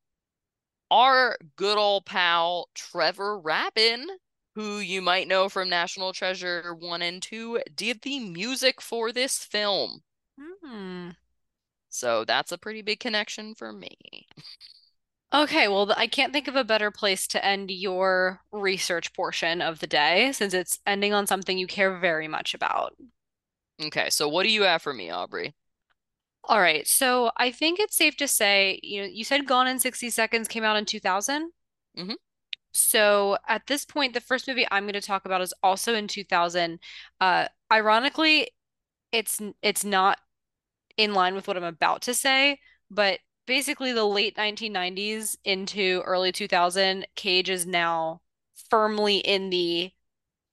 our 0.89 1.37
good 1.55 1.77
old 1.77 2.07
pal 2.07 2.67
Trevor 2.73 3.39
Rabin, 3.39 4.07
who 4.55 4.79
you 4.79 5.03
might 5.03 5.27
know 5.27 5.47
from 5.47 5.69
National 5.69 6.13
Treasure 6.13 6.73
1 6.79 7.01
and 7.03 7.21
2, 7.21 7.61
did 7.75 8.01
the 8.01 8.19
music 8.19 8.81
for 8.81 9.11
this 9.11 9.37
film. 9.37 10.01
hmm. 10.39 11.09
So 11.89 12.25
that's 12.25 12.51
a 12.51 12.57
pretty 12.57 12.81
big 12.81 12.99
connection 12.99 13.53
for 13.53 13.71
me. 13.71 13.95
Okay, 15.35 15.67
well, 15.67 15.93
I 15.97 16.07
can't 16.07 16.31
think 16.31 16.47
of 16.47 16.55
a 16.55 16.63
better 16.63 16.91
place 16.91 17.27
to 17.27 17.43
end 17.43 17.69
your 17.69 18.39
research 18.53 19.13
portion 19.13 19.61
of 19.61 19.79
the 19.79 19.87
day 19.87 20.31
since 20.31 20.53
it's 20.53 20.79
ending 20.87 21.13
on 21.13 21.27
something 21.27 21.57
you 21.57 21.67
care 21.67 21.99
very 21.99 22.29
much 22.29 22.53
about. 22.53 22.95
Okay, 23.83 24.09
so 24.09 24.29
what 24.29 24.43
do 24.43 24.49
you 24.49 24.61
have 24.61 24.81
for 24.81 24.93
me, 24.93 25.11
Aubrey? 25.11 25.53
All 26.45 26.61
right, 26.61 26.87
so 26.87 27.31
I 27.35 27.51
think 27.51 27.81
it's 27.81 27.97
safe 27.97 28.15
to 28.17 28.29
say, 28.29 28.79
you 28.81 29.01
know, 29.01 29.07
you 29.07 29.25
said 29.25 29.45
Gone 29.45 29.67
in 29.67 29.77
60 29.77 30.09
Seconds 30.09 30.47
came 30.47 30.63
out 30.63 30.77
in 30.77 30.85
2000. 30.85 31.51
Mhm. 31.97 32.15
So 32.71 33.37
at 33.47 33.67
this 33.67 33.83
point, 33.83 34.13
the 34.13 34.21
first 34.21 34.47
movie 34.47 34.67
I'm 34.71 34.85
going 34.85 34.93
to 34.93 35.01
talk 35.01 35.25
about 35.25 35.41
is 35.41 35.53
also 35.63 35.95
in 35.95 36.07
2000. 36.07 36.79
Uh, 37.19 37.49
ironically, 37.71 38.51
it's 39.11 39.41
it's 39.61 39.83
not 39.83 40.19
in 40.97 41.13
line 41.13 41.35
with 41.35 41.47
what 41.47 41.57
I'm 41.57 41.63
about 41.63 42.03
to 42.03 42.13
say, 42.13 42.59
but 42.89 43.19
basically 43.45 43.91
the 43.93 44.05
late 44.05 44.37
1990s 44.37 45.37
into 45.43 46.01
early 46.05 46.31
2000, 46.31 47.07
Cage 47.15 47.49
is 47.49 47.65
now 47.65 48.21
firmly 48.69 49.17
in 49.17 49.49
the 49.49 49.91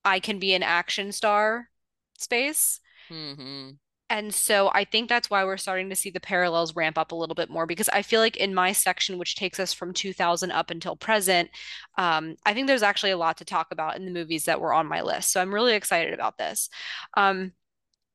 I 0.04 0.20
can 0.20 0.38
be 0.38 0.54
an 0.54 0.62
action 0.64 1.12
star 1.12 1.70
space. 2.18 2.80
hmm 3.08 3.78
And 4.10 4.34
so 4.34 4.70
I 4.74 4.84
think 4.84 5.08
that's 5.08 5.30
why 5.30 5.42
we're 5.42 5.56
starting 5.56 5.88
to 5.88 5.96
see 5.96 6.10
the 6.10 6.20
parallels 6.20 6.76
ramp 6.76 6.98
up 6.98 7.12
a 7.12 7.14
little 7.14 7.34
bit 7.34 7.48
more 7.48 7.64
because 7.64 7.88
I 7.88 8.02
feel 8.02 8.20
like 8.20 8.36
in 8.36 8.54
my 8.54 8.72
section, 8.72 9.16
which 9.16 9.36
takes 9.36 9.58
us 9.58 9.72
from 9.72 9.94
2000 9.94 10.52
up 10.52 10.70
until 10.70 10.96
present, 10.96 11.48
um, 11.96 12.36
I 12.44 12.52
think 12.52 12.66
there's 12.66 12.82
actually 12.82 13.12
a 13.12 13.16
lot 13.16 13.38
to 13.38 13.46
talk 13.46 13.68
about 13.72 13.96
in 13.96 14.04
the 14.04 14.10
movies 14.10 14.44
that 14.44 14.60
were 14.60 14.74
on 14.74 14.86
my 14.86 15.00
list. 15.00 15.32
So 15.32 15.40
I'm 15.40 15.54
really 15.54 15.72
excited 15.74 16.12
about 16.12 16.36
this. 16.36 16.68
Um, 17.16 17.52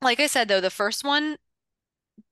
like 0.01 0.19
I 0.19 0.27
said, 0.27 0.47
though, 0.49 0.61
the 0.61 0.69
first 0.71 1.03
one 1.03 1.37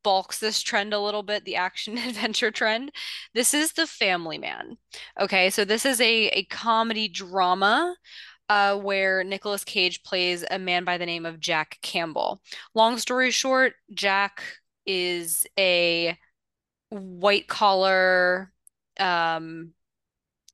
balks 0.04 0.40
this 0.40 0.62
trend 0.62 0.94
a 0.94 1.00
little 1.00 1.24
bit, 1.24 1.46
the 1.46 1.56
action 1.56 1.98
adventure 1.98 2.52
trend. 2.52 2.92
This 3.34 3.54
is 3.54 3.74
The 3.74 3.88
Family 3.88 4.38
Man. 4.38 4.78
Okay, 5.20 5.50
so 5.50 5.66
this 5.66 5.86
is 5.86 6.00
a, 6.02 6.28
a 6.30 6.44
comedy 6.46 7.08
drama 7.08 7.96
uh, 8.50 8.78
where 8.78 9.24
Nicolas 9.24 9.64
Cage 9.64 10.04
plays 10.04 10.46
a 10.50 10.60
man 10.60 10.84
by 10.84 10.98
the 10.98 11.06
name 11.06 11.26
of 11.26 11.40
Jack 11.40 11.80
Campbell. 11.82 12.42
Long 12.74 12.98
story 12.98 13.32
short, 13.32 13.74
Jack 13.94 14.44
is 14.86 15.48
a 15.58 16.18
white 16.90 17.48
collar, 17.48 18.52
um, 19.00 19.72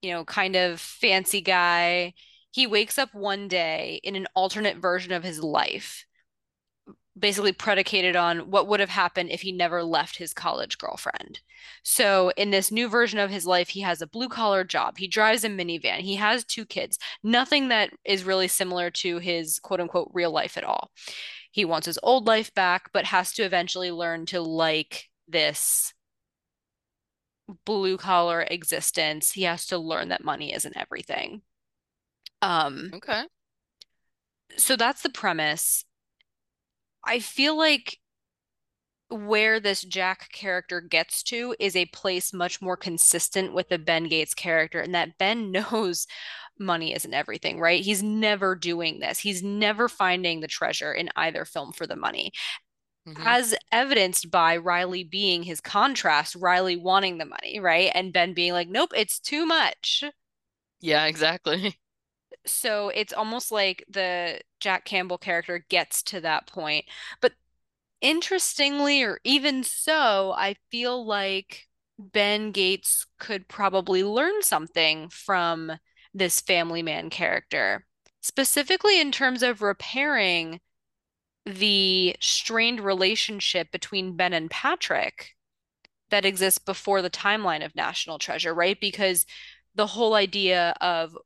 you 0.01 0.11
know, 0.11 0.23
kind 0.23 0.55
of 0.55 0.79
fancy 0.79 1.41
guy. 1.41 2.13
He 2.51 2.67
wakes 2.67 2.97
up 2.97 3.13
one 3.13 3.47
day 3.47 3.99
in 4.03 4.15
an 4.15 4.27
alternate 4.36 4.77
version 4.77 5.11
of 5.11 5.23
his 5.23 5.41
life 5.41 6.05
basically 7.22 7.53
predicated 7.53 8.15
on 8.15 8.51
what 8.51 8.67
would 8.67 8.80
have 8.82 8.89
happened 8.89 9.30
if 9.32 9.41
he 9.41 9.51
never 9.51 9.84
left 9.84 10.17
his 10.17 10.34
college 10.34 10.78
girlfriend. 10.78 11.39
So, 11.84 12.32
in 12.38 12.51
this 12.51 12.72
new 12.72 12.89
version 12.89 13.19
of 13.19 13.30
his 13.30 13.45
life, 13.45 13.69
he 13.69 13.82
has 13.82 14.01
a 14.01 14.07
blue 14.07 14.30
collar 14.30 14.63
job. 14.63 14.97
He 14.97 15.07
drives 15.07 15.43
a 15.43 15.49
minivan. 15.49 15.99
He 16.01 16.15
has 16.15 16.43
two 16.43 16.65
kids. 16.65 16.97
Nothing 17.24 17.69
that 17.69 17.91
is 18.03 18.24
really 18.26 18.47
similar 18.49 18.89
to 18.91 19.19
his 19.19 19.59
quote 19.59 19.80
unquote 19.80 20.11
real 20.13 20.32
life 20.32 20.57
at 20.57 20.63
all. 20.65 20.91
He 21.51 21.65
wants 21.65 21.86
his 21.86 21.99
old 22.03 22.28
life 22.28 22.53
back, 22.53 22.89
but 22.93 23.05
has 23.05 23.34
to 23.34 23.43
eventually 23.43 23.91
learn 23.91 24.26
to 24.28 24.41
like 24.41 25.09
this 25.28 25.93
blue 27.65 27.97
collar 27.97 28.41
existence. 28.49 29.32
He 29.32 29.43
has 29.43 29.65
to 29.67 29.78
learn 29.78 30.09
that 30.09 30.24
money 30.24 30.53
isn't 30.53 30.78
everything. 30.78 31.41
Um, 32.41 32.89
Okay. 32.95 33.26
so 34.57 34.76
that's 34.76 35.01
the 35.01 35.09
premise. 35.09 35.86
I 37.04 37.20
feel 37.20 37.58
like 37.58 37.99
where 39.10 39.60
this 39.60 39.82
Jack 39.82 40.30
character 40.32 40.80
gets 40.80 41.22
to 41.24 41.54
is 41.60 41.76
a 41.76 41.86
place 41.88 42.32
much 42.32 42.62
more 42.62 42.78
consistent 42.78 43.54
with 43.54 43.68
the 43.68 43.78
Ben 43.78 44.06
Gates 44.08 44.34
character, 44.34 44.80
and 44.80 44.95
that 44.95 45.18
Ben 45.18 45.52
knows 45.72 46.08
money 46.58 46.93
isn't 46.93 47.14
everything, 47.14 47.60
right? 47.60 47.84
He's 47.84 48.02
never 48.02 48.56
doing 48.56 48.99
this. 48.99 49.20
He's 49.20 49.43
never 49.43 49.89
finding 49.89 50.39
the 50.39 50.47
treasure 50.47 50.93
in 50.93 51.10
either 51.16 51.43
film 51.43 51.74
for 51.74 51.86
the 51.86 51.95
money, 51.95 52.32
hmm 53.06 53.34
as 53.34 53.56
evidenced 53.72 54.32
by 54.32 54.58
Riley 54.58 55.04
being 55.04 55.43
his 55.43 55.62
contrast, 55.62 56.36
Riley 56.36 56.78
wanting 56.78 57.18
the 57.20 57.26
money, 57.26 57.60
right? 57.60 57.91
And 57.95 58.14
Ben 58.14 58.34
being 58.34 58.54
like, 58.54 58.70
nope, 58.70 58.91
it's 58.95 59.20
too 59.20 59.45
much. 59.45 60.04
Yeah, 60.82 61.06
exactly. 61.06 61.78
So 62.46 62.89
it's 62.89 63.14
almost 63.14 63.52
like 63.52 63.86
the 63.89 64.42
Jack 64.60 64.86
Campbell 64.86 65.18
character 65.18 65.66
gets 65.70 66.02
to 66.04 66.22
that 66.22 66.48
point. 66.48 66.86
But 67.22 67.34
Interestingly, 68.02 69.04
or 69.04 69.20
even 69.24 69.64
so, 69.64 70.34
I 70.38 70.56
feel 70.72 71.06
like 71.06 71.68
Ben 72.00 72.52
Gates 72.52 73.06
could 73.20 73.48
probably 73.48 74.04
learn 74.04 74.42
something 74.42 75.10
from 75.10 75.74
this 76.14 76.42
family 76.42 76.82
man 76.84 77.10
character, 77.10 77.86
specifically 78.22 79.00
in 79.00 79.12
terms 79.12 79.44
of 79.44 79.62
repairing 79.62 80.62
the 81.46 82.16
strained 82.20 82.80
relationship 82.80 83.72
between 83.72 84.16
Ben 84.16 84.34
and 84.34 84.50
Patrick 84.50 85.36
that 86.10 86.26
exists 86.26 86.60
before 86.60 87.02
the 87.02 87.10
timeline 87.10 87.66
of 87.66 87.76
National 87.76 88.20
Treasure, 88.20 88.54
right? 88.54 88.80
Because 88.80 89.26
the 89.76 89.88
whole 89.88 90.14
idea 90.14 90.74
of 90.82 91.18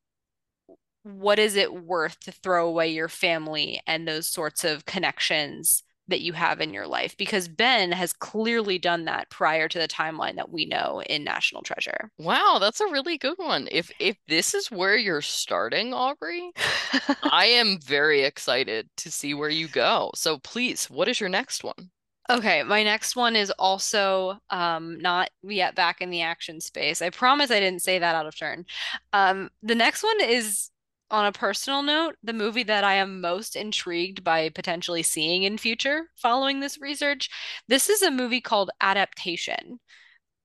what 1.06 1.38
is 1.38 1.56
it 1.56 1.72
worth 1.72 2.20
to 2.22 2.32
throw 2.32 2.68
away 2.68 2.90
your 2.90 3.08
family 3.08 3.80
and 3.86 4.08
those 4.08 4.28
sorts 4.28 4.64
of 4.64 4.86
connections 4.86 5.84
that 6.08 6.22
you 6.22 6.34
have 6.34 6.62
in 6.62 6.74
your 6.74 6.88
life 6.88 7.16
because 7.18 7.48
Ben 7.48 7.92
has 7.92 8.12
clearly 8.12 8.80
done 8.80 9.06
that 9.06 9.30
prior 9.30 9.68
to 9.68 9.78
the 9.78 9.88
timeline 9.88 10.36
that 10.36 10.52
we 10.52 10.66
know 10.66 11.02
in 11.08 11.24
National 11.24 11.62
Treasure. 11.62 12.12
Wow, 12.18 12.58
that's 12.60 12.82
a 12.82 12.92
really 12.92 13.18
good 13.18 13.38
one. 13.38 13.68
If 13.72 13.92
if 14.00 14.18
this 14.28 14.54
is 14.54 14.72
where 14.72 14.98
you're 14.98 15.22
starting, 15.22 15.94
Aubrey, 15.94 16.52
I 17.24 17.46
am 17.46 17.80
very 17.80 18.22
excited 18.22 18.90
to 18.98 19.12
see 19.12 19.34
where 19.34 19.50
you 19.50 19.68
go. 19.68 20.12
So 20.16 20.40
please, 20.40 20.90
what 20.90 21.08
is 21.08 21.20
your 21.20 21.30
next 21.30 21.64
one? 21.64 21.92
Okay, 22.28 22.64
my 22.64 22.82
next 22.84 23.16
one 23.16 23.36
is 23.36 23.52
also 23.60 24.40
um, 24.50 25.00
not 25.00 25.30
yet 25.44 25.76
back 25.76 26.02
in 26.02 26.10
the 26.10 26.24
action 26.24 26.60
space. 26.60 27.04
I 27.04 27.12
promise 27.12 27.52
I 27.52 27.60
didn't 27.60 27.84
say 27.84 28.00
that 28.00 28.16
out 28.16 28.26
of 28.26 28.36
turn. 28.36 28.66
Um, 29.14 29.52
the 29.62 29.76
next 29.76 30.02
one 30.02 30.20
is 30.22 30.72
on 31.12 31.26
a 31.26 31.32
personal 31.32 31.84
note, 31.84 32.16
the 32.24 32.34
movie 32.34 32.64
that 32.64 32.84
I 32.84 32.96
am 32.96 33.22
most 33.22 33.56
intrigued 33.56 34.24
by 34.24 34.50
potentially 34.50 35.04
seeing 35.04 35.44
in 35.44 35.58
future 35.58 36.10
following 36.16 36.60
this 36.60 36.80
research. 36.80 37.30
This 37.68 37.90
is 37.90 38.02
a 38.02 38.12
movie 38.12 38.42
called 38.42 38.72
Adaptation. 38.82 39.80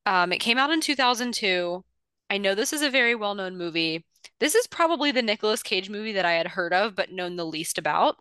Um, 0.06 0.32
it 0.32 0.38
came 0.38 0.58
out 0.58 0.70
in 0.70 0.80
2002. 0.80 1.84
I 2.28 2.38
know 2.38 2.54
this 2.54 2.72
is 2.72 2.82
a 2.82 2.90
very 2.90 3.14
well-known 3.14 3.56
movie. 3.56 4.04
This 4.38 4.54
is 4.54 4.66
probably 4.66 5.11
the 5.12 5.22
Nicolas 5.22 5.62
Cage 5.62 5.90
movie 5.90 6.12
that 6.12 6.24
I 6.24 6.32
had 6.32 6.48
heard 6.48 6.72
of 6.72 6.94
but 6.94 7.12
known 7.12 7.36
the 7.36 7.46
least 7.46 7.78
about 7.78 8.16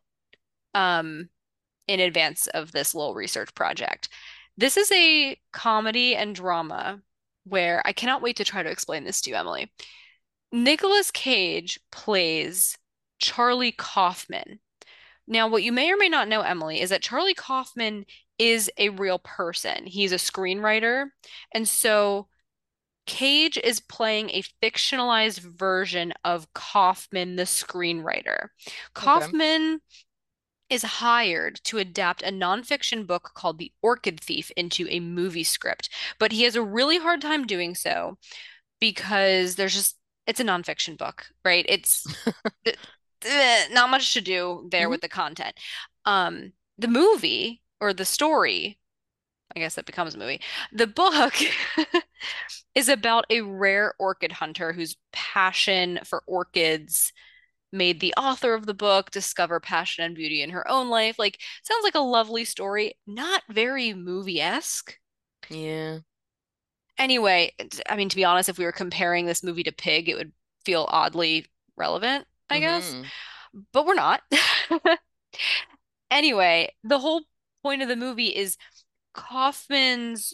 um, 0.74 1.30
in 1.88 2.00
advance 2.00 2.48
of 2.48 2.72
this 2.72 2.96
little 2.96 3.16
research 3.16 3.54
project. 3.54 4.10
This 4.58 4.78
is 4.78 4.92
a 4.92 5.38
comedy 5.52 6.16
and 6.16 6.36
drama 6.36 7.02
where 7.46 7.82
I 7.86 7.94
cannot 7.94 8.22
wait 8.22 8.38
to 8.38 8.44
try 8.44 8.64
to 8.64 8.70
explain 8.70 9.04
this 9.04 9.22
to 9.22 9.30
you, 9.30 9.36
Emily. 9.36 9.72
Nicolas 10.52 11.12
Cage 11.12 11.80
plays 11.92 12.78
Charlie 13.20 13.72
Kaufman. 13.72 14.60
Now, 15.28 15.48
what 15.48 15.64
you 15.64 15.72
may 15.72 15.92
or 15.92 15.98
may 15.98 16.10
not 16.10 16.28
know, 16.28 16.42
Emily, 16.42 16.82
is 16.82 16.90
that 16.90 17.04
Charlie 17.04 17.36
Kaufman 17.36 18.06
is 18.40 18.72
a 18.78 18.90
real 18.90 19.20
person. 19.20 19.86
He's 19.86 20.12
a 20.12 20.16
screenwriter. 20.16 21.10
And 21.54 21.68
so 21.68 22.28
Cage 23.06 23.60
is 23.64 23.80
playing 23.80 24.30
a 24.30 24.44
fictionalized 24.64 25.40
version 25.40 26.14
of 26.24 26.52
Kaufman, 26.54 27.36
the 27.36 27.44
screenwriter. 27.44 28.50
Okay. 28.58 28.80
Kaufman 28.94 29.82
is 30.70 30.84
hired 30.84 31.60
to 31.64 31.80
adapt 31.80 32.22
a 32.22 32.32
nonfiction 32.32 33.06
book 33.06 33.32
called 33.34 33.58
The 33.58 33.72
Orchid 33.82 34.20
Thief 34.20 34.52
into 34.56 34.88
a 34.90 35.00
movie 35.00 35.44
script, 35.44 35.90
but 36.20 36.32
he 36.32 36.44
has 36.44 36.56
a 36.56 36.62
really 36.62 37.00
hard 37.00 37.22
time 37.22 37.48
doing 37.48 37.74
so 37.76 38.18
because 38.80 39.56
there's 39.56 39.74
just 39.74 39.99
it's 40.30 40.40
a 40.42 40.46
nonfiction 40.46 40.98
book, 40.98 41.28
right? 41.46 41.66
It's 41.70 42.10
not 43.72 43.90
much 43.90 44.14
to 44.14 44.22
do 44.22 44.68
there 44.72 44.90
hmm 44.90 44.90
with 44.90 45.02
the 45.02 45.10
content. 45.10 45.56
Um, 46.06 46.54
the 46.78 46.88
movie 46.88 47.62
or 47.82 47.94
the 47.94 48.06
story, 48.06 48.80
I 49.56 49.60
guess 49.60 49.76
that 49.76 49.86
becomes 49.86 50.16
a 50.16 50.20
movie. 50.20 50.42
The 50.74 50.88
book 50.88 51.36
is 52.76 52.90
about 52.90 53.26
a 53.30 53.42
rare 53.42 53.94
orchid 54.00 54.34
hunter 54.34 54.74
whose 54.74 54.98
passion 55.12 56.00
for 56.06 56.24
orchids 56.28 57.14
made 57.74 58.00
the 58.02 58.14
author 58.18 58.54
of 58.56 58.66
the 58.68 58.74
book 58.76 59.12
discover 59.12 59.60
passion 59.60 60.06
and 60.06 60.16
beauty 60.16 60.42
in 60.44 60.52
her 60.52 60.68
own 60.70 60.90
life. 60.90 61.20
Like, 61.20 61.40
sounds 61.64 61.84
like 61.84 61.96
a 61.96 62.00
lovely 62.00 62.46
story, 62.46 62.96
not 63.08 63.44
very 63.50 63.94
movie-esque. 63.94 64.98
Yeah. 65.50 66.00
Anyway, 67.00 67.54
I 67.90 67.96
mean, 67.96 68.10
to 68.10 68.16
be 68.16 68.26
honest, 68.26 68.50
if 68.50 68.58
we 68.60 68.66
were 68.66 68.72
comparing 68.72 69.26
this 69.26 69.44
movie 69.44 69.64
to 69.64 69.72
Pig, 69.72 70.10
it 70.10 70.16
would 70.16 70.34
feel 70.66 70.86
oddly 70.90 71.46
relevant, 71.78 72.28
I 72.50 72.60
guess. 72.60 72.98
hmm 72.98 73.10
But 73.74 73.86
we're 73.86 73.96
not. 73.96 74.22
Anyway, 76.12 76.76
the 76.84 77.00
whole 77.00 77.24
point 77.64 77.82
of 77.82 77.88
the 77.88 77.96
movie 77.96 78.36
is 78.36 78.58
Kaufman's 79.14 80.34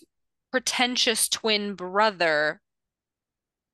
pretentious 0.52 1.30
twin 1.30 1.76
brother, 1.76 2.62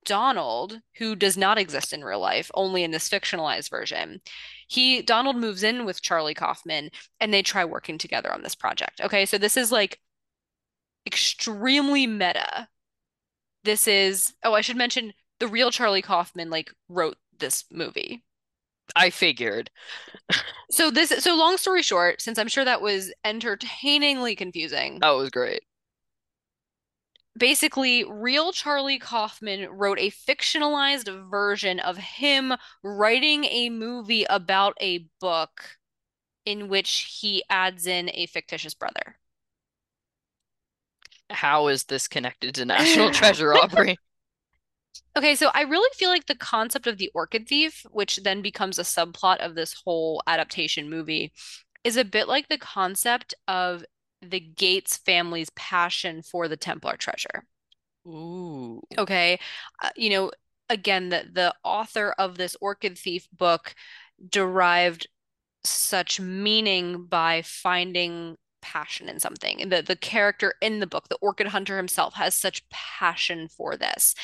Donald, 0.06 0.82
who 0.98 1.16
does 1.16 1.38
not 1.38 1.58
exist 1.60 1.94
in 1.94 2.04
real 2.04 2.20
life, 2.20 2.50
only 2.56 2.84
in 2.84 2.92
this 2.92 3.08
fictionalized 3.10 3.70
version. 3.70 4.22
He, 4.68 5.02
Donald 5.02 5.36
moves 5.38 5.64
in 5.64 5.86
with 5.86 6.02
Charlie 6.02 6.34
Kaufman 6.34 6.90
and 7.20 7.34
they 7.34 7.44
try 7.44 7.66
working 7.66 7.98
together 7.98 8.32
on 8.34 8.42
this 8.42 8.56
project. 8.56 9.00
Okay, 9.02 9.26
so 9.26 9.38
this 9.38 9.58
is 9.58 9.72
like 9.72 10.00
extremely 11.06 12.08
meta. 12.08 12.68
This 13.64 13.88
is, 13.88 14.34
oh, 14.44 14.54
I 14.54 14.62
should 14.62 14.78
mention 14.78 15.14
the 15.40 15.48
real 15.48 15.72
Charlie 15.72 16.02
Kaufman 16.02 16.50
like 16.50 16.72
wrote 16.90 17.18
this 17.40 17.66
movie. 17.72 18.24
I 18.96 19.10
figured. 19.10 19.70
So 20.70 20.92
this 20.92 21.10
so 21.10 21.36
long 21.36 21.58
story 21.58 21.82
short, 21.82 22.22
since 22.22 22.38
I'm 22.38 22.48
sure 22.48 22.66
that 22.66 22.82
was 22.82 23.14
entertainingly 23.24 24.36
confusing. 24.36 25.00
That 25.00 25.12
was 25.12 25.30
great. 25.30 25.62
Basically, 27.38 28.04
real 28.04 28.52
Charlie 28.52 29.00
Kaufman 29.00 29.70
wrote 29.70 30.00
a 30.00 30.12
fictionalized 30.12 31.30
version 31.30 31.80
of 31.80 31.98
him 31.98 32.54
writing 32.84 33.46
a 33.46 33.70
movie 33.70 34.26
about 34.30 34.78
a 34.82 35.08
book 35.22 35.78
in 36.46 36.68
which 36.68 37.18
he 37.20 37.44
adds 37.50 37.88
in 37.88 38.10
a 38.14 38.26
fictitious 38.26 38.74
brother. 38.74 39.16
How 41.32 41.68
is 41.68 41.86
this 41.86 42.08
connected 42.08 42.56
to 42.56 42.66
National 42.66 43.12
Treasure, 43.12 43.54
Aubrey? 43.54 43.98
Okay, 45.18 45.36
so 45.36 45.50
I 45.54 45.62
really 45.62 45.90
feel 45.96 46.10
like 46.10 46.26
the 46.26 46.36
concept 46.36 46.88
of 46.88 46.98
the 46.98 47.12
Orchid 47.14 47.48
Thief, 47.48 47.86
which 47.92 48.18
then 48.18 48.42
becomes 48.42 48.80
a 48.80 48.84
subplot 48.84 49.38
of 49.38 49.56
this 49.56 49.82
whole 49.86 50.22
adaptation 50.28 50.90
movie, 50.90 51.34
is 51.84 51.98
a 51.98 52.06
bit 52.06 52.28
like 52.28 52.48
the 52.48 52.58
concept 52.58 53.34
of 53.48 53.84
the 54.22 54.40
Gates 54.40 54.98
family's 54.98 55.50
passion 55.52 56.22
for 56.22 56.48
the 56.48 56.58
Templar 56.58 56.96
treasure. 56.96 57.44
Ooh. 58.08 58.82
Okay, 58.98 59.40
uh, 59.84 59.90
you 59.96 60.10
know, 60.10 60.32
again, 60.70 61.10
the 61.10 61.26
the 61.32 61.54
author 61.64 62.14
of 62.18 62.38
this 62.38 62.56
Orchid 62.62 62.98
Thief 62.98 63.28
book 63.32 63.76
derived 64.30 65.08
such 65.64 66.20
meaning 66.20 67.06
by 67.06 67.42
finding 67.44 68.38
passion 68.62 69.10
in 69.10 69.20
something. 69.20 69.62
And 69.62 69.72
the, 69.72 69.82
the 69.82 69.96
character 69.96 70.56
in 70.62 70.80
the 70.80 70.88
book, 70.88 71.10
the 71.10 71.18
orchid 71.22 71.48
hunter 71.48 71.78
himself, 71.78 72.14
has 72.16 72.36
such 72.36 72.68
passion 72.70 73.48
for 73.48 73.76
this. 73.78 74.16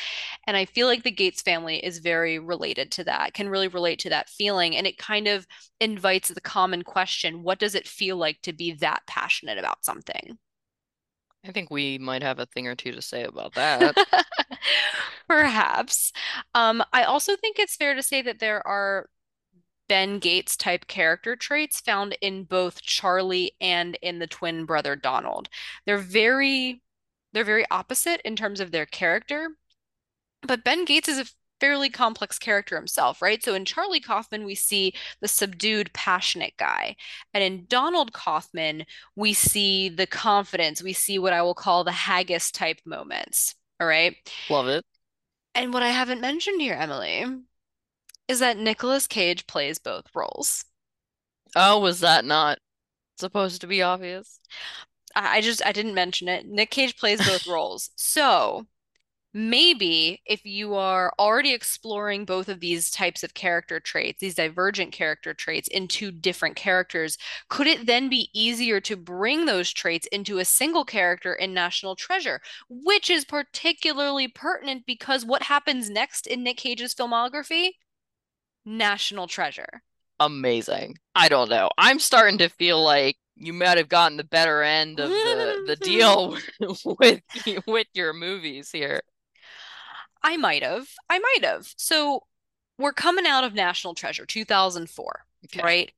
And 0.46 0.56
I 0.56 0.66
feel 0.66 0.88
like 0.88 1.04
the 1.04 1.12
Gates 1.12 1.42
family 1.42 1.84
is 1.84 2.00
very 2.00 2.40
related 2.40 2.92
to 2.94 3.04
that, 3.06 3.34
can 3.34 3.50
really 3.50 3.68
relate 3.68 4.00
to 4.00 4.10
that 4.10 4.30
feeling. 4.30 4.76
And 4.76 4.88
it 4.88 4.98
kind 4.98 5.28
of 5.28 5.48
invites 5.80 6.30
the 6.30 6.42
common 6.42 6.84
question 6.84 7.44
what 7.44 7.60
does 7.60 7.76
it 7.76 7.88
feel 7.88 8.18
like 8.18 8.42
to 8.44 8.54
be 8.54 8.74
that 8.74 9.04
passionate 9.08 9.58
about 9.58 9.86
something? 9.86 10.38
I 11.46 11.52
think 11.52 11.70
we 11.70 11.98
might 11.98 12.24
have 12.24 12.40
a 12.40 12.46
thing 12.46 12.68
or 12.68 12.76
two 12.76 12.92
to 12.92 13.02
say 13.02 13.24
about 13.24 13.54
that. 13.56 13.96
Perhaps. 15.28 16.14
Um, 16.56 16.84
I 16.94 17.04
also 17.04 17.36
think 17.36 17.60
it's 17.60 17.76
fair 17.76 17.96
to 17.96 18.04
say 18.04 18.22
that 18.22 18.40
there 18.40 18.66
are 18.68 19.10
Ben 19.88 20.20
Gates 20.20 20.56
type 20.56 20.88
character 20.88 21.36
traits 21.36 21.80
found 21.80 22.18
in 22.22 22.44
both 22.44 22.82
Charlie 22.82 23.54
and 23.62 23.98
in 24.02 24.20
the 24.20 24.28
twin 24.28 24.66
brother 24.66 24.96
Donald. 24.96 25.50
They're 25.86 25.98
very 25.98 26.82
they're 27.34 27.44
very 27.44 27.66
opposite 27.70 28.22
in 28.24 28.36
terms 28.36 28.60
of 28.60 28.72
their 28.72 28.86
character, 28.86 29.50
but 30.42 30.64
Ben 30.64 30.86
Gates 30.86 31.08
is 31.08 31.20
a 31.20 31.26
fairly 31.60 31.90
complex 31.90 32.38
character 32.40 32.76
himself, 32.76 33.22
right? 33.22 33.44
So 33.44 33.54
in 33.54 33.66
Charlie 33.66 34.00
Kaufman, 34.00 34.46
we 34.46 34.56
see 34.56 34.94
the 35.22 35.28
subdued, 35.28 35.92
passionate 35.94 36.54
guy. 36.58 36.96
And 37.34 37.44
in 37.44 37.66
Donald 37.68 38.14
Kaufman, 38.14 38.86
we 39.16 39.34
see 39.34 39.90
the 39.90 40.08
confidence, 40.08 40.84
we 40.84 40.94
see 40.94 41.20
what 41.20 41.34
I 41.34 41.42
will 41.42 41.56
call 41.56 41.84
the 41.84 41.92
haggis 41.92 42.52
type 42.52 42.80
moments. 42.86 43.56
All 43.80 43.88
right. 43.88 44.16
Love 44.50 44.68
it. 44.68 44.84
And 45.56 45.74
what 45.74 45.84
I 45.84 45.90
haven't 45.90 46.22
mentioned 46.22 46.62
here, 46.62 46.76
Emily, 46.76 47.26
is 48.28 48.40
that 48.40 48.58
Nicolas 48.58 49.08
Cage 49.08 49.48
plays 49.48 49.80
both 49.80 50.06
roles. 50.14 50.66
Oh, 51.56 51.80
was 51.80 52.02
that 52.02 52.26
not 52.26 52.60
supposed 53.18 53.62
to 53.62 53.68
be 53.68 53.82
obvious? 53.82 54.40
I 55.16 55.42
just 55.42 55.66
I 55.66 55.72
didn't 55.72 55.96
mention 55.96 56.28
it. 56.28 56.46
Nick 56.46 56.72
Cage 56.72 56.98
plays 56.98 57.26
both 57.26 57.48
roles. 57.50 57.90
So 57.96 58.68
maybe 59.34 60.22
if 60.26 60.46
you 60.46 60.76
are 60.76 61.14
already 61.20 61.54
exploring 61.54 62.26
both 62.26 62.50
of 62.50 62.60
these 62.60 62.90
types 62.92 63.24
of 63.24 63.34
character 63.34 63.80
traits, 63.80 64.20
these 64.20 64.36
divergent 64.36 64.92
character 64.92 65.34
traits 65.34 65.68
into 65.70 66.12
different 66.12 66.56
characters, 66.56 67.18
could 67.50 67.68
it 67.68 67.86
then 67.86 68.10
be 68.10 68.30
easier 68.34 68.80
to 68.82 68.96
bring 68.98 69.46
those 69.46 69.72
traits 69.72 70.08
into 70.08 70.40
a 70.40 70.46
single 70.46 70.86
character 70.86 71.34
in 71.34 71.54
National 71.54 71.96
Treasure, 71.96 72.42
which 72.70 73.10
is 73.10 73.26
particularly 73.26 74.28
pertinent 74.28 74.86
because 74.86 75.26
what 75.26 75.44
happens 75.44 75.90
next 75.90 76.28
in 76.28 76.44
Nick 76.44 76.58
Cage's 76.58 76.96
filmography? 76.96 77.72
National 78.68 79.28
Treasure. 79.28 79.82
Amazing. 80.20 80.98
I 81.16 81.30
don't 81.30 81.50
know. 81.50 81.70
I'm 81.78 82.00
starting 82.00 82.40
to 82.40 82.50
feel 82.50 82.84
like 82.84 83.18
you 83.36 83.54
might 83.54 83.78
have 83.78 83.90
gotten 83.90 84.18
the 84.18 84.24
better 84.24 84.62
end 84.62 85.00
of 85.00 85.10
the 85.10 85.64
the 85.68 85.76
deal 85.82 86.38
with 87.00 87.22
with 87.66 87.88
your 87.94 88.14
movies 88.14 88.70
here. 88.72 89.02
I 90.22 90.38
might 90.38 90.64
have. 90.64 90.88
I 91.10 91.20
might 91.20 91.46
have. 91.46 91.72
So 91.78 92.24
we're 92.78 92.94
coming 92.94 93.26
out 93.26 93.44
of 93.44 93.54
National 93.54 93.94
Treasure 93.94 94.26
2004, 94.26 95.26
okay. 95.46 95.62
right? 95.64 95.92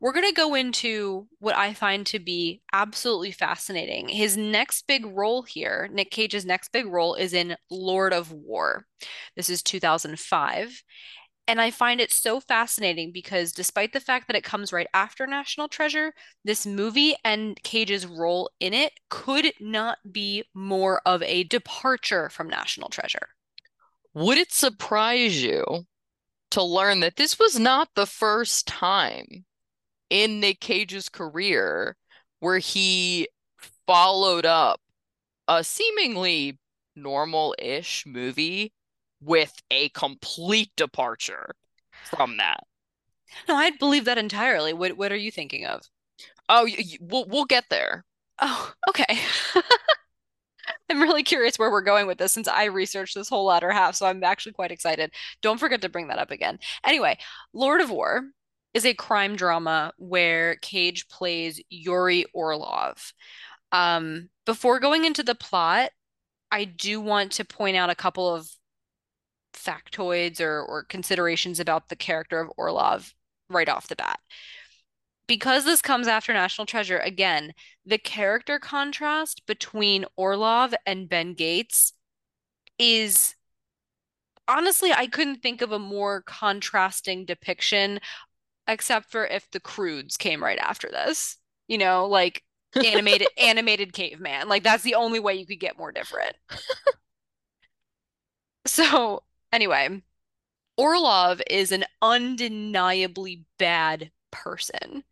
We're 0.00 0.12
going 0.12 0.28
to 0.28 0.34
go 0.34 0.54
into 0.54 1.28
what 1.38 1.56
I 1.56 1.72
find 1.72 2.04
to 2.06 2.18
be 2.18 2.60
absolutely 2.72 3.30
fascinating. 3.30 4.08
His 4.08 4.36
next 4.36 4.86
big 4.86 5.06
role 5.06 5.42
here, 5.42 5.88
Nick 5.90 6.10
Cage's 6.10 6.44
next 6.44 6.72
big 6.72 6.86
role, 6.86 7.14
is 7.14 7.32
in 7.32 7.56
Lord 7.70 8.12
of 8.12 8.30
War. 8.30 8.86
This 9.34 9.48
is 9.48 9.62
2005. 9.62 10.82
And 11.46 11.60
I 11.60 11.70
find 11.70 12.00
it 12.00 12.10
so 12.10 12.40
fascinating 12.40 13.12
because 13.12 13.52
despite 13.52 13.92
the 13.92 14.00
fact 14.00 14.26
that 14.26 14.36
it 14.36 14.44
comes 14.44 14.72
right 14.72 14.86
after 14.94 15.26
National 15.26 15.68
Treasure, 15.68 16.14
this 16.44 16.66
movie 16.66 17.14
and 17.22 17.62
Cage's 17.62 18.06
role 18.06 18.50
in 18.60 18.72
it 18.72 18.92
could 19.10 19.52
not 19.60 19.98
be 20.10 20.44
more 20.54 21.02
of 21.04 21.22
a 21.22 21.44
departure 21.44 22.30
from 22.30 22.48
National 22.48 22.88
Treasure. 22.88 23.28
Would 24.14 24.38
it 24.38 24.52
surprise 24.52 25.42
you 25.42 25.84
to 26.52 26.62
learn 26.62 27.00
that 27.00 27.16
this 27.16 27.38
was 27.38 27.58
not 27.58 27.88
the 27.94 28.06
first 28.06 28.66
time 28.66 29.44
in 30.08 30.40
Nick 30.40 30.60
Cage's 30.60 31.08
career 31.08 31.96
where 32.40 32.58
he 32.58 33.28
followed 33.86 34.46
up 34.46 34.80
a 35.48 35.64
seemingly 35.64 36.58
normal-ish 36.94 38.04
movie 38.06 38.72
with 39.24 39.52
a 39.70 39.88
complete 39.90 40.70
departure 40.76 41.54
from 42.04 42.36
that. 42.36 42.60
No, 43.48 43.56
I'd 43.56 43.78
believe 43.78 44.04
that 44.04 44.18
entirely. 44.18 44.72
What 44.72 44.96
what 44.96 45.12
are 45.12 45.16
you 45.16 45.30
thinking 45.30 45.66
of? 45.66 45.82
Oh, 46.48 46.68
we'll 47.00 47.26
we'll 47.26 47.46
get 47.46 47.64
there. 47.70 48.04
Oh, 48.40 48.72
okay. 48.88 49.18
I'm 50.90 51.00
really 51.00 51.22
curious 51.22 51.58
where 51.58 51.70
we're 51.70 51.82
going 51.82 52.06
with 52.06 52.18
this 52.18 52.32
since 52.32 52.48
I 52.48 52.64
researched 52.64 53.14
this 53.14 53.28
whole 53.28 53.46
latter 53.46 53.70
half, 53.70 53.94
so 53.96 54.06
I'm 54.06 54.22
actually 54.22 54.52
quite 54.52 54.70
excited. 54.70 55.12
Don't 55.42 55.58
forget 55.58 55.82
to 55.82 55.88
bring 55.88 56.08
that 56.08 56.18
up 56.18 56.30
again. 56.30 56.58
Anyway, 56.84 57.18
Lord 57.52 57.80
of 57.80 57.90
War 57.90 58.24
is 58.74 58.84
a 58.84 58.94
crime 58.94 59.36
drama 59.36 59.92
where 59.98 60.56
Cage 60.56 61.08
plays 61.08 61.62
Yuri 61.70 62.26
Orlov. 62.34 63.12
Um, 63.72 64.28
before 64.46 64.80
going 64.80 65.04
into 65.04 65.22
the 65.22 65.34
plot, 65.34 65.90
I 66.50 66.64
do 66.64 67.00
want 67.00 67.32
to 67.32 67.44
point 67.44 67.76
out 67.76 67.90
a 67.90 67.94
couple 67.94 68.32
of 68.32 68.48
factoids 69.54 70.40
or, 70.40 70.62
or 70.62 70.84
considerations 70.84 71.60
about 71.60 71.88
the 71.88 71.96
character 71.96 72.40
of 72.40 72.50
Orlov 72.56 73.14
right 73.48 73.68
off 73.68 73.88
the 73.88 73.96
bat. 73.96 74.20
Because 75.26 75.64
this 75.64 75.80
comes 75.80 76.06
after 76.06 76.34
National 76.34 76.66
Treasure, 76.66 76.98
again, 76.98 77.54
the 77.86 77.98
character 77.98 78.58
contrast 78.58 79.46
between 79.46 80.04
Orlov 80.16 80.74
and 80.84 81.08
Ben 81.08 81.32
Gates 81.32 81.94
is 82.78 83.34
honestly, 84.46 84.92
I 84.92 85.06
couldn't 85.06 85.42
think 85.42 85.62
of 85.62 85.72
a 85.72 85.78
more 85.78 86.22
contrasting 86.22 87.24
depiction, 87.24 88.00
except 88.68 89.10
for 89.10 89.26
if 89.26 89.50
the 89.50 89.60
Croods 89.60 90.18
came 90.18 90.44
right 90.44 90.58
after 90.58 90.90
this. 90.90 91.38
You 91.68 91.78
know, 91.78 92.06
like 92.06 92.42
animated 92.76 93.28
animated 93.38 93.92
caveman. 93.92 94.48
Like 94.48 94.62
that's 94.62 94.82
the 94.82 94.96
only 94.96 95.20
way 95.20 95.34
you 95.34 95.46
could 95.46 95.60
get 95.60 95.78
more 95.78 95.92
different. 95.92 96.36
so 98.66 99.22
Anyway, 99.54 100.02
Orlov 100.76 101.40
is 101.48 101.70
an 101.70 101.84
undeniably 102.02 103.44
bad 103.56 104.10
person. 104.32 105.04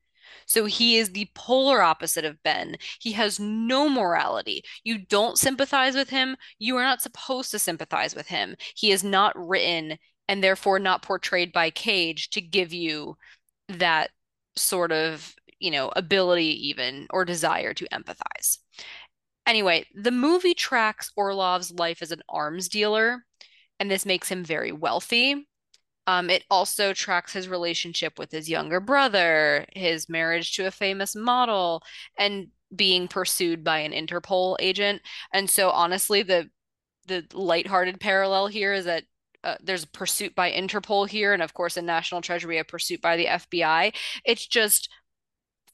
So 0.46 0.64
he 0.64 0.96
is 0.96 1.10
the 1.10 1.30
polar 1.36 1.80
opposite 1.80 2.24
of 2.24 2.42
Ben. 2.42 2.76
He 2.98 3.12
has 3.12 3.38
no 3.38 3.88
morality. 3.88 4.64
You 4.82 4.98
don't 4.98 5.38
sympathize 5.38 5.94
with 5.94 6.10
him. 6.10 6.36
You 6.58 6.76
are 6.76 6.82
not 6.82 7.00
supposed 7.00 7.52
to 7.52 7.60
sympathize 7.60 8.16
with 8.16 8.26
him. 8.26 8.56
He 8.74 8.90
is 8.90 9.04
not 9.04 9.32
written 9.36 9.96
and 10.26 10.42
therefore 10.42 10.80
not 10.80 11.02
portrayed 11.02 11.52
by 11.52 11.70
Cage 11.70 12.30
to 12.30 12.40
give 12.40 12.72
you 12.72 13.16
that 13.68 14.10
sort 14.56 14.90
of, 14.90 15.36
you 15.60 15.70
know, 15.70 15.92
ability 15.94 16.68
even 16.68 17.06
or 17.10 17.24
desire 17.24 17.74
to 17.74 17.86
empathize. 17.92 18.58
Anyway, 19.46 19.86
the 19.94 20.10
movie 20.10 20.54
tracks 20.54 21.12
Orlov's 21.14 21.70
life 21.70 22.02
as 22.02 22.10
an 22.10 22.22
arms 22.28 22.68
dealer 22.68 23.24
and 23.82 23.90
this 23.90 24.06
makes 24.06 24.28
him 24.28 24.44
very 24.44 24.70
wealthy. 24.70 25.48
Um, 26.06 26.30
it 26.30 26.44
also 26.48 26.92
tracks 26.92 27.32
his 27.32 27.48
relationship 27.48 28.16
with 28.16 28.30
his 28.30 28.48
younger 28.48 28.78
brother, 28.78 29.66
his 29.74 30.08
marriage 30.08 30.54
to 30.54 30.68
a 30.68 30.70
famous 30.70 31.16
model, 31.16 31.82
and 32.16 32.46
being 32.76 33.08
pursued 33.08 33.64
by 33.64 33.80
an 33.80 33.90
Interpol 33.90 34.54
agent. 34.60 35.02
And 35.34 35.50
so 35.50 35.70
honestly, 35.70 36.22
the 36.22 36.48
the 37.08 37.26
lighthearted 37.32 37.98
parallel 37.98 38.46
here 38.46 38.72
is 38.72 38.84
that 38.84 39.02
uh, 39.42 39.56
there's 39.60 39.82
a 39.82 39.88
pursuit 39.88 40.36
by 40.36 40.52
Interpol 40.52 41.08
here, 41.08 41.32
and 41.32 41.42
of 41.42 41.52
course 41.52 41.76
in 41.76 41.84
National 41.84 42.20
Treasure, 42.20 42.52
a 42.52 42.62
pursuit 42.62 43.00
by 43.00 43.16
the 43.16 43.26
FBI. 43.26 43.92
It's 44.24 44.46
just 44.46 44.88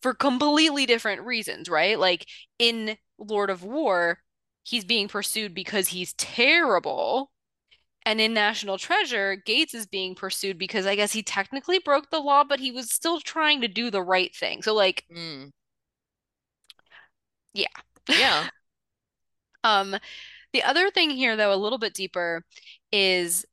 for 0.01 0.15
completely 0.15 0.87
different 0.87 1.27
reasons, 1.27 1.69
right? 1.69 1.99
Like 1.99 2.27
in 2.59 2.97
Lord 3.19 3.51
of 3.51 3.65
War, 3.65 4.21
he's 4.63 4.87
being 4.87 5.09
pursued 5.09 5.53
because 5.53 5.89
he's 5.89 6.15
terrible. 6.15 7.31
And 8.05 8.21
in 8.21 8.33
National 8.35 8.79
Treasure, 8.79 9.37
Gates 9.37 9.75
is 9.75 9.87
being 9.87 10.15
pursued 10.15 10.59
because 10.59 10.87
I 10.87 10.97
guess 10.97 11.13
he 11.13 11.23
technically 11.23 11.79
broke 11.79 12.11
the 12.11 12.21
law, 12.21 12.43
but 12.45 12.61
he 12.61 12.73
was 12.73 12.91
still 12.91 13.21
trying 13.21 13.61
to 13.61 13.69
do 13.69 13.91
the 13.91 14.03
right 14.03 14.35
thing. 14.35 14.63
So 14.63 14.75
like 14.75 15.05
Mm. 15.15 15.53
yeah. 17.55 17.67
Yeah. 18.09 18.49
Um 19.65 19.97
the 20.53 20.65
other 20.65 20.91
thing 20.91 21.11
here 21.11 21.37
though, 21.37 21.55
a 21.55 21.57
little 21.57 21.79
bit 21.79 21.95
deeper 21.95 22.45
is 22.93 23.47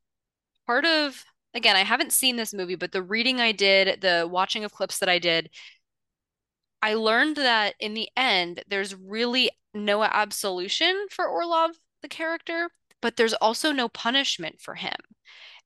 part 0.68 0.86
of 0.86 1.26
again, 1.56 1.76
I 1.78 1.84
haven't 1.84 2.14
seen 2.14 2.38
this 2.38 2.54
movie, 2.54 2.76
but 2.76 2.92
the 2.94 3.04
reading 3.04 3.42
I 3.42 3.52
did, 3.54 4.02
the 4.02 4.28
watching 4.32 4.64
of 4.66 4.74
clips 4.74 5.00
that 5.00 5.10
I 5.10 5.20
did, 5.20 5.50
I 6.82 6.94
learned 6.94 7.36
that 7.38 7.76
in 7.80 7.94
the 7.96 8.10
end, 8.16 8.64
there's 8.68 8.96
really 8.96 9.50
no 9.74 10.04
absolution 10.04 11.08
for 11.10 11.28
Orlov, 11.28 11.72
the 12.02 12.08
character, 12.08 12.70
but 13.06 13.18
there's 13.18 13.36
also 13.36 13.72
no 13.72 13.88
punishment 13.88 14.60
for 14.60 14.74
him. 14.74 14.96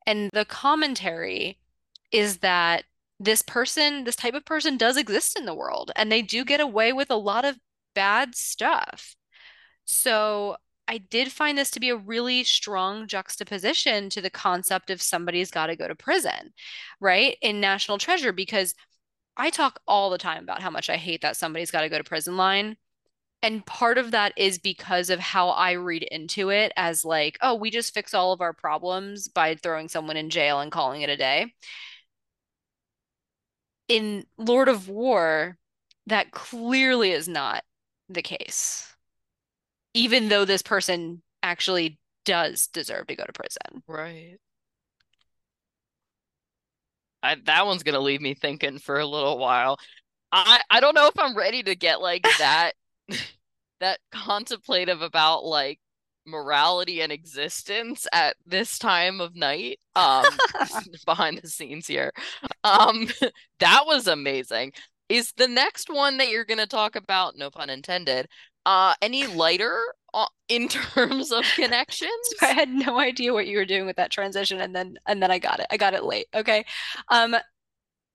And 0.05 0.29
the 0.33 0.43
commentary 0.43 1.57
is 2.11 2.39
that 2.39 2.83
this 3.17 3.41
person, 3.41 4.03
this 4.03 4.17
type 4.17 4.33
of 4.33 4.43
person 4.43 4.75
does 4.75 4.97
exist 4.97 5.39
in 5.39 5.45
the 5.45 5.55
world, 5.55 5.89
and 5.95 6.11
they 6.11 6.21
do 6.21 6.43
get 6.43 6.59
away 6.59 6.91
with 6.91 7.09
a 7.09 7.15
lot 7.15 7.45
of 7.45 7.57
bad 7.95 8.35
stuff. 8.35 9.15
So 9.85 10.57
I 10.85 10.97
did 10.97 11.31
find 11.31 11.57
this 11.57 11.71
to 11.71 11.79
be 11.79 11.87
a 11.87 11.95
really 11.95 12.43
strong 12.43 13.07
juxtaposition 13.07 14.09
to 14.09 14.19
the 14.19 14.29
concept 14.29 14.89
of 14.89 15.01
somebody's 15.01 15.49
got 15.49 15.67
to 15.67 15.77
go 15.77 15.87
to 15.87 15.95
prison, 15.95 16.51
right? 16.99 17.37
In 17.41 17.61
National 17.61 17.97
Treasure, 17.97 18.33
because 18.33 18.75
I 19.37 19.49
talk 19.49 19.79
all 19.87 20.09
the 20.09 20.17
time 20.17 20.43
about 20.43 20.61
how 20.61 20.71
much 20.71 20.89
I 20.89 20.97
hate 20.97 21.21
that 21.21 21.37
somebody's 21.37 21.71
got 21.71 21.83
to 21.83 21.89
go 21.89 21.99
to 21.99 22.03
prison 22.03 22.35
line. 22.35 22.75
And 23.41 23.65
part 23.65 23.97
of 23.97 24.11
that 24.11 24.33
is 24.35 24.57
because 24.59 25.09
of 25.09 25.19
how 25.19 25.49
I 25.49 25.73
read 25.73 26.03
into 26.03 26.49
it 26.49 26.73
as 26.75 27.05
like, 27.05 27.37
oh, 27.41 27.55
we 27.55 27.69
just 27.71 27.93
fix 27.93 28.13
all 28.13 28.33
of 28.33 28.41
our 28.41 28.51
problems 28.51 29.29
by 29.29 29.55
throwing 29.55 29.87
someone 29.87 30.17
in 30.17 30.29
jail 30.29 30.59
and 30.59 30.71
calling 30.71 31.03
it 31.03 31.09
a 31.09 31.15
day. 31.15 31.53
In 33.87 34.25
Lord 34.37 34.67
of 34.67 34.89
War, 34.89 35.57
that 36.07 36.31
clearly 36.31 37.11
is 37.11 37.27
not 37.27 37.63
the 38.09 38.21
case, 38.21 38.93
even 39.93 40.27
though 40.27 40.43
this 40.43 40.61
person 40.61 41.21
actually 41.41 41.97
does 42.25 42.67
deserve 42.67 43.07
to 43.07 43.15
go 43.15 43.23
to 43.23 43.33
prison. 43.33 43.83
Right. 43.87 44.37
I, 47.23 47.35
that 47.45 47.65
one's 47.65 47.83
gonna 47.83 47.99
leave 47.99 48.21
me 48.21 48.33
thinking 48.33 48.79
for 48.79 48.99
a 48.99 49.05
little 49.05 49.37
while. 49.37 49.77
I 50.31 50.61
I 50.69 50.79
don't 50.79 50.95
know 50.95 51.07
if 51.07 51.17
I'm 51.17 51.35
ready 51.35 51.63
to 51.63 51.75
get 51.75 52.01
like 52.01 52.23
that 52.39 52.73
that 53.79 53.99
contemplative 54.11 55.01
about 55.01 55.45
like 55.45 55.79
morality 56.25 57.01
and 57.01 57.11
existence 57.11 58.05
at 58.13 58.35
this 58.45 58.77
time 58.77 59.19
of 59.19 59.35
night 59.35 59.79
um 59.95 60.25
behind 61.05 61.39
the 61.41 61.47
scenes 61.47 61.87
here 61.87 62.11
um 62.63 63.07
that 63.59 63.83
was 63.85 64.07
amazing. 64.07 64.71
Is 65.09 65.33
the 65.37 65.47
next 65.47 65.89
one 65.89 66.17
that 66.17 66.29
you're 66.29 66.45
going 66.45 66.59
to 66.59 66.67
talk 66.67 66.95
about 66.95 67.35
no 67.35 67.49
pun 67.49 67.69
intended 67.69 68.27
uh 68.65 68.93
any 69.01 69.25
lighter 69.27 69.81
uh, 70.13 70.27
in 70.49 70.67
terms 70.67 71.31
of 71.31 71.43
connections? 71.55 72.11
So 72.37 72.47
I 72.47 72.51
had 72.51 72.69
no 72.69 72.99
idea 72.99 73.33
what 73.33 73.47
you 73.47 73.57
were 73.57 73.65
doing 73.65 73.85
with 73.85 73.95
that 73.97 74.11
transition 74.11 74.61
and 74.61 74.75
then 74.75 74.97
and 75.07 75.21
then 75.23 75.31
I 75.31 75.39
got 75.39 75.59
it. 75.59 75.67
I 75.71 75.77
got 75.77 75.93
it 75.93 76.03
late. 76.03 76.27
Okay. 76.35 76.65
Um 77.09 77.35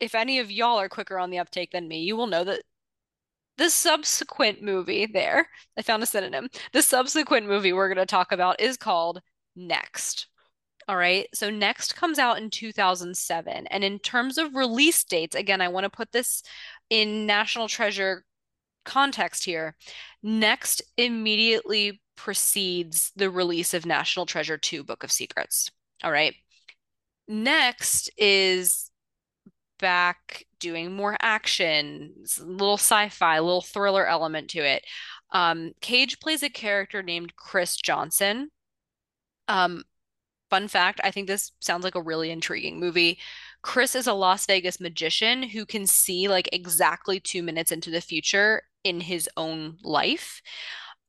if 0.01 0.15
any 0.15 0.39
of 0.39 0.51
y'all 0.51 0.79
are 0.81 0.89
quicker 0.89 1.19
on 1.19 1.31
the 1.31 1.39
uptake 1.39 1.73
than 1.73 1.89
me 1.89 2.03
you 2.03 2.17
will 2.17 2.27
know 2.27 2.45
that 2.45 2.63
the 3.57 3.71
subsequent 3.71 4.63
movie 4.63 5.07
there, 5.07 5.49
I 5.79 5.83
found 5.83 6.03
a 6.03 6.07
synonym. 6.07 6.49
The 6.73 6.83
subsequent 6.83 7.47
movie 7.47 7.73
we're 7.73 7.89
going 7.89 7.99
to 7.99 8.07
talk 8.07 8.33
about 8.33 8.61
is 8.61 8.77
called 8.77 9.21
Next. 9.57 10.27
All 10.87 10.97
right. 10.97 11.27
So 11.33 11.49
Next 11.51 11.97
comes 11.97 12.19
out 12.19 12.39
in 12.39 12.51
2007. 12.51 13.67
And 13.69 13.85
in 13.85 13.99
terms 13.99 14.37
of 14.37 14.55
release 14.55 15.03
dates, 15.05 15.35
again, 15.35 15.61
I 15.61 15.69
want 15.69 15.85
to 15.85 15.91
put 15.91 16.13
this 16.13 16.43
in 16.91 17.27
National 17.27 17.69
Treasure 17.69 18.25
context 18.85 19.45
here. 19.45 19.77
Next 20.23 20.83
immediately 20.99 22.03
precedes 22.17 23.13
the 23.17 23.31
release 23.31 23.73
of 23.73 23.87
National 23.87 24.27
Treasure 24.27 24.59
2 24.59 24.85
Book 24.85 25.05
of 25.05 25.13
Secrets. 25.13 25.71
All 26.03 26.13
right. 26.13 26.35
Next 27.27 28.11
is 28.19 28.91
back 29.85 30.47
doing 30.61 30.91
more 30.91 31.15
action, 31.21 32.15
little 32.41 32.79
sci-fi, 32.79 33.39
little 33.39 33.61
thriller 33.61 34.07
element 34.07 34.49
to 34.49 34.61
it. 34.61 34.83
Um, 35.31 35.73
Cage 35.83 36.21
plays 36.21 36.43
a 36.43 36.49
character 36.49 37.03
named 37.03 37.37
Chris 37.37 37.77
Johnson. 37.77 38.49
Um, 39.47 39.85
fun 40.49 40.69
fact, 40.69 41.03
I 41.05 41.11
think 41.11 41.27
this 41.27 41.53
sounds 41.61 41.85
like 41.85 41.97
a 41.97 42.03
really 42.03 42.31
intriguing 42.31 42.81
movie. 42.81 43.19
Chris 43.61 43.95
is 43.95 44.07
a 44.07 44.15
Las 44.15 44.47
Vegas 44.47 44.81
magician 44.81 45.43
who 45.43 45.67
can 45.67 45.87
see 45.87 46.29
like 46.29 46.49
exactly 46.51 47.21
two 47.21 47.43
minutes 47.43 47.71
into 47.71 47.91
the 47.91 48.01
future 48.01 48.63
in 48.85 49.01
his 49.01 49.29
own 49.37 49.77
life. 49.83 50.41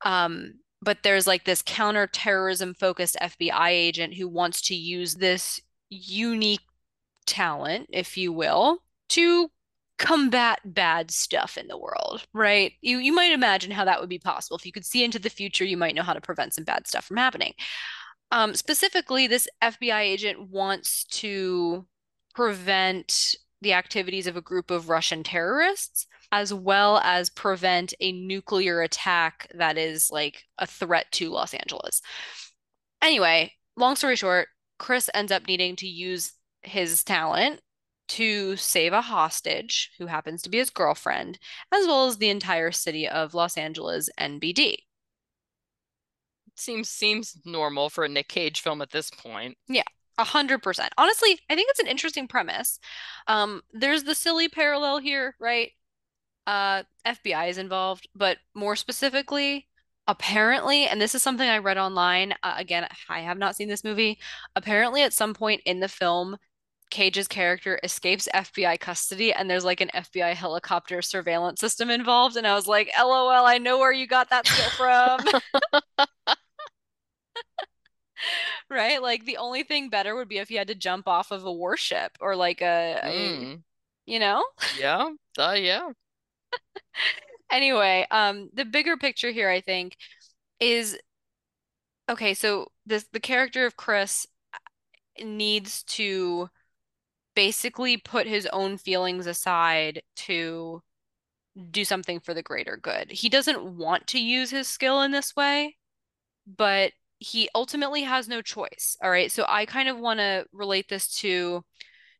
Um, 0.03 0.55
but 0.82 0.97
there's 1.03 1.28
like 1.28 1.45
this 1.45 1.61
counterterrorism 1.61 2.73
focused 2.73 3.15
FBI 3.21 3.69
agent 3.69 4.15
who 4.15 4.28
wants 4.28 4.61
to 4.63 4.76
use 4.76 5.15
this 5.15 5.61
unique 5.89 6.64
talent, 7.26 7.88
if 7.91 8.17
you 8.17 8.32
will, 8.32 8.80
to 9.09 9.49
combat 9.97 10.59
bad 10.65 11.09
stuff 11.09 11.57
in 11.57 11.67
the 11.67 11.78
world, 11.78 12.26
right? 12.34 12.73
You 12.82 12.97
you 12.97 13.13
might 13.13 13.32
imagine 13.32 13.71
how 13.71 13.86
that 13.86 13.99
would 13.99 14.09
be 14.09 14.19
possible. 14.19 14.57
If 14.57 14.65
you 14.65 14.71
could 14.71 14.86
see 14.86 15.03
into 15.03 15.19
the 15.19 15.30
future, 15.30 15.65
you 15.65 15.78
might 15.78 15.95
know 15.95 16.03
how 16.03 16.13
to 16.13 16.21
prevent 16.21 16.53
some 16.53 16.63
bad 16.63 16.88
stuff 16.88 17.05
from 17.05 17.17
happening. 17.17 17.53
Um, 18.32 18.53
specifically, 18.55 19.28
this 19.28 19.47
FBI 19.61 20.01
agent 20.01 20.49
wants 20.49 21.05
to 21.05 21.86
prevent 22.34 23.36
the 23.61 23.73
activities 23.73 24.28
of 24.28 24.36
a 24.36 24.41
group 24.41 24.69
of 24.71 24.89
Russian 24.89 25.23
terrorists, 25.23 26.07
as 26.32 26.53
well 26.53 26.99
as 26.99 27.30
prevent 27.30 27.93
a 27.99 28.11
nuclear 28.11 28.82
attack 28.82 29.49
that 29.55 29.78
is 29.78 30.11
like 30.11 30.43
a 30.57 30.67
threat 30.67 31.05
to 31.13 31.30
Los 31.30 31.53
Angeles. 31.53 32.01
Anyway, 33.01 33.53
long 33.78 33.95
story 33.95 34.15
short, 34.15 34.49
Chris 34.78 35.09
ends 35.13 35.32
up 35.32 35.47
needing 35.47 35.76
to 35.78 35.88
use 35.88 36.34
his 36.68 37.03
talent 37.03 37.61
to 38.07 38.55
save 38.55 38.93
a 38.93 39.01
hostage 39.01 39.91
who 39.97 40.05
happens 40.05 40.41
to 40.43 40.49
be 40.49 40.57
his 40.57 40.70
girlfriend, 40.70 41.39
as 41.72 41.88
well 41.88 42.07
as 42.07 42.18
the 42.18 42.30
entire 42.30 42.72
city 42.72 43.07
of 43.07 43.34
Los 43.34 43.57
Angeles 43.57 44.09
NBD. 44.20 44.78
Seems 46.55 46.89
seems 46.89 47.38
normal 47.45 47.89
for 47.89 48.05
a 48.05 48.09
Nick 48.09 48.30
Cage 48.30 48.61
film 48.61 48.82
at 48.82 48.91
this 48.91 49.09
point. 49.09 49.57
Yeah, 49.68 49.84
a 50.18 50.24
hundred 50.24 50.63
percent. 50.63 50.93
Honestly, 50.97 51.39
I 51.49 51.55
think 51.55 51.70
it's 51.70 51.80
an 51.80 51.88
interesting 51.88 52.28
premise. 52.28 52.80
Um, 53.28 53.61
there's 53.74 54.03
the 54.03 54.16
silly 54.16 54.47
parallel 54.47 54.99
here, 54.99 55.36
right? 55.39 55.72
Uh, 56.47 56.84
FBI 57.05 57.49
is 57.49 57.57
involved, 57.57 58.07
but 58.16 58.38
more 58.53 58.76
specifically, 58.76 59.68
apparently, 60.07 60.88
and 60.88 61.01
this 61.01 61.16
is 61.16 61.24
something 61.24 61.49
I 61.49 61.57
read 61.57 61.78
online. 61.78 62.34
Uh, 62.43 62.53
again, 62.57 62.88
I 63.09 63.22
have 63.22 63.38
not 63.38 63.55
seen 63.55 63.68
this 63.68 63.84
movie. 63.84 64.20
Apparently, 64.55 65.01
at 65.01 65.11
some 65.11 65.34
point 65.34 65.61
in 65.66 65.80
the 65.80 65.89
film, 65.89 66.38
Cage's 66.92 67.28
character 67.28 67.80
escapes 67.84 68.28
FBI 68.34 68.78
custody 68.80 69.34
and 69.34 69.50
there's 69.50 69.66
like 69.66 69.82
an 69.82 69.90
FBI 69.94 70.34
helicopter 70.34 71.02
surveillance 71.02 71.60
system 71.60 71.90
involved. 71.90 72.38
And 72.38 72.48
I 72.48 72.56
was 72.56 72.68
like, 72.68 72.92
LOL, 72.98 73.30
I 73.46 73.58
know 73.58 73.78
where 73.80 73.92
you 73.92 74.08
got 74.08 74.30
that 74.30 74.48
skill 74.48 74.70
from. 74.70 75.20
right? 78.70 79.02
Like 79.02 79.26
the 79.26 79.38
only 79.38 79.64
thing 79.64 79.90
better 79.90 80.16
would 80.16 80.28
be 80.30 80.38
if 80.38 80.52
you 80.52 80.58
had 80.58 80.68
to 80.68 80.76
jump 80.76 81.08
off 81.08 81.32
of 81.32 81.46
a 81.46 81.52
warship 81.52 82.12
or 82.20 82.36
like 82.36 82.62
a, 82.62 83.00
Mm. 83.04 83.56
a 83.56 83.60
you 84.06 84.20
know? 84.20 84.44
Yeah. 84.80 85.10
Uh, 85.38 85.54
yeah. 85.58 85.90
Anyway, 87.52 88.06
um, 88.12 88.50
the 88.54 88.66
bigger 88.66 88.98
picture 88.98 89.32
here, 89.32 89.50
I 89.50 89.62
think, 89.62 89.96
is 90.60 90.98
okay, 92.10 92.34
so 92.34 92.68
this 92.86 93.06
the 93.12 93.20
character 93.20 93.66
of 93.66 93.78
Chris 93.78 94.28
needs 95.24 95.84
to 95.84 96.50
basically 97.36 97.98
put 97.98 98.28
his 98.28 98.48
own 98.48 98.78
feelings 98.78 99.28
aside 99.28 100.02
to 100.16 100.82
do 101.72 101.86
something 101.86 102.20
for 102.20 102.34
the 102.34 102.44
greater 102.44 102.78
good. 102.78 103.12
He 103.12 103.30
doesn't 103.30 103.64
want 103.64 104.08
to 104.08 104.20
use 104.20 104.50
his 104.50 104.68
skill 104.68 105.02
in 105.02 105.12
this 105.12 105.36
way, 105.36 105.78
but 106.46 106.92
he 107.20 107.50
ultimately 107.56 108.04
has 108.04 108.28
no 108.28 108.42
choice. 108.42 108.98
All 109.02 109.10
right. 109.10 109.32
So 109.32 109.46
I 109.48 109.66
kind 109.66 109.88
of 109.88 109.98
want 109.98 110.20
to 110.20 110.46
relate 110.52 110.90
this 110.90 111.16
to 111.18 111.64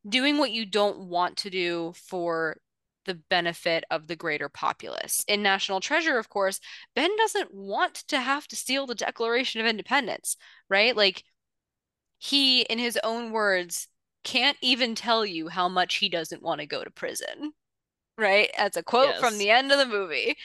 doing 0.08 0.38
what 0.38 0.52
you 0.52 0.64
don't 0.64 1.08
want 1.08 1.36
to 1.38 1.50
do 1.50 1.92
for 1.94 2.56
the 3.04 3.14
benefit 3.30 3.84
of 3.90 4.06
the 4.06 4.16
greater 4.16 4.48
populace. 4.48 5.24
In 5.28 5.42
National 5.42 5.80
Treasure, 5.80 6.18
of 6.18 6.28
course, 6.28 6.60
Ben 6.94 7.10
doesn't 7.16 7.54
want 7.54 7.94
to 8.08 8.20
have 8.20 8.48
to 8.48 8.56
steal 8.56 8.86
the 8.86 8.94
Declaration 8.94 9.60
of 9.60 9.66
Independence, 9.66 10.36
right? 10.68 10.96
Like 10.96 11.22
he, 12.18 12.62
in 12.62 12.78
his 12.78 12.98
own 13.04 13.30
words, 13.30 13.88
can't 14.26 14.58
even 14.60 14.96
tell 14.96 15.24
you 15.24 15.48
how 15.48 15.68
much 15.68 15.96
he 15.96 16.08
doesn't 16.08 16.42
want 16.42 16.60
to 16.60 16.66
go 16.66 16.82
to 16.82 16.90
prison. 16.90 17.52
Right? 18.18 18.50
That's 18.58 18.76
a 18.76 18.82
quote 18.82 19.16
from 19.16 19.38
the 19.38 19.50
end 19.50 19.70
of 19.70 19.78
the 19.78 19.86
movie. 19.86 20.36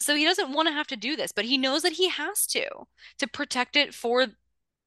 So 0.00 0.14
he 0.14 0.24
doesn't 0.24 0.52
want 0.52 0.66
to 0.68 0.72
have 0.72 0.86
to 0.88 0.96
do 0.96 1.14
this, 1.14 1.30
but 1.32 1.44
he 1.44 1.56
knows 1.56 1.82
that 1.82 1.92
he 1.92 2.08
has 2.08 2.46
to 2.48 2.66
to 3.18 3.28
protect 3.28 3.76
it 3.76 3.94
for 3.94 4.26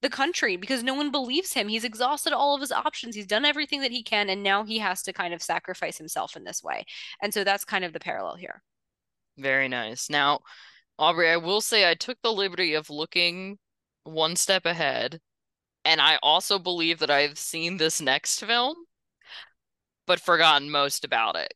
the 0.01 0.09
country 0.09 0.57
because 0.57 0.83
no 0.83 0.93
one 0.93 1.11
believes 1.11 1.53
him. 1.53 1.67
He's 1.67 1.83
exhausted 1.83 2.33
all 2.33 2.55
of 2.55 2.61
his 2.61 2.71
options. 2.71 3.15
He's 3.15 3.27
done 3.27 3.45
everything 3.45 3.81
that 3.81 3.91
he 3.91 4.03
can, 4.03 4.29
and 4.29 4.43
now 4.43 4.63
he 4.63 4.79
has 4.79 5.01
to 5.03 5.13
kind 5.13 5.33
of 5.33 5.41
sacrifice 5.41 5.97
himself 5.97 6.35
in 6.35 6.43
this 6.43 6.63
way. 6.63 6.85
And 7.21 7.33
so 7.33 7.43
that's 7.43 7.63
kind 7.63 7.85
of 7.85 7.93
the 7.93 7.99
parallel 7.99 8.35
here. 8.35 8.63
Very 9.37 9.67
nice. 9.67 10.09
Now, 10.09 10.39
Aubrey, 10.99 11.29
I 11.29 11.37
will 11.37 11.61
say 11.61 11.89
I 11.89 11.93
took 11.93 12.17
the 12.21 12.33
liberty 12.33 12.73
of 12.73 12.89
looking 12.89 13.59
one 14.03 14.35
step 14.35 14.65
ahead, 14.65 15.19
and 15.85 16.01
I 16.01 16.17
also 16.21 16.59
believe 16.59 16.99
that 16.99 17.09
I've 17.09 17.37
seen 17.37 17.77
this 17.77 18.01
next 18.01 18.43
film, 18.43 18.75
but 20.07 20.19
forgotten 20.19 20.69
most 20.69 21.03
about 21.03 21.35
it. 21.35 21.53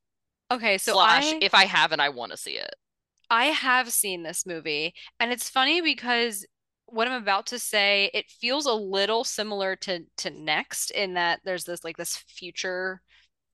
Okay, 0.52 0.78
so 0.78 0.94
Slash, 0.94 1.34
I 1.34 1.40
if 1.42 1.54
I 1.54 1.66
haven't, 1.66 2.00
I 2.00 2.10
want 2.10 2.32
to 2.32 2.38
see 2.38 2.58
it. 2.58 2.76
I 3.30 3.46
have 3.46 3.92
seen 3.92 4.24
this 4.24 4.46
movie, 4.46 4.94
and 5.20 5.32
it's 5.32 5.50
funny 5.50 5.82
because 5.82 6.46
what 6.88 7.08
I'm 7.08 7.22
about 7.22 7.48
to 7.48 7.60
say, 7.60 8.12
it 8.14 8.30
feels 8.30 8.66
a 8.66 8.74
little 8.74 9.24
similar 9.24 9.76
to 9.78 10.02
to 10.18 10.30
Next 10.30 10.92
in 10.92 11.16
that 11.16 11.42
there's 11.44 11.66
this 11.66 11.84
like 11.84 11.98
this 11.98 12.18
future 12.18 13.02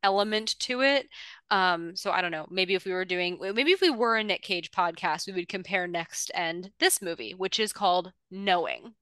element 0.04 0.58
to 0.60 0.82
it. 0.82 1.08
Um, 1.50 1.96
so 1.96 2.12
I 2.12 2.22
don't 2.22 2.32
know. 2.32 2.48
Maybe 2.50 2.76
if 2.76 2.86
we 2.86 2.92
were 2.92 3.06
doing, 3.06 3.38
maybe 3.40 3.72
if 3.72 3.82
we 3.82 3.90
were 3.90 4.18
a 4.18 4.24
Nick 4.24 4.42
Cage 4.42 4.72
podcast, 4.72 5.28
we 5.28 5.34
would 5.34 5.50
compare 5.50 5.88
Next 5.88 6.32
and 6.34 6.72
this 6.80 7.02
movie, 7.02 7.34
which 7.34 7.60
is 7.60 7.74
called 7.74 8.12
Knowing. 8.30 8.96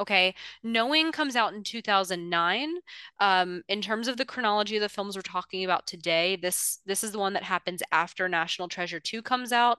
Okay, 0.00 0.34
Knowing 0.62 1.12
comes 1.12 1.36
out 1.36 1.52
in 1.52 1.62
2009. 1.62 2.76
Um, 3.20 3.62
in 3.68 3.82
terms 3.82 4.08
of 4.08 4.16
the 4.16 4.24
chronology 4.24 4.76
of 4.76 4.82
the 4.82 4.88
films 4.88 5.14
we're 5.14 5.22
talking 5.22 5.64
about 5.64 5.86
today, 5.86 6.36
this 6.36 6.80
this 6.86 7.04
is 7.04 7.12
the 7.12 7.18
one 7.18 7.34
that 7.34 7.42
happens 7.44 7.82
after 7.92 8.28
National 8.28 8.68
Treasure 8.68 8.98
2 9.00 9.22
comes 9.22 9.52
out 9.52 9.78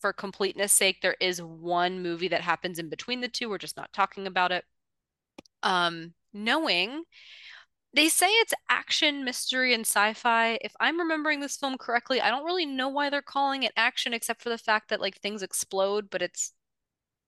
for 0.00 0.12
completeness 0.12 0.72
sake, 0.72 1.00
there 1.00 1.16
is 1.20 1.42
one 1.42 2.02
movie 2.02 2.28
that 2.28 2.40
happens 2.40 2.78
in 2.78 2.88
between 2.88 3.20
the 3.20 3.28
two. 3.28 3.48
We're 3.48 3.58
just 3.58 3.76
not 3.76 3.92
talking 3.92 4.26
about 4.26 4.52
it. 4.52 4.64
Um, 5.62 6.14
knowing 6.32 7.04
they 7.94 8.08
say 8.08 8.28
it's 8.28 8.54
action, 8.68 9.24
mystery, 9.24 9.74
and 9.74 9.82
sci-fi. 9.82 10.58
If 10.62 10.74
I'm 10.78 11.00
remembering 11.00 11.40
this 11.40 11.56
film 11.56 11.78
correctly, 11.78 12.20
I 12.20 12.30
don't 12.30 12.44
really 12.44 12.66
know 12.66 12.88
why 12.88 13.10
they're 13.10 13.22
calling 13.22 13.62
it 13.62 13.72
action, 13.76 14.12
except 14.12 14.42
for 14.42 14.50
the 14.50 14.58
fact 14.58 14.90
that 14.90 15.00
like 15.00 15.18
things 15.20 15.42
explode, 15.42 16.10
but 16.10 16.22
it's 16.22 16.52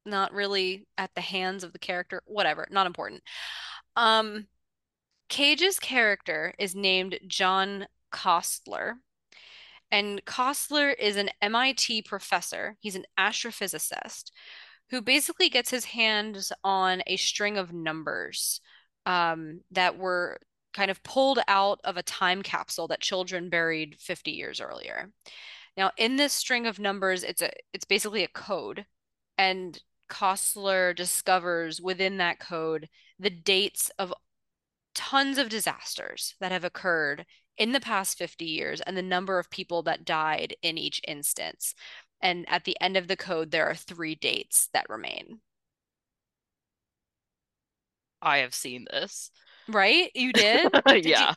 not 0.07 0.33
really 0.33 0.87
at 0.99 1.15
the 1.15 1.21
hands 1.21 1.65
of 1.65 1.73
the 1.73 1.79
character. 1.79 2.23
Whatever, 2.27 2.67
not 2.71 2.87
important. 2.87 3.23
Um, 3.97 4.47
Cage's 5.29 5.79
character 5.79 6.55
is 6.59 6.75
named 6.75 7.19
John 7.27 7.87
Koestler. 8.13 8.95
And 9.91 10.25
Koestler 10.25 10.95
is 10.99 11.17
an 11.17 11.31
MIT 11.43 12.03
professor. 12.03 12.77
He's 12.81 12.97
an 12.97 13.05
astrophysicist 13.19 14.31
who 14.91 15.01
basically 15.01 15.49
gets 15.49 15.71
his 15.71 15.85
hands 15.85 16.53
on 16.65 17.03
a 17.07 17.17
string 17.17 17.57
of 17.57 17.73
numbers 17.73 18.61
um, 19.07 19.61
that 19.71 19.99
were 19.99 20.39
kind 20.73 20.91
of 20.91 21.03
pulled 21.03 21.41
out 21.49 21.81
of 21.85 21.97
a 21.97 22.03
time 22.03 22.43
capsule 22.43 22.89
that 22.89 23.01
children 23.01 23.49
buried 23.49 23.97
50 23.99 24.31
years 24.33 24.61
earlier. 24.61 25.11
Now, 25.77 25.93
in 25.97 26.17
this 26.17 26.33
string 26.33 26.67
of 26.67 26.79
numbers, 26.79 27.23
it's 27.23 27.43
a 27.43 27.51
it's 27.73 27.85
basically 27.85 28.25
a 28.25 28.29
code, 28.29 28.85
and 29.39 29.81
Koestler 30.11 30.95
discovers 30.95 31.81
within 31.81 32.19
that 32.19 32.39
code 32.41 32.91
the 33.19 33.31
dates 33.31 33.91
of 33.99 34.13
tons 34.95 35.39
of 35.39 35.49
disasters 35.49 36.37
that 36.41 36.53
have 36.53 36.65
occurred 36.65 37.27
in 37.59 37.73
the 37.73 37.81
past 37.81 38.19
50 38.19 38.47
years 38.47 38.81
and 38.83 38.97
the 38.97 39.03
number 39.03 39.39
of 39.39 39.51
people 39.51 39.83
that 39.85 40.05
died 40.05 40.57
in 40.63 40.79
each 40.79 41.01
instance. 41.09 41.75
And 42.21 42.49
at 42.49 42.65
the 42.65 42.77
end 42.81 42.97
of 42.97 43.09
the 43.09 43.17
code, 43.17 43.51
there 43.51 43.67
are 43.69 43.75
three 43.77 44.15
dates 44.15 44.69
that 44.75 44.89
remain. 44.91 45.41
I 48.23 48.39
have 48.39 48.55
seen 48.55 48.87
this. 48.91 49.31
Right? 49.69 50.11
You 50.15 50.33
did? 50.33 50.71
Did 50.87 51.07
you? 51.07 51.15
Yeah, 51.15 51.35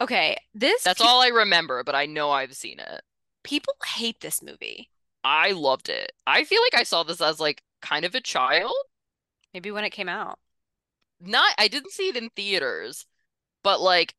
Okay, 0.00 0.36
this 0.54 0.84
that's 0.84 1.00
pe 1.00 1.04
all 1.04 1.20
I 1.20 1.28
remember, 1.28 1.82
but 1.82 1.94
I 1.96 2.06
know 2.06 2.30
I've 2.30 2.54
seen 2.56 2.78
it. 2.80 3.02
people 3.44 3.74
hate 3.86 4.20
this 4.20 4.42
movie. 4.42 4.90
I 5.22 5.52
loved 5.52 5.88
it. 5.88 6.12
I 6.26 6.44
feel 6.44 6.60
like 6.62 6.74
I 6.80 6.82
saw 6.84 7.02
this 7.02 7.20
as 7.20 7.40
like 7.40 7.62
kind 7.84 8.04
of 8.04 8.14
a 8.14 8.20
child. 8.20 8.74
Maybe 9.52 9.70
when 9.70 9.84
it 9.84 9.90
came 9.90 10.08
out. 10.08 10.38
Not, 11.20 11.54
I 11.58 11.68
didn't 11.68 11.92
see 11.92 12.08
it 12.08 12.16
in 12.16 12.30
theaters, 12.30 13.06
but 13.62 13.80
like 13.80 14.14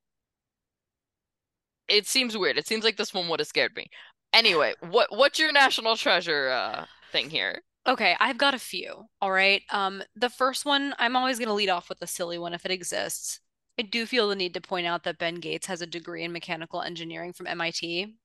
it 1.88 2.07
seems 2.07 2.38
weird. 2.38 2.57
It 2.57 2.68
seems 2.68 2.84
like 2.84 2.97
this 2.97 3.13
one 3.13 3.28
would 3.28 3.39
have 3.39 3.47
scared 3.47 3.76
me. 3.76 3.88
Anyway, 4.34 4.74
what 4.82 5.16
what's 5.16 5.39
your 5.39 5.51
national 5.51 5.95
treasure 5.97 6.49
uh 6.49 6.86
thing 7.11 7.30
here? 7.30 7.61
Okay, 7.88 8.16
I've 8.20 8.38
got 8.38 8.55
a 8.55 8.59
few. 8.59 9.05
All 9.22 9.32
right. 9.32 9.61
Um, 9.70 10.01
the 10.16 10.30
first 10.30 10.66
one, 10.66 10.95
I'm 10.97 11.16
always 11.16 11.38
going 11.38 11.49
to 11.49 11.53
lead 11.53 11.70
off 11.70 11.88
with 11.88 11.99
the 11.99 12.07
silly 12.07 12.39
one 12.39 12.53
if 12.55 12.66
it 12.66 12.72
exists. 12.72 13.39
I 13.78 13.84
do 13.84 14.07
feel 14.07 14.28
the 14.28 14.36
need 14.36 14.55
to 14.55 14.61
point 14.61 14.88
out 14.88 15.03
that 15.03 15.20
Ben 15.20 15.36
Gates 15.36 15.68
has 15.68 15.82
a 15.82 15.88
degree 15.88 16.24
in 16.24 16.32
mechanical 16.32 16.82
engineering 16.82 17.32
from 17.32 17.45
MIT. 17.45 18.16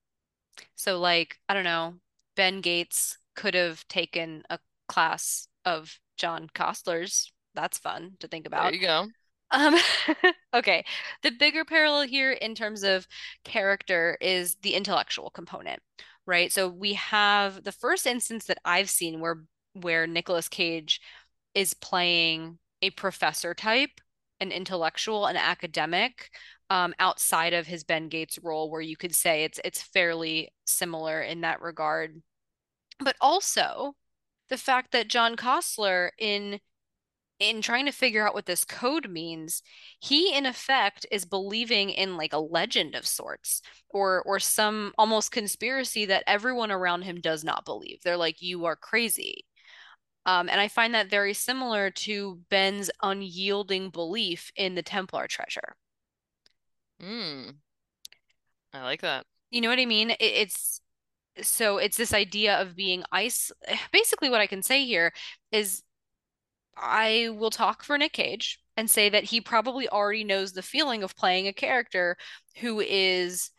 So, 0.76 0.99
like, 0.99 1.36
I 1.47 1.53
don't 1.53 1.64
know, 1.64 1.97
Ben 2.36 2.62
Gates 2.62 3.18
could 3.36 3.55
have 3.55 3.86
taken 3.88 4.45
a 4.49 4.59
class 4.91 5.47
of 5.64 5.99
John 6.16 6.49
Koestler's. 6.53 7.32
That's 7.55 7.78
fun 7.78 8.12
to 8.18 8.28
think 8.28 8.47
about. 8.47 8.64
There 8.64 8.74
you 8.74 8.86
go. 8.86 9.07
Um, 9.53 9.76
okay. 10.55 10.84
The 11.22 11.30
bigger 11.30 11.64
parallel 11.64 12.09
here 12.09 12.32
in 12.32 12.55
terms 12.55 12.82
of 12.82 13.07
character 13.45 14.18
is 14.20 14.57
the 14.62 14.74
intellectual 14.74 15.30
component, 15.30 15.80
right? 16.26 16.53
So 16.53 16.68
we 16.68 16.95
have 16.95 17.62
the 17.62 17.72
first 17.72 18.07
instance 18.07 18.47
that 18.47 18.59
I've 18.64 18.91
seen 18.91 19.20
where 19.20 19.45
where 19.74 20.09
Nicolas 20.09 20.49
Cage 20.49 21.01
is 21.55 21.74
playing 21.74 22.59
a 22.82 22.91
professor 22.91 23.55
type, 23.55 24.01
an 24.41 24.51
intellectual, 24.51 25.26
an 25.26 25.36
academic, 25.36 26.30
um, 26.68 26.93
outside 26.99 27.53
of 27.53 27.68
his 27.68 27.84
Ben 27.84 28.09
Gates 28.09 28.38
role, 28.43 28.68
where 28.70 28.80
you 28.80 28.97
could 28.97 29.14
say 29.14 29.45
it's 29.45 29.61
it's 29.64 29.82
fairly 29.82 30.53
similar 30.64 31.20
in 31.22 31.43
that 31.43 31.62
regard. 31.62 32.20
But 32.99 33.16
also 33.20 33.95
the 34.51 34.59
fact 34.59 34.92
that 34.92 35.09
John 35.09 35.36
Koestler 35.36 36.11
in 36.18 36.61
in 37.38 37.62
trying 37.62 37.86
to 37.86 37.92
figure 37.92 38.26
out 38.26 38.34
what 38.34 38.44
this 38.44 38.66
code 38.66 39.09
means, 39.09 39.62
he 39.98 40.36
in 40.36 40.44
effect 40.44 41.07
is 41.11 41.24
believing 41.24 41.88
in 41.88 42.18
like 42.18 42.34
a 42.34 42.38
legend 42.38 42.94
of 42.94 43.07
sorts 43.07 43.62
or 43.88 44.22
or 44.26 44.38
some 44.38 44.92
almost 44.98 45.32
conspiracy 45.32 46.05
that 46.05 46.24
everyone 46.26 46.70
around 46.70 47.03
him 47.03 47.20
does 47.20 47.42
not 47.42 47.64
believe. 47.64 48.01
They're 48.05 48.18
like, 48.18 48.42
you 48.42 48.66
are 48.66 48.76
crazy. 48.76 49.46
Um, 50.26 50.51
and 50.51 50.61
I 50.61 50.68
find 50.68 50.94
that 50.94 51.09
very 51.09 51.32
similar 51.32 51.90
to 51.90 52.40
Ben's 52.51 52.90
unyielding 53.03 53.88
belief 53.88 54.53
in 54.55 54.74
the 54.74 54.82
Templar 54.82 55.26
treasure. 55.26 55.76
Hmm. 57.01 57.51
I 58.74 58.82
like 58.82 59.01
that. 59.01 59.24
You 59.51 59.62
know 59.62 59.70
what 59.70 59.78
I 59.80 59.86
mean? 59.86 60.11
It, 60.11 60.18
it's 60.20 60.82
so 61.42 61.78
it's 61.78 61.96
this 61.96 62.12
idea 62.12 62.60
of 62.60 62.76
being 62.76 63.04
ice. 63.12 63.52
Basically, 63.92 64.30
what 64.30 64.40
I 64.40 64.46
can 64.46 64.62
say 64.62 64.84
here 64.84 65.12
is 65.52 65.82
I 66.76 67.28
will 67.32 67.50
talk 67.50 67.82
for 67.82 67.98
Nick 67.98 68.12
Cage 68.12 68.58
and 68.76 68.90
say 68.90 69.08
that 69.10 69.24
he 69.24 69.40
probably 69.40 69.88
already 69.88 70.24
knows 70.24 70.52
the 70.52 70.62
feeling 70.62 71.02
of 71.02 71.16
playing 71.16 71.46
a 71.46 71.52
character 71.52 72.16
who 72.60 72.80
is 72.80 73.50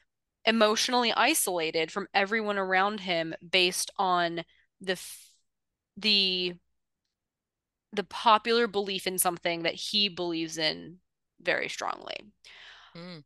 emotionally 0.46 1.14
isolated 1.14 1.92
from 1.92 2.08
everyone 2.14 2.58
around 2.58 3.00
him 3.02 3.34
based 3.48 3.92
on 3.98 4.44
the 4.80 5.00
the 5.98 6.54
the 7.94 8.04
popular 8.06 8.68
belief 8.68 9.06
in 9.06 9.18
something 9.20 9.64
that 9.64 9.76
he 9.76 10.10
believes 10.10 10.58
in 10.58 10.98
very 11.42 11.70
strongly. 11.70 12.16
Hmm. 12.96 13.20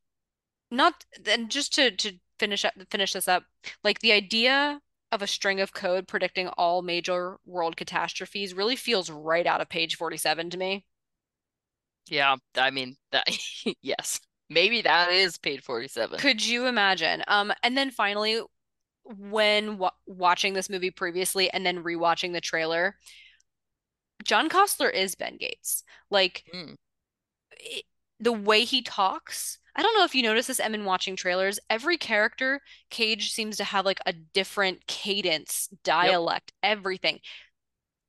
Not 0.71 1.05
and 1.25 1.49
just 1.49 1.73
to 1.75 1.91
to 1.91 2.19
finish 2.39 2.65
up 2.65 2.73
finish 2.91 3.13
this 3.13 3.27
up, 3.27 3.43
like 3.83 3.99
the 3.99 4.11
idea 4.11 4.81
of 5.11 5.21
a 5.21 5.27
string 5.27 5.61
of 5.61 5.73
code 5.73 6.07
predicting 6.07 6.47
all 6.49 6.81
major 6.81 7.37
world 7.45 7.77
catastrophes 7.77 8.53
really 8.53 8.75
feels 8.75 9.09
right 9.09 9.47
out 9.47 9.61
of 9.61 9.69
page 9.69 9.95
47 9.95 10.49
to 10.51 10.57
me. 10.57 10.85
Yeah, 12.07 12.35
I 12.55 12.69
mean 12.71 12.97
that 13.11 13.27
yes. 13.81 14.19
Maybe 14.49 14.81
that 14.83 15.11
is 15.11 15.37
page 15.37 15.61
47. 15.61 16.19
Could 16.19 16.45
you 16.45 16.65
imagine? 16.67 17.23
Um, 17.27 17.53
and 17.63 17.77
then 17.77 17.91
finally, 17.91 18.41
when 19.03 19.77
wa 19.77 19.91
watching 20.07 20.53
this 20.53 20.69
movie 20.69 20.91
previously 20.91 21.49
and 21.51 21.65
then 21.65 21.83
rewatching 21.83 22.33
the 22.33 22.41
trailer, 22.41 22.97
John 24.23 24.49
Koestler 24.49 24.91
is 24.93 25.15
Ben 25.15 25.37
Gates. 25.37 25.83
Like 26.09 26.45
Hmm. 26.51 26.75
it, 27.51 27.85
the 28.19 28.31
way 28.33 28.63
he 28.65 28.81
talks. 28.81 29.59
I 29.75 29.83
don't 29.83 29.95
know 29.97 30.05
if 30.05 30.15
you 30.15 30.23
notice 30.23 30.47
this, 30.47 30.59
Em, 30.59 30.73
in 30.75 30.85
watching 30.85 31.15
trailers. 31.15 31.59
Every 31.69 31.97
character, 31.97 32.61
Cage 32.89 33.31
seems 33.31 33.57
to 33.57 33.63
have 33.65 33.85
like 33.85 33.99
a 34.05 34.13
different 34.13 34.87
cadence, 34.87 35.67
Yep. 35.99 36.21
dialect, 36.23 36.53
everything. 36.63 37.19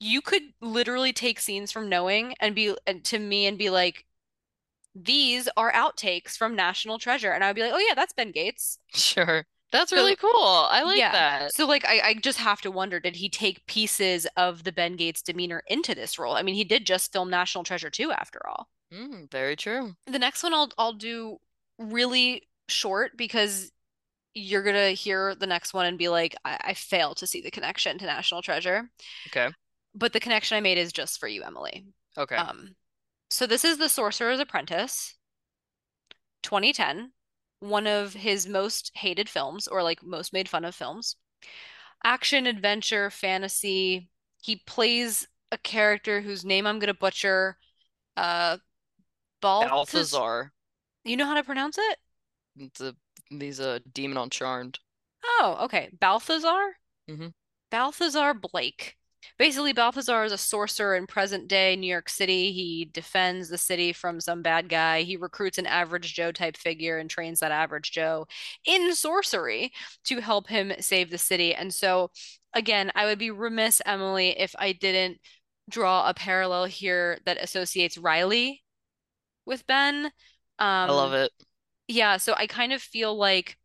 you 0.00 0.20
could 0.22 0.42
literally 0.60 1.12
take 1.12 1.40
scenes 1.40 1.72
from 1.72 1.88
Knowing 1.88 2.34
and 2.40 2.54
be 2.54 2.76
and 2.86 3.04
to 3.06 3.18
me 3.18 3.46
and 3.46 3.56
be 3.58 3.70
like, 3.70 4.04
these 4.94 5.48
are 5.56 5.72
outtakes 5.72 6.36
from 6.36 6.56
National 6.56 6.98
Treasure. 6.98 7.32
And 7.32 7.44
I 7.44 7.48
would 7.48 7.56
be 7.56 7.62
like, 7.62 7.72
oh 7.74 7.78
yeah, 7.78 7.94
that's 7.94 8.12
Ben 8.14 8.32
Gates. 8.32 8.78
Sure. 8.92 9.46
That's 9.72 9.92
So 9.92 9.96
really 9.96 10.16
cool. 10.16 10.32
I 10.70 10.82
like 10.82 10.98
yeah. 10.98 11.12
that. 11.12 11.52
So 11.52 11.66
like 11.66 11.84
I, 11.84 12.00
I 12.00 12.14
just 12.14 12.38
have 12.38 12.60
to 12.62 12.70
wonder, 12.70 13.00
did 13.00 13.16
he 13.16 13.28
take 13.28 13.66
pieces 13.66 14.26
of 14.36 14.64
the 14.64 14.72
Ben 14.72 14.96
Gates 14.96 15.22
demeanor 15.22 15.62
into 15.66 15.94
this 15.94 16.18
role? 16.18 16.34
I 16.36 16.42
mean, 16.42 16.54
he 16.54 16.64
did 16.64 16.86
just 16.86 17.12
film 17.12 17.30
National 17.30 17.64
Treasure 17.64 17.90
2 17.90 18.12
after 18.12 18.40
all. 18.48 18.68
Mm, 18.92 19.30
very 19.30 19.54
true. 19.56 19.94
The 20.06 20.18
next 20.18 20.42
one 20.42 20.54
I'll 20.54 20.70
I'll 20.78 20.92
do 20.92 21.38
really 21.78 22.48
short 22.68 23.16
because 23.16 23.70
you're 24.34 24.62
gonna 24.62 24.90
hear 24.90 25.34
the 25.34 25.46
next 25.46 25.72
one 25.72 25.86
and 25.86 25.98
be 25.98 26.08
like, 26.08 26.34
I, 26.44 26.58
I 26.64 26.74
fail 26.74 27.14
to 27.16 27.26
see 27.26 27.40
the 27.40 27.50
connection 27.50 27.98
to 27.98 28.06
National 28.06 28.42
Treasure. 28.42 28.90
Okay. 29.28 29.48
But 29.94 30.12
the 30.12 30.20
connection 30.20 30.56
I 30.56 30.60
made 30.60 30.78
is 30.78 30.92
just 30.92 31.18
for 31.18 31.26
you, 31.26 31.42
Emily. 31.42 31.86
Okay. 32.18 32.36
Um, 32.36 32.76
so 33.30 33.46
this 33.46 33.64
is 33.64 33.78
The 33.78 33.88
Sorcerer's 33.88 34.40
Apprentice, 34.40 35.14
2010, 36.42 37.12
one 37.60 37.86
of 37.86 38.12
his 38.12 38.46
most 38.46 38.92
hated 38.94 39.28
films, 39.28 39.66
or 39.66 39.82
like 39.82 40.02
most 40.02 40.32
made 40.32 40.48
fun 40.48 40.64
of 40.64 40.74
films. 40.74 41.16
Action, 42.04 42.46
adventure, 42.46 43.10
fantasy. 43.10 44.10
He 44.42 44.56
plays 44.66 45.26
a 45.50 45.58
character 45.58 46.20
whose 46.20 46.44
name 46.44 46.66
I'm 46.66 46.78
gonna 46.78 46.94
butcher. 46.94 47.56
Uh. 48.16 48.58
Balthazar. 49.40 50.52
You 51.06 51.16
know 51.16 51.26
how 51.26 51.34
to 51.34 51.44
pronounce 51.44 51.78
it? 51.78 51.98
The 52.78 52.96
these 53.30 53.60
uh 53.60 53.78
demon 53.92 54.18
on 54.18 54.30
Charmed. 54.30 54.78
Oh, 55.24 55.58
okay. 55.62 55.90
Balthazar? 56.00 56.76
hmm 57.08 57.28
Balthazar 57.70 58.34
Blake. 58.34 58.96
Basically, 59.38 59.72
Balthazar 59.72 60.24
is 60.24 60.32
a 60.32 60.38
sorcerer 60.38 60.96
in 60.96 61.06
present 61.06 61.48
day 61.48 61.76
New 61.76 61.86
York 61.86 62.08
City. 62.08 62.52
He 62.52 62.84
defends 62.92 63.48
the 63.48 63.58
city 63.58 63.92
from 63.92 64.20
some 64.20 64.42
bad 64.42 64.68
guy. 64.68 65.02
He 65.02 65.16
recruits 65.16 65.58
an 65.58 65.66
average 65.66 66.14
Joe 66.14 66.32
type 66.32 66.56
figure 66.56 66.98
and 66.98 67.08
trains 67.10 67.40
that 67.40 67.52
average 67.52 67.90
Joe 67.92 68.26
in 68.64 68.94
sorcery 68.94 69.72
to 70.04 70.20
help 70.20 70.48
him 70.48 70.72
save 70.80 71.10
the 71.10 71.18
city. 71.18 71.54
And 71.54 71.72
so, 71.74 72.10
again, 72.54 72.92
I 72.94 73.06
would 73.06 73.18
be 73.18 73.30
remiss, 73.30 73.82
Emily, 73.84 74.38
if 74.38 74.54
I 74.58 74.72
didn't 74.72 75.18
draw 75.68 76.08
a 76.08 76.14
parallel 76.14 76.66
here 76.66 77.18
that 77.26 77.42
associates 77.42 77.98
Riley 77.98 78.62
with 79.44 79.66
Ben. 79.66 80.12
I 80.84 80.92
love 80.92 81.12
Um, 81.12 81.14
it. 81.14 81.32
yeah, 81.88 82.16
so 82.18 82.34
I 82.36 82.46
kind 82.48 82.72
of 82.72 82.82
feel 82.82 83.16
like 83.16 83.58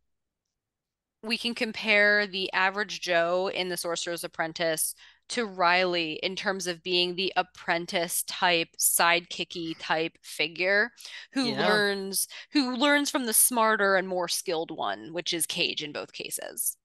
we 1.22 1.38
can 1.38 1.54
compare 1.54 2.26
the 2.26 2.52
average 2.52 3.00
Joe 3.00 3.48
in 3.48 3.68
The 3.68 3.76
Sorcerer's 3.76 4.24
Apprentice 4.24 4.94
to 5.30 5.46
Riley 5.46 6.14
in 6.22 6.34
terms 6.36 6.66
of 6.66 6.82
being 6.82 7.14
the 7.14 7.32
apprentice 7.36 8.22
type, 8.24 8.68
sidekicky 8.78 9.76
type 9.78 10.18
figure 10.22 10.90
who 11.32 11.48
Yeah. 11.48 11.54
learns 11.54 12.26
who 12.52 12.74
learns 12.76 13.08
from 13.08 13.26
the 13.26 13.32
smarter 13.32 13.96
and 13.96 14.08
more 14.08 14.28
skilled 14.28 14.70
one, 14.72 15.12
which 15.12 15.32
is 15.32 15.46
Cage 15.46 15.82
in 15.82 15.92
both 15.92 16.12
cases. 16.12 16.76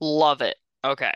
Love 0.00 0.40
it. 0.42 0.56
Okay. 0.84 1.12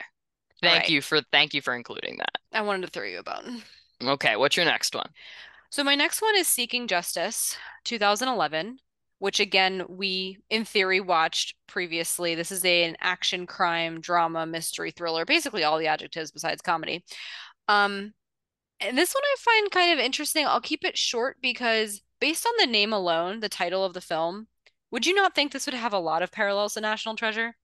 Thank 0.62 0.88
right. 0.88 0.90
you 0.90 1.02
for 1.02 1.22
thank 1.32 1.54
you 1.54 1.62
for 1.62 1.74
including 1.74 2.18
that. 2.18 2.38
I 2.52 2.60
wanted 2.60 2.82
to 2.86 2.92
throw 2.92 3.04
you 3.04 3.18
a 3.20 3.22
bone. 3.22 3.62
Okay, 4.02 4.36
what's 4.36 4.56
your 4.56 4.64
next 4.66 4.94
one? 4.94 5.10
So 5.70 5.84
my 5.84 5.94
next 5.94 6.22
one 6.22 6.34
is 6.36 6.48
Seeking 6.48 6.86
Justice, 6.86 7.56
2011, 7.84 8.78
which 9.18 9.38
again 9.38 9.84
we 9.88 10.38
in 10.48 10.64
theory 10.64 11.00
watched 11.00 11.54
previously. 11.66 12.34
This 12.34 12.50
is 12.50 12.64
a, 12.64 12.84
an 12.84 12.96
action 13.00 13.46
crime 13.46 14.00
drama 14.00 14.46
mystery 14.46 14.90
thriller, 14.90 15.24
basically 15.26 15.64
all 15.64 15.78
the 15.78 15.86
adjectives 15.86 16.30
besides 16.30 16.62
comedy. 16.62 17.04
Um, 17.68 18.14
and 18.80 18.96
this 18.96 19.14
one 19.14 19.22
I 19.24 19.36
find 19.40 19.70
kind 19.70 19.92
of 19.92 20.04
interesting. 20.04 20.46
I'll 20.46 20.60
keep 20.60 20.84
it 20.84 20.96
short 20.96 21.36
because 21.42 22.00
based 22.20 22.46
on 22.46 22.52
the 22.58 22.66
name 22.66 22.92
alone, 22.92 23.40
the 23.40 23.48
title 23.48 23.84
of 23.84 23.92
the 23.92 24.00
film, 24.00 24.46
would 24.90 25.06
you 25.06 25.14
not 25.14 25.34
think 25.34 25.52
this 25.52 25.66
would 25.66 25.74
have 25.74 25.92
a 25.92 25.98
lot 25.98 26.22
of 26.22 26.32
parallels 26.32 26.74
to 26.74 26.80
National 26.80 27.14
Treasure? 27.14 27.56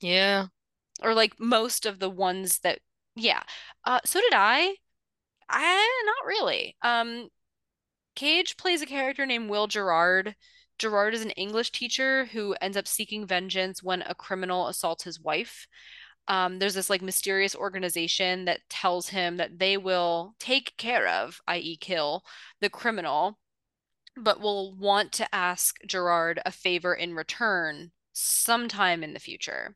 Yeah. 0.00 0.46
Or 1.02 1.14
like 1.14 1.34
most 1.40 1.84
of 1.84 1.98
the 1.98 2.10
ones 2.10 2.60
that, 2.60 2.78
yeah. 3.16 3.42
Uh, 3.84 4.00
so 4.04 4.20
did 4.20 4.34
I. 4.34 4.76
I 5.50 6.04
not 6.04 6.26
really. 6.26 6.76
Um, 6.82 7.28
Cage 8.14 8.56
plays 8.56 8.82
a 8.82 8.86
character 8.86 9.26
named 9.26 9.48
Will 9.48 9.66
Gerard. 9.66 10.34
Gerard 10.78 11.14
is 11.14 11.22
an 11.22 11.30
English 11.30 11.72
teacher 11.72 12.26
who 12.26 12.54
ends 12.60 12.76
up 12.76 12.86
seeking 12.86 13.26
vengeance 13.26 13.82
when 13.82 14.02
a 14.02 14.14
criminal 14.14 14.68
assaults 14.68 15.04
his 15.04 15.20
wife. 15.20 15.66
Um, 16.28 16.58
there's 16.58 16.74
this 16.74 16.90
like 16.90 17.00
mysterious 17.00 17.54
organization 17.56 18.44
that 18.44 18.68
tells 18.68 19.08
him 19.08 19.38
that 19.38 19.58
they 19.58 19.76
will 19.76 20.34
take 20.38 20.76
care 20.76 21.08
of, 21.08 21.40
i.e., 21.48 21.76
kill 21.76 22.22
the 22.60 22.68
criminal, 22.68 23.38
but 24.16 24.40
will 24.40 24.74
want 24.74 25.12
to 25.12 25.34
ask 25.34 25.76
Gerard 25.86 26.40
a 26.44 26.52
favor 26.52 26.94
in 26.94 27.14
return 27.14 27.92
sometime 28.12 29.02
in 29.02 29.14
the 29.14 29.20
future. 29.20 29.74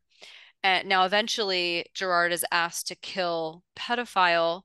And 0.63 0.89
now 0.89 1.05
eventually 1.05 1.87
Gerard 1.95 2.33
is 2.33 2.45
asked 2.53 2.87
to 2.89 2.97
kill 2.97 3.65
pedophile, 3.77 4.63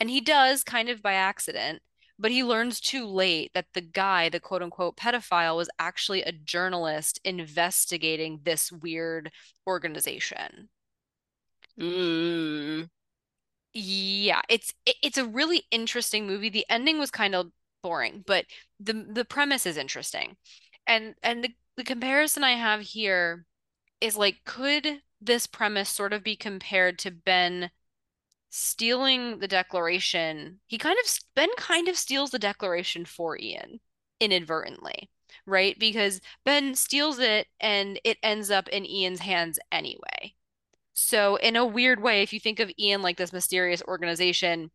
and 0.00 0.10
he 0.10 0.20
does 0.20 0.64
kind 0.64 0.88
of 0.88 1.02
by 1.02 1.14
accident, 1.14 1.82
but 2.18 2.30
he 2.30 2.44
learns 2.44 2.80
too 2.80 3.06
late 3.06 3.52
that 3.54 3.66
the 3.74 3.80
guy, 3.80 4.28
the 4.28 4.40
quote 4.40 4.62
unquote 4.62 4.96
pedophile, 4.96 5.56
was 5.56 5.70
actually 5.78 6.22
a 6.22 6.32
journalist 6.32 7.20
investigating 7.24 8.40
this 8.44 8.72
weird 8.72 9.30
organization. 9.66 10.68
Ooh. 11.80 12.88
Yeah, 13.72 14.40
it's 14.48 14.72
it, 14.86 14.96
it's 15.02 15.18
a 15.18 15.26
really 15.26 15.64
interesting 15.70 16.26
movie. 16.26 16.48
The 16.48 16.66
ending 16.70 16.98
was 16.98 17.10
kind 17.10 17.34
of 17.34 17.52
boring, 17.82 18.24
but 18.26 18.46
the 18.80 18.92
the 18.94 19.24
premise 19.24 19.66
is 19.66 19.76
interesting. 19.76 20.36
And 20.86 21.14
and 21.22 21.44
the, 21.44 21.50
the 21.76 21.84
comparison 21.84 22.44
I 22.44 22.52
have 22.52 22.80
here 22.80 23.46
is 24.00 24.16
like, 24.16 24.44
could 24.44 25.02
this 25.20 25.46
premise 25.46 25.90
sort 25.90 26.12
of 26.12 26.24
be 26.24 26.36
compared 26.36 26.98
to 27.00 27.10
Ben 27.10 27.70
stealing 28.50 29.38
the 29.38 29.48
Declaration? 29.48 30.60
He 30.66 30.78
kind 30.78 30.98
of 31.04 31.10
Ben 31.34 31.50
kind 31.56 31.88
of 31.88 31.96
steals 31.96 32.30
the 32.30 32.38
Declaration 32.38 33.04
for 33.04 33.38
Ian 33.38 33.80
inadvertently, 34.20 35.10
right? 35.46 35.78
Because 35.78 36.20
Ben 36.44 36.74
steals 36.74 37.18
it 37.18 37.48
and 37.60 38.00
it 38.04 38.18
ends 38.22 38.50
up 38.50 38.68
in 38.68 38.86
Ian's 38.86 39.20
hands 39.20 39.58
anyway. 39.72 40.34
So, 40.94 41.36
in 41.36 41.56
a 41.56 41.66
weird 41.66 42.00
way, 42.02 42.22
if 42.22 42.32
you 42.32 42.40
think 42.40 42.60
of 42.60 42.72
Ian 42.78 43.02
like 43.02 43.16
this 43.18 43.32
mysterious 43.32 43.82
organization, 43.84 44.70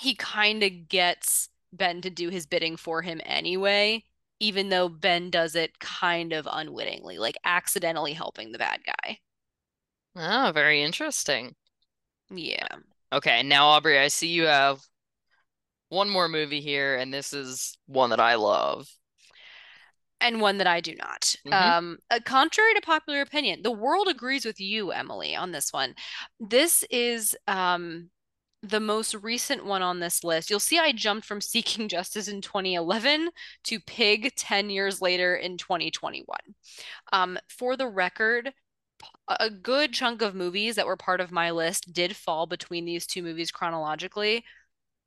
he 0.00 0.14
kind 0.14 0.62
of 0.62 0.88
gets 0.88 1.48
Ben 1.72 2.00
to 2.02 2.10
do 2.10 2.28
his 2.30 2.46
bidding 2.46 2.76
for 2.76 3.02
him 3.02 3.20
anyway, 3.24 4.04
even 4.40 4.68
though 4.70 4.88
Ben 4.88 5.30
does 5.30 5.54
it 5.56 5.78
kind 5.80 6.32
of 6.32 6.48
unwittingly, 6.50 7.18
like 7.18 7.36
accidentally 7.44 8.12
helping 8.14 8.52
the 8.52 8.58
bad 8.58 8.80
guy. 8.84 9.20
Oh, 10.16 10.52
very 10.54 10.82
interesting. 10.82 11.54
Yeah. 12.32 12.66
Okay, 13.12 13.42
now 13.42 13.68
Aubrey, 13.68 13.98
I 13.98 14.08
see 14.08 14.28
you 14.28 14.44
have 14.44 14.80
one 15.90 16.08
more 16.08 16.28
movie 16.28 16.60
here, 16.60 16.96
and 16.96 17.12
this 17.12 17.32
is 17.32 17.76
one 17.86 18.10
that 18.10 18.20
I 18.20 18.34
love. 18.36 18.88
And 20.20 20.40
one 20.40 20.58
that 20.58 20.68
I 20.68 20.80
do 20.80 20.94
not. 20.94 21.34
hmm 21.44 21.50
Um, 21.52 21.98
uh, 22.10 22.20
contrary 22.24 22.74
to 22.74 22.80
popular 22.80 23.20
opinion, 23.22 23.62
the 23.62 23.72
world 23.72 24.06
agrees 24.08 24.44
with 24.44 24.60
you, 24.60 24.92
Emily, 24.92 25.34
on 25.34 25.50
this 25.50 25.72
one. 25.72 25.94
This 26.38 26.84
is 26.90 27.36
um 27.48 28.10
the 28.62 28.78
most 28.78 29.14
recent 29.16 29.64
one 29.64 29.82
on 29.82 29.98
this 29.98 30.22
list. 30.22 30.48
You'll 30.48 30.60
see 30.60 30.78
I 30.78 30.92
jumped 30.92 31.26
from 31.26 31.40
Seeking 31.42 31.88
Justice 31.88 32.28
in 32.28 32.40
2011 32.40 33.30
to 33.64 33.80
Pig 33.80 34.32
10 34.36 34.70
years 34.70 35.02
later 35.02 35.34
in 35.34 35.58
2021. 35.58 36.24
Um, 37.12 37.38
for 37.48 37.76
the 37.76 37.88
record, 37.88 38.52
a 39.28 39.50
good 39.50 39.92
chunk 39.92 40.22
of 40.22 40.34
movies 40.34 40.76
that 40.76 40.86
were 40.86 40.96
part 40.96 41.20
of 41.20 41.32
my 41.32 41.50
list 41.50 41.92
did 41.92 42.16
fall 42.16 42.46
between 42.46 42.84
these 42.84 43.06
two 43.06 43.22
movies 43.22 43.50
chronologically, 43.50 44.44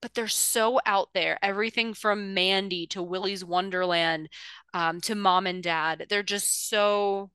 but 0.02 0.14
they're 0.14 0.28
so 0.28 0.80
out 0.86 1.10
there. 1.14 1.39
Everything 1.43 1.93
from 1.93 2.34
Mandy 2.34 2.88
to 2.88 3.02
Willy's 3.04 3.46
Wonderland, 3.46 4.30
um, 4.74 5.02
to 5.02 5.16
Mom 5.16 5.48
and 5.48 5.64
Dad. 5.64 6.08
They're 6.10 6.24
just 6.24 6.70
so 6.70 7.32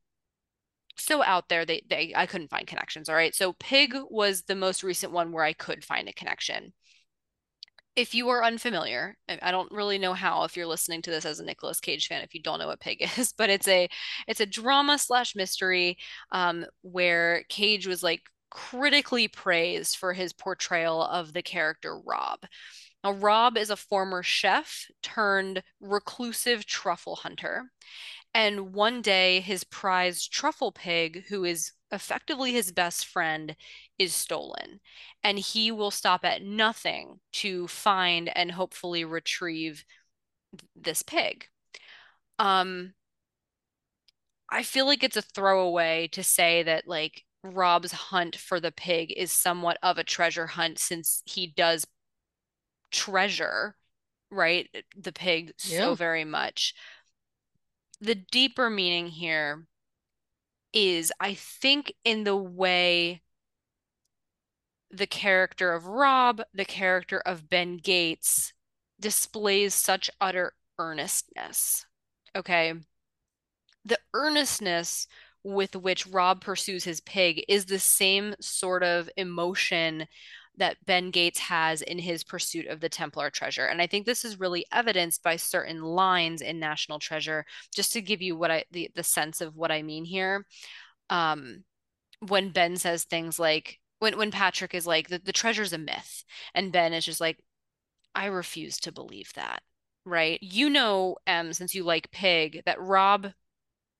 so 0.96 1.22
out 1.22 1.48
there. 1.48 1.64
They 1.64 1.82
they 1.88 2.12
I 2.14 2.26
couldn't 2.26 2.50
find 2.50 2.66
connections. 2.66 3.08
All 3.08 3.14
right. 3.14 3.34
So 3.34 3.54
Pig 3.54 3.94
was 4.10 4.42
the 4.42 4.54
most 4.56 4.82
recent 4.82 5.12
one 5.12 5.32
where 5.32 5.44
I 5.44 5.52
could 5.52 5.84
find 5.84 6.08
a 6.08 6.12
connection 6.12 6.72
if 7.96 8.14
you 8.14 8.28
are 8.28 8.44
unfamiliar, 8.44 9.16
I 9.28 9.50
don't 9.50 9.70
really 9.72 9.98
know 9.98 10.14
how 10.14 10.44
if 10.44 10.56
you're 10.56 10.66
listening 10.66 11.02
to 11.02 11.10
this 11.10 11.24
as 11.24 11.40
a 11.40 11.44
Nicolas 11.44 11.80
Cage 11.80 12.06
fan, 12.06 12.22
if 12.22 12.34
you 12.34 12.42
don't 12.42 12.58
know 12.58 12.68
what 12.68 12.80
Pig 12.80 13.02
is, 13.18 13.32
but 13.32 13.50
it's 13.50 13.68
a 13.68 13.88
it's 14.28 14.40
a 14.40 14.46
drama 14.46 14.98
slash 14.98 15.34
mystery 15.34 15.98
um, 16.32 16.64
where 16.82 17.44
Cage 17.48 17.86
was 17.86 18.02
like 18.02 18.22
critically 18.50 19.28
praised 19.28 19.96
for 19.96 20.12
his 20.12 20.32
portrayal 20.32 21.02
of 21.02 21.32
the 21.32 21.42
character 21.42 21.98
Rob. 21.98 22.40
Now, 23.02 23.12
Rob 23.12 23.56
is 23.56 23.70
a 23.70 23.76
former 23.76 24.22
chef 24.22 24.86
turned 25.02 25.62
reclusive 25.80 26.66
truffle 26.66 27.16
hunter, 27.16 27.70
And 28.32 28.72
one 28.72 29.02
day, 29.02 29.40
his 29.40 29.64
prized 29.64 30.32
truffle 30.32 30.72
pig, 30.72 31.24
who 31.28 31.44
is 31.44 31.72
effectively 31.90 32.52
his 32.52 32.70
best 32.70 33.06
friend, 33.06 33.56
is 33.98 34.14
stolen. 34.14 34.80
And 35.24 35.38
he 35.38 35.72
will 35.72 35.90
stop 35.90 36.24
at 36.24 36.42
nothing 36.42 37.20
to 37.32 37.66
find 37.66 38.28
and 38.36 38.52
hopefully 38.52 39.04
retrieve 39.04 39.84
this 40.76 41.02
pig. 41.02 41.46
Um, 42.38 42.94
I 44.48 44.62
feel 44.62 44.86
like 44.86 45.02
it's 45.02 45.16
a 45.16 45.22
throwaway 45.22 46.08
to 46.08 46.22
say 46.22 46.62
that 46.62 46.86
like 46.86 47.24
Rob's 47.42 47.92
hunt 47.92 48.36
for 48.36 48.60
the 48.60 48.72
pig 48.72 49.12
is 49.16 49.32
somewhat 49.32 49.78
of 49.82 49.98
a 49.98 50.04
treasure 50.04 50.48
hunt 50.48 50.78
since 50.78 51.22
he 51.24 51.46
does 51.46 51.86
treasure, 52.90 53.76
right, 54.30 54.68
the 54.96 55.12
pig 55.12 55.52
so 55.56 55.94
very 55.94 56.24
much. 56.24 56.74
The 58.00 58.14
deeper 58.14 58.70
meaning 58.70 59.08
here 59.08 59.66
is, 60.72 61.12
I 61.20 61.34
think, 61.34 61.92
in 62.04 62.24
the 62.24 62.36
way 62.36 63.22
the 64.90 65.06
character 65.06 65.72
of 65.72 65.86
Rob, 65.86 66.42
the 66.52 66.64
character 66.64 67.20
of 67.20 67.48
Ben 67.48 67.76
Gates 67.76 68.52
displays 68.98 69.74
such 69.74 70.10
utter 70.20 70.54
earnestness. 70.78 71.86
Okay. 72.34 72.74
The 73.84 73.98
earnestness 74.14 75.06
with 75.42 75.76
which 75.76 76.06
Rob 76.06 76.42
pursues 76.42 76.84
his 76.84 77.00
pig 77.00 77.44
is 77.48 77.64
the 77.66 77.78
same 77.78 78.34
sort 78.40 78.82
of 78.82 79.08
emotion 79.16 80.06
that 80.60 80.76
Ben 80.86 81.10
Gates 81.10 81.38
has 81.40 81.82
in 81.82 81.98
his 81.98 82.22
pursuit 82.22 82.66
of 82.66 82.80
the 82.80 82.88
Templar 82.88 83.30
treasure. 83.30 83.66
And 83.66 83.82
I 83.82 83.86
think 83.86 84.06
this 84.06 84.24
is 84.24 84.38
really 84.38 84.64
evidenced 84.72 85.22
by 85.22 85.36
certain 85.36 85.82
lines 85.82 86.42
in 86.42 86.60
National 86.60 86.98
Treasure, 86.98 87.44
just 87.74 87.92
to 87.94 88.02
give 88.02 88.22
you 88.22 88.36
what 88.36 88.50
I 88.50 88.64
the, 88.70 88.90
the 88.94 89.02
sense 89.02 89.40
of 89.40 89.56
what 89.56 89.72
I 89.72 89.82
mean 89.82 90.04
here. 90.04 90.46
Um, 91.08 91.64
when 92.20 92.50
Ben 92.50 92.76
says 92.76 93.04
things 93.04 93.38
like 93.38 93.80
when 93.98 94.16
when 94.18 94.30
Patrick 94.30 94.74
is 94.74 94.86
like 94.86 95.08
the, 95.08 95.18
the 95.18 95.32
treasure's 95.32 95.72
a 95.72 95.78
myth, 95.78 96.24
and 96.54 96.72
Ben 96.72 96.92
is 96.92 97.04
just 97.04 97.20
like, 97.20 97.42
I 98.14 98.26
refuse 98.26 98.78
to 98.80 98.92
believe 98.92 99.32
that. 99.34 99.62
Right? 100.04 100.38
You 100.42 100.70
know, 100.70 101.16
M, 101.26 101.52
since 101.52 101.74
you 101.74 101.84
like 101.84 102.10
Pig, 102.10 102.62
that 102.66 102.80
Rob 102.80 103.32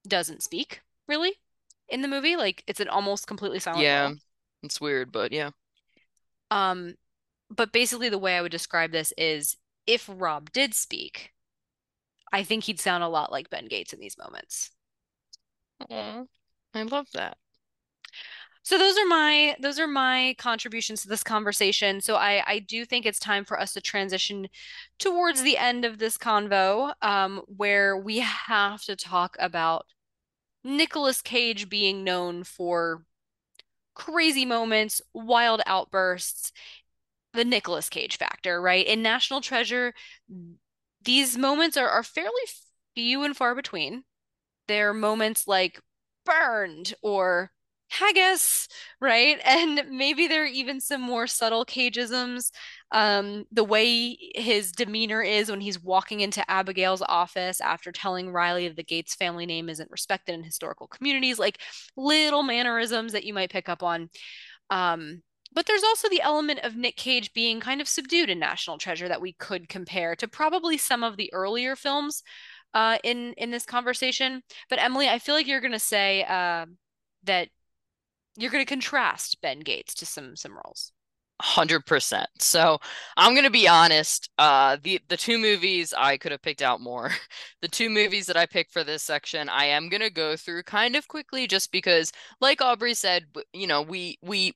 doesn't 0.07 0.43
speak 0.43 0.81
really 1.09 1.33
in 1.89 2.03
the 2.03 2.09
movie. 2.09 2.37
Like 2.37 2.65
it's 2.67 2.81
an 2.81 2.89
almost 2.89 3.27
completely 3.27 3.61
silent 3.61 3.83
Yeah. 3.85 4.03
role. 4.05 4.17
It's 4.63 4.81
weird, 4.81 5.13
but 5.13 5.33
yeah. 5.33 5.51
Um, 6.51 6.95
but 7.51 7.73
basically 7.73 8.09
the 8.09 8.19
way 8.19 8.37
I 8.37 8.43
would 8.43 8.53
describe 8.53 8.93
this 8.93 9.13
is 9.19 9.57
if 9.87 10.09
Rob 10.13 10.53
did 10.53 10.75
speak, 10.75 11.33
I 12.33 12.45
think 12.45 12.65
he'd 12.65 12.81
sound 12.81 13.03
a 13.03 13.09
lot 13.09 13.33
like 13.33 13.51
Ben 13.51 13.67
Gates 13.67 13.93
in 13.93 14.01
these 14.01 14.19
moments. 14.19 14.71
Aw, 15.91 16.25
I 16.75 16.83
love 16.83 17.09
that. 17.13 17.37
So 18.63 18.79
those 18.79 18.97
are 18.99 19.07
my 19.07 19.57
those 19.61 19.79
are 19.79 19.87
my 19.87 20.35
contributions 20.39 21.03
to 21.03 21.09
this 21.09 21.25
conversation. 21.25 22.01
So 22.01 22.17
I 22.17 22.43
I 22.47 22.59
do 22.61 22.85
think 22.85 23.07
it's 23.07 23.19
time 23.19 23.45
for 23.45 23.59
us 23.59 23.73
to 23.73 23.81
transition 23.81 24.49
towards 24.99 25.43
the 25.43 25.57
end 25.57 25.85
of 25.85 25.99
this 25.99 26.19
convo, 26.19 26.93
um, 27.03 27.43
where 27.47 27.97
we 27.97 28.19
have 28.21 28.83
to 28.85 28.97
talk 28.97 29.37
about 29.41 29.87
Nicolas 30.65 31.23
Cage 31.23 31.69
being 31.69 32.05
known 32.05 32.45
for 32.45 33.05
crazy 34.01 34.47
moments, 34.47 35.03
wild 35.13 35.61
outbursts, 35.67 36.53
the 37.35 37.45
Nicolas 37.45 37.91
Cage 37.91 38.17
factor, 38.17 38.61
right? 38.61 38.87
In 38.87 39.03
National 39.03 39.43
Treasure, 39.43 39.93
these 41.03 41.37
moments 41.37 41.77
are, 41.77 41.89
are 41.89 42.03
fairly 42.03 42.43
few 42.95 43.23
and 43.23 43.37
far 43.37 43.55
between. 43.55 44.05
They're 44.69 44.95
moments 44.95 45.47
like 45.47 45.81
burned 46.25 46.95
or 47.03 47.51
haggis, 47.91 48.69
right? 49.01 49.39
And 49.45 49.83
maybe 49.91 50.27
there 50.29 50.45
are 50.45 50.47
even 50.47 50.81
some 50.81 51.01
more 51.01 51.27
subtle 51.27 51.65
cageisms. 51.67 52.51
Um, 52.93 53.45
the 53.53 53.65
way 53.65 54.17
his 54.35 54.73
demeanor 54.73 55.23
is 55.23 55.51
when 55.51 55.61
he's 55.61 55.83
walking 55.83 56.21
into 56.21 56.49
Abigail's 56.51 57.03
office 57.03 57.61
after 57.61 57.93
telling 57.93 58.33
Riley 58.33 58.69
that 58.69 58.77
the 58.77 58.83
Gates 58.85 59.15
family 59.15 59.47
name 59.47 59.69
isn't 59.69 59.91
respected 59.91 60.35
in 60.35 60.43
historical 60.43 60.87
communities, 60.89 61.39
like 61.39 61.59
little 61.97 62.43
mannerisms 62.43 63.13
that 63.13 63.25
you 63.25 63.35
might 63.35 63.51
pick 63.51 63.69
up 63.69 63.83
on. 63.83 64.09
Um, 64.71 65.23
but 65.53 65.67
there's 65.67 65.83
also 65.83 66.09
the 66.09 66.23
element 66.23 66.61
of 66.61 66.77
Nick 66.77 66.97
Cage 66.97 67.33
being 67.33 67.61
kind 67.61 67.81
of 67.81 67.89
subdued 67.89 68.31
in 68.31 68.39
National 68.39 68.79
Treasure 68.79 69.09
that 69.09 69.21
we 69.21 69.33
could 69.33 69.69
compare 69.69 70.15
to 70.17 70.29
probably 70.29 70.77
some 70.79 71.03
of 71.03 71.17
the 71.17 71.33
earlier 71.33 71.75
films 71.75 72.23
uh, 72.75 72.99
in 73.03 73.35
in 73.35 73.51
this 73.51 73.67
conversation. 73.67 74.43
But 74.69 74.81
Emily, 74.81 75.09
I 75.09 75.19
feel 75.19 75.35
like 75.35 75.49
you're 75.49 75.61
going 75.61 75.73
to 75.73 75.79
say 75.81 76.25
uh, 76.25 76.67
that 77.25 77.49
you're 78.37 78.51
going 78.51 78.65
to 78.65 78.69
contrast 78.69 79.41
Ben 79.41 79.61
Gates 79.61 79.95
to 79.97 80.07
some 80.07 80.37
some 80.37 80.53
roles. 80.55 80.93
100%. 81.39 82.29
So 82.39 82.79
I'm 83.17 83.35
gonna 83.35 83.51
be 83.51 83.67
honest. 83.69 84.29
Uh, 84.39 84.77
the 84.83 85.01
the 85.09 85.17
two 85.17 85.39
movies 85.39 85.95
I 85.97 86.17
could 86.19 86.33
have 86.33 86.43
picked 86.43 86.63
out 86.63 86.81
more. 86.81 87.11
The 87.63 87.69
two 87.69 87.91
movies 87.91 88.27
that 88.27 88.37
I 88.39 88.47
picked 88.47 88.73
for 88.73 88.85
this 88.85 89.03
section, 89.03 89.49
I 89.51 89.67
am 89.67 89.89
gonna 89.91 90.09
go 90.11 90.35
through 90.37 90.63
kind 90.65 90.97
of 90.97 91.09
quickly, 91.09 91.47
just 91.47 91.71
because, 91.73 92.11
like 92.41 92.63
Aubrey 92.63 92.95
said, 92.95 93.27
you 93.53 93.67
know, 93.67 93.83
we 93.83 94.19
we 94.23 94.55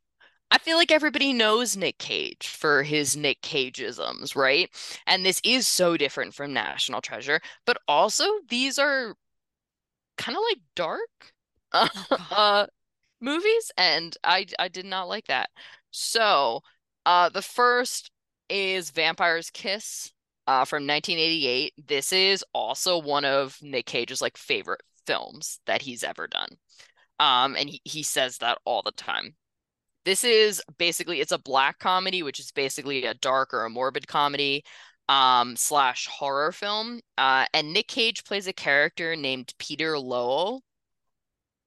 I 0.51 0.59
feel 0.59 0.77
like 0.79 0.91
everybody 0.93 1.33
knows 1.33 1.77
Nick 1.77 1.99
Cage 1.99 2.49
for 2.49 2.83
his 2.83 3.17
Nick 3.17 3.43
Cageisms, 3.43 4.35
right? 4.37 4.71
And 5.07 5.25
this 5.25 5.41
is 5.45 5.67
so 5.69 5.97
different 5.97 6.35
from 6.35 6.53
National 6.55 7.01
Treasure, 7.03 7.41
but 7.67 7.79
also 7.89 8.25
these 8.49 8.79
are 8.79 9.17
kind 10.17 10.37
of 10.37 10.43
like 10.51 10.59
dark 10.77 11.33
Oh 11.73 11.89
uh 12.31 12.67
movies, 13.25 13.73
and 13.79 14.17
I 14.25 14.47
I 14.59 14.69
did 14.69 14.87
not 14.87 15.09
like 15.09 15.27
that. 15.29 15.51
So, 15.91 16.63
uh, 17.07 17.29
the 17.31 17.43
first 17.43 18.11
is 18.49 18.91
Vampire's 18.91 19.51
Kiss, 19.51 20.13
uh, 20.47 20.65
from 20.65 20.87
1988. 20.87 21.75
This 21.87 22.13
is 22.13 22.45
also 22.53 22.99
one 22.99 23.25
of 23.25 23.57
Nick 23.63 23.87
Cage's 23.87 24.23
like 24.23 24.37
favorite 24.37 24.83
films 25.07 25.61
that 25.67 25.83
he's 25.83 26.05
ever 26.05 26.27
done. 26.27 26.57
Um, 27.21 27.57
and 27.57 27.69
he, 27.71 27.81
he 27.85 28.03
says 28.03 28.39
that 28.39 28.59
all 28.65 28.83
the 28.83 28.93
time. 28.93 29.37
This 30.05 30.25
is 30.25 30.63
basically 30.79 31.21
it's 31.21 31.33
a 31.33 31.39
black 31.39 31.79
comedy, 31.79 32.23
which 32.23 32.41
is 32.41 32.53
basically 32.53 33.05
a 33.07 33.15
dark 33.15 33.55
or 33.55 33.65
a 33.65 33.71
morbid 33.71 34.07
comedy, 34.07 34.65
um, 35.09 35.57
slash 35.57 36.07
horror 36.09 36.53
film. 36.53 37.01
Uh, 37.19 37.47
and 37.55 37.73
Nick 37.73 37.89
Cage 37.89 38.25
plays 38.25 38.47
a 38.47 38.53
character 38.53 39.17
named 39.17 39.55
Peter 39.59 39.99
Lowell 39.99 40.63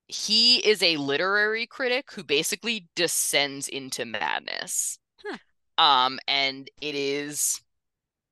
he 0.07 0.57
is 0.65 0.81
a 0.81 0.97
literary 0.97 1.67
critic 1.67 2.11
who 2.11 2.23
basically 2.23 2.87
descends 2.95 3.67
into 3.67 4.05
madness. 4.05 4.99
Huh. 5.25 5.37
Um, 5.77 6.19
and 6.27 6.69
it 6.81 6.95
is 6.95 7.61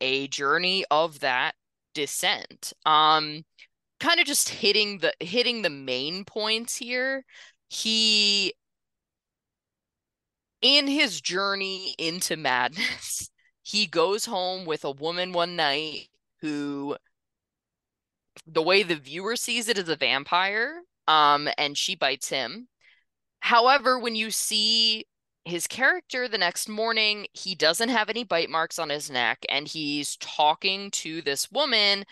a 0.02 0.28
journey 0.28 0.86
of 0.90 1.20
that 1.20 1.56
descent. 1.94 2.74
Um, 2.86 3.44
kind 4.00 4.20
of 4.20 4.26
just 4.26 4.50
hitting 4.50 5.00
the 5.00 5.14
hitting 5.20 5.62
the 5.62 5.70
main 5.70 6.26
points 6.26 6.78
here. 6.78 7.26
He 7.70 8.54
in 10.62 10.88
his 10.88 11.22
journey 11.22 11.94
into 12.00 12.38
madness, 12.38 13.30
he 13.64 13.86
goes 13.86 14.26
home 14.26 14.66
with 14.66 14.86
a 14.86 14.92
woman 14.92 15.34
one 15.34 15.56
night 15.56 16.08
who 16.42 16.96
the 18.48 18.62
way 18.62 18.84
the 18.84 18.96
viewer 18.96 19.36
sees 19.36 19.68
it 19.68 19.78
is 19.78 19.90
a 19.90 19.96
vampire 19.96 20.82
um, 21.08 21.50
and 21.58 21.78
she 21.78 21.96
bites 21.96 22.30
him. 22.30 22.68
However, 23.40 24.00
when 24.00 24.16
you 24.16 24.32
see 24.32 25.06
his 25.46 25.68
character 25.68 26.28
the 26.28 26.38
next 26.38 26.68
morning, 26.68 27.28
he 27.34 27.54
doesn't 27.54 27.90
have 27.90 28.10
any 28.10 28.24
bite 28.24 28.50
marks 28.50 28.80
on 28.80 28.90
his 28.90 29.12
neck, 29.12 29.46
and 29.48 29.68
he's 29.68 30.18
talking 30.18 30.90
to 30.92 31.22
this 31.22 31.52
woman 31.52 32.06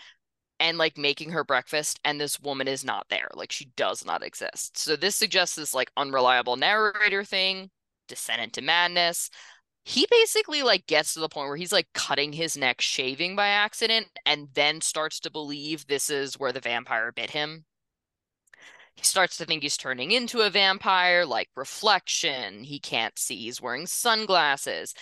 and 0.60 0.78
like 0.78 0.96
making 0.96 1.30
her 1.30 1.44
breakfast, 1.44 1.98
and 2.04 2.20
this 2.20 2.38
woman 2.40 2.68
is 2.68 2.84
not 2.84 3.08
there. 3.10 3.28
Like 3.34 3.50
she 3.50 3.66
does 3.76 4.06
not 4.06 4.22
exist. 4.22 4.78
So 4.78 4.96
this 4.96 5.16
suggests 5.16 5.56
this 5.56 5.74
like 5.74 5.90
unreliable 5.96 6.56
narrator 6.56 7.24
thing, 7.24 7.70
descent 8.08 8.40
into 8.40 8.62
madness. 8.62 9.30
He 9.84 10.06
basically 10.10 10.62
like 10.62 10.86
gets 10.86 11.14
to 11.14 11.20
the 11.20 11.28
point 11.28 11.48
where 11.48 11.56
he's 11.56 11.72
like 11.72 11.88
cutting 11.94 12.32
his 12.32 12.56
neck 12.56 12.80
shaving 12.80 13.36
by 13.36 13.48
accident 13.48 14.06
and 14.24 14.48
then 14.54 14.80
starts 14.80 15.20
to 15.20 15.30
believe 15.30 15.86
this 15.86 16.08
is 16.08 16.38
where 16.38 16.52
the 16.52 16.60
vampire 16.60 17.12
bit 17.12 17.30
him 17.30 17.64
he 18.96 19.04
starts 19.04 19.36
to 19.38 19.44
think 19.44 19.62
he's 19.62 19.76
turning 19.76 20.12
into 20.12 20.40
a 20.40 20.50
vampire, 20.50 21.26
like 21.26 21.48
reflection. 21.56 22.64
He 22.64 22.78
can't 22.78 23.18
see. 23.18 23.36
He's 23.36 23.60
wearing 23.60 23.86
sunglasses. 23.86 24.94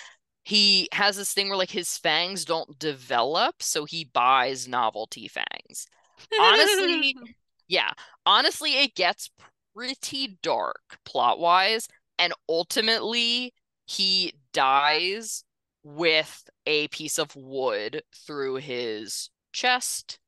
He 0.44 0.88
has 0.92 1.16
this 1.16 1.32
thing 1.32 1.48
where 1.48 1.58
like 1.58 1.70
his 1.70 1.98
fangs 1.98 2.44
don't 2.44 2.78
develop, 2.78 3.62
so 3.62 3.84
he 3.84 4.04
buys 4.04 4.66
novelty 4.66 5.28
fangs. 5.28 5.86
Honestly, 6.40 7.16
yeah, 7.68 7.90
honestly, 8.26 8.72
it 8.82 8.94
gets 8.94 9.30
pretty 9.74 10.38
dark 10.42 10.98
plot 11.04 11.38
wise, 11.38 11.86
and 12.18 12.32
ultimately, 12.48 13.52
he 13.86 14.32
dies 14.52 15.44
with 15.84 16.48
a 16.66 16.88
piece 16.88 17.18
of 17.18 17.34
wood 17.36 18.02
through 18.26 18.56
his 18.56 19.30
chest 19.52 20.18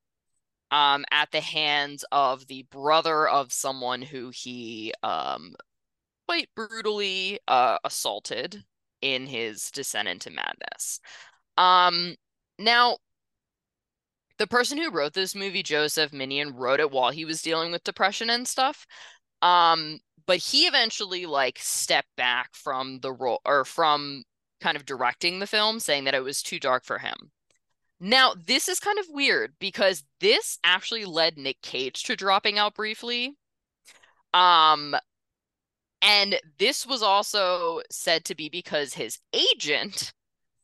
um, 0.75 1.05
at 1.13 1.31
the 1.31 1.41
hands 1.41 2.05
of 2.11 2.49
the 2.49 2.67
brother 2.69 3.29
of 3.29 3.53
someone 3.53 4.03
who 4.03 4.31
he 4.31 4.93
um, 5.05 5.55
quite 6.27 6.49
brutally 6.57 7.39
uh, 7.47 7.79
assaulted 7.85 8.65
in 9.01 9.25
his 9.25 9.71
descent 9.71 10.09
into 10.09 10.33
madness. 10.33 10.99
Um, 11.57 12.17
now, 12.59 12.97
the 14.39 14.49
person 14.49 14.77
who 14.77 14.91
wrote 14.91 15.13
this 15.13 15.37
movie, 15.37 15.63
Joseph 15.63 16.13
Minion, 16.13 16.57
wrote 16.57 16.81
it 16.81 16.91
while 16.91 17.13
he 17.13 17.25
was 17.25 17.41
dealing 17.41 17.71
with 17.71 17.85
depression 17.85 18.29
and 18.29 18.49
stuff. 18.49 18.85
Um, 19.43 20.01
but 20.27 20.39
he 20.39 20.67
eventually 20.67 21.25
like 21.25 21.59
stepped 21.61 22.17
back 22.17 22.53
from 22.53 22.99
the 22.99 23.13
role 23.13 23.41
or 23.45 23.65
from 23.65 24.25
kind 24.61 24.77
of 24.77 24.87
directing 24.87 25.39
the 25.39 25.47
film, 25.47 25.79
saying 25.79 26.03
that 26.05 26.15
it 26.15 26.25
was 26.25 26.43
too 26.43 26.59
dark 26.59 26.85
for 26.85 26.99
him. 26.99 27.31
Now, 28.07 28.35
this 28.35 28.69
is 28.69 28.81
kind 28.81 28.99
of 28.99 29.07
weird 29.09 29.55
because 29.59 30.05
this 30.21 30.59
actually 30.63 31.07
led 31.07 31.39
Nick 31.39 31.63
Cage 31.63 32.03
to 32.03 32.15
dropping 32.15 32.59
out 32.59 32.75
briefly. 32.75 33.35
Um, 34.35 34.95
and 36.03 36.39
this 36.59 36.87
was 36.87 37.03
also 37.03 37.81
said 37.91 38.27
to 38.27 38.35
be 38.35 38.51
because 38.51 38.93
his 38.93 39.21
agent 39.33 40.13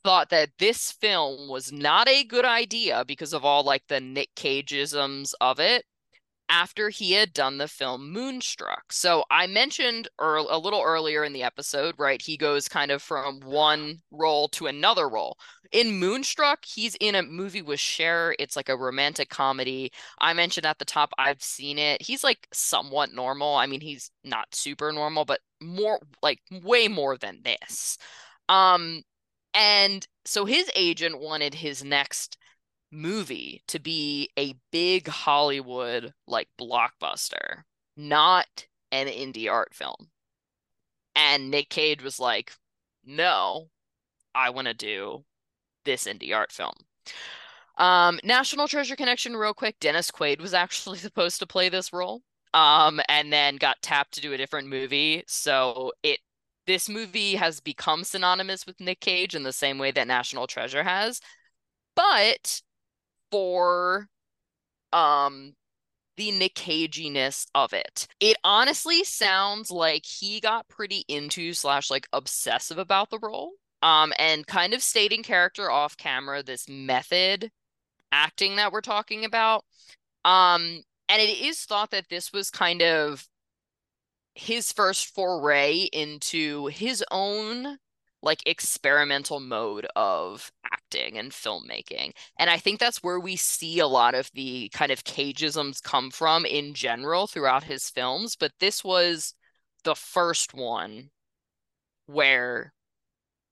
thought 0.04 0.28
that 0.28 0.50
this 0.58 0.92
film 0.92 1.48
was 1.48 1.72
not 1.72 2.10
a 2.10 2.24
good 2.24 2.44
idea 2.44 3.06
because 3.06 3.32
of 3.32 3.42
all 3.42 3.64
like 3.64 3.84
the 3.88 4.00
Nick 4.00 4.28
Cageisms 4.36 5.32
of 5.40 5.58
it 5.58 5.86
after 6.51 6.90
he 6.90 7.12
had 7.12 7.32
done 7.32 7.59
the 7.59 7.68
film 7.68 8.12
Moonstruck. 8.12 8.93
So 8.93 9.24
I 9.31 9.47
mentioned 9.47 10.09
er- 10.20 10.36
a 10.36 10.59
little 10.59 10.82
earlier 10.82 11.22
in 11.24 11.32
the 11.32 11.44
episode, 11.44 11.94
right? 11.97 12.20
He 12.20 12.36
goes 12.36 12.68
kind 12.68 12.90
of 12.90 13.02
from 13.02 13.40
one 13.40 14.01
role 14.10 14.48
to 14.48 14.66
another 14.66 15.09
role. 15.09 15.39
In 15.72 15.98
Moonstruck, 16.01 16.64
he's 16.64 16.97
in 16.97 17.14
a 17.14 17.22
movie 17.22 17.62
with 17.62 17.78
Cher. 17.78 18.35
It's 18.40 18.56
like 18.56 18.68
a 18.68 18.77
romantic 18.77 19.31
comedy. 19.31 19.93
I 20.18 20.32
mentioned 20.32 20.66
at 20.66 20.78
the 20.81 20.85
top, 20.85 21.12
I've 21.16 21.43
seen 21.43 21.78
it. 21.78 22.02
He's 22.02 22.24
like 22.24 22.48
somewhat 22.52 23.12
normal. 23.14 23.55
I 23.55 23.66
mean, 23.66 23.81
he's 23.81 24.10
not 24.24 24.52
super 24.52 24.93
normal, 24.93 25.24
but 25.24 25.40
more 25.62 26.01
like 26.22 26.40
way 26.51 26.89
more 26.89 27.16
than 27.16 27.43
this. 27.44 27.97
Um, 28.48 29.02
and 29.55 30.06
so 30.24 30.44
his 30.44 30.70
agent 30.74 31.20
wanted 31.20 31.55
his 31.55 31.85
next 31.85 32.36
movie 32.90 33.62
to 33.68 33.78
be 33.78 34.30
a 34.38 34.54
big 34.70 35.08
Hollywood 35.08 36.12
like 36.26 36.48
blockbuster, 36.60 37.64
not 37.96 38.66
an 38.92 39.06
indie 39.06 39.50
art 39.50 39.74
film. 39.74 40.10
And 41.14 41.50
Nick 41.50 41.68
Cage 41.70 42.02
was 42.02 42.18
like, 42.20 42.52
"No, 43.04 43.70
I 44.34 44.50
want 44.50 44.68
to 44.68 44.74
do 44.74 45.24
this 45.84 46.04
indie 46.04 46.34
art 46.34 46.52
film." 46.52 46.74
Um, 47.78 48.20
National 48.24 48.68
Treasure 48.68 48.96
Connection, 48.96 49.36
real 49.36 49.54
quick. 49.54 49.80
Dennis 49.80 50.10
Quaid 50.10 50.40
was 50.40 50.54
actually 50.54 50.98
supposed 51.06 51.38
to 51.40 51.46
play 51.46 51.68
this 51.68 51.92
role, 51.92 52.22
um, 52.54 53.00
and 53.08 53.32
then 53.32 53.56
got 53.56 53.82
tapped 53.82 54.12
to 54.14 54.20
do 54.20 54.32
a 54.32 54.36
different 54.38 54.68
movie. 54.68 55.24
So 55.26 55.92
it 56.02 56.20
this 56.66 56.88
movie 56.88 57.34
has 57.36 57.60
become 57.60 58.04
synonymous 58.04 58.66
with 58.66 58.80
Nick 58.80 59.00
Cage 59.00 59.34
in 59.34 59.42
the 59.42 59.52
same 59.52 59.78
way 59.78 59.90
that 59.92 60.06
National 60.06 60.46
Treasure 60.46 60.84
has. 60.84 61.20
But 61.96 62.62
for 63.31 64.09
um 64.93 65.55
the 66.16 66.32
Nick 66.32 66.55
Caginess 66.55 67.47
of 67.55 67.73
it. 67.73 68.07
It 68.20 68.36
honestly 68.44 69.05
sounds 69.05 69.70
like 69.70 70.05
he 70.05 70.39
got 70.40 70.69
pretty 70.69 71.05
into 71.09 71.55
slash 71.55 71.90
like 71.90 72.09
obsessive 72.12 72.77
about 72.78 73.09
the 73.11 73.19
role. 73.19 73.52
Um, 73.82 74.12
and 74.19 74.47
kind 74.47 74.74
of 74.74 74.82
stating 74.82 75.23
character 75.23 75.70
off 75.70 75.97
camera, 75.97 76.43
this 76.43 76.69
method 76.69 77.51
acting 78.12 78.57
that 78.57 78.73
we're 78.73 78.82
talking 78.82 79.24
about. 79.24 79.65
Um, 80.23 80.82
and 81.09 81.23
it 81.23 81.40
is 81.40 81.61
thought 81.61 81.90
that 81.93 82.11
this 82.11 82.32
was 82.35 82.51
kind 82.51 82.82
of 82.82 83.27
his 84.35 84.73
first 84.73 85.15
foray 85.15 85.89
into 85.93 86.66
his 86.66 87.02
own 87.11 87.78
like 88.22 88.42
experimental 88.47 89.40
mode 89.40 89.86
of 89.97 90.52
acting 90.72 91.18
and 91.18 91.32
filmmaking. 91.32 92.12
And 92.38 92.51
I 92.51 92.59
think 92.59 92.78
that's 92.78 93.02
where 93.02 93.20
we 93.20 93.36
see 93.36 93.78
a 93.78 93.86
lot 93.86 94.14
of 94.14 94.30
the 94.34 94.68
kind 94.74 94.92
of 94.92 95.05
cageisms 95.05 95.82
come 95.82 96.10
from 96.10 96.44
in 96.44 96.74
general 96.74 97.26
throughout 97.26 97.64
his 97.64 97.88
films, 97.90 98.36
but 98.36 98.52
this 98.60 98.84
was 98.84 99.34
the 99.84 99.94
first 99.94 100.55
one 100.55 101.10
where 102.06 102.72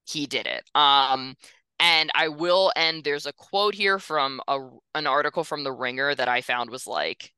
he 0.07 0.27
did 0.27 0.47
it. 0.47 0.65
Um 0.75 1.37
and 1.81 2.11
I 2.15 2.29
will 2.29 2.73
end 2.77 3.05
there's 3.05 3.27
a 3.27 3.33
quote 3.33 3.75
here 3.75 3.99
from 3.99 4.41
a 4.49 4.59
an 4.95 5.07
article 5.07 5.45
from 5.45 5.65
The 5.65 5.73
Ringer 5.73 6.15
that 6.15 6.29
I 6.29 6.41
found 6.41 6.71
was 6.71 6.87
like 6.87 7.33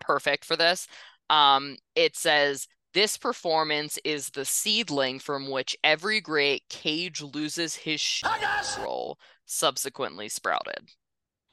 perfect 0.00 0.44
for 0.44 0.56
this. 0.56 0.86
Um 1.30 1.76
it 1.94 2.16
says 2.16 2.66
this 2.94 3.16
performance 3.16 3.98
is 4.04 4.30
the 4.30 4.44
seedling 4.44 5.18
from 5.18 5.50
which 5.50 5.76
every 5.82 6.20
great 6.20 6.68
Cage 6.68 7.22
loses 7.22 7.74
his 7.74 8.00
sh- 8.00 8.22
role 8.78 9.18
subsequently 9.46 10.28
sprouted. 10.28 10.90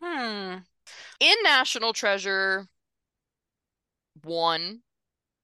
Hmm. 0.02 0.58
In 1.20 1.36
National 1.44 1.94
Treasure 1.94 2.68
1, 4.24 4.82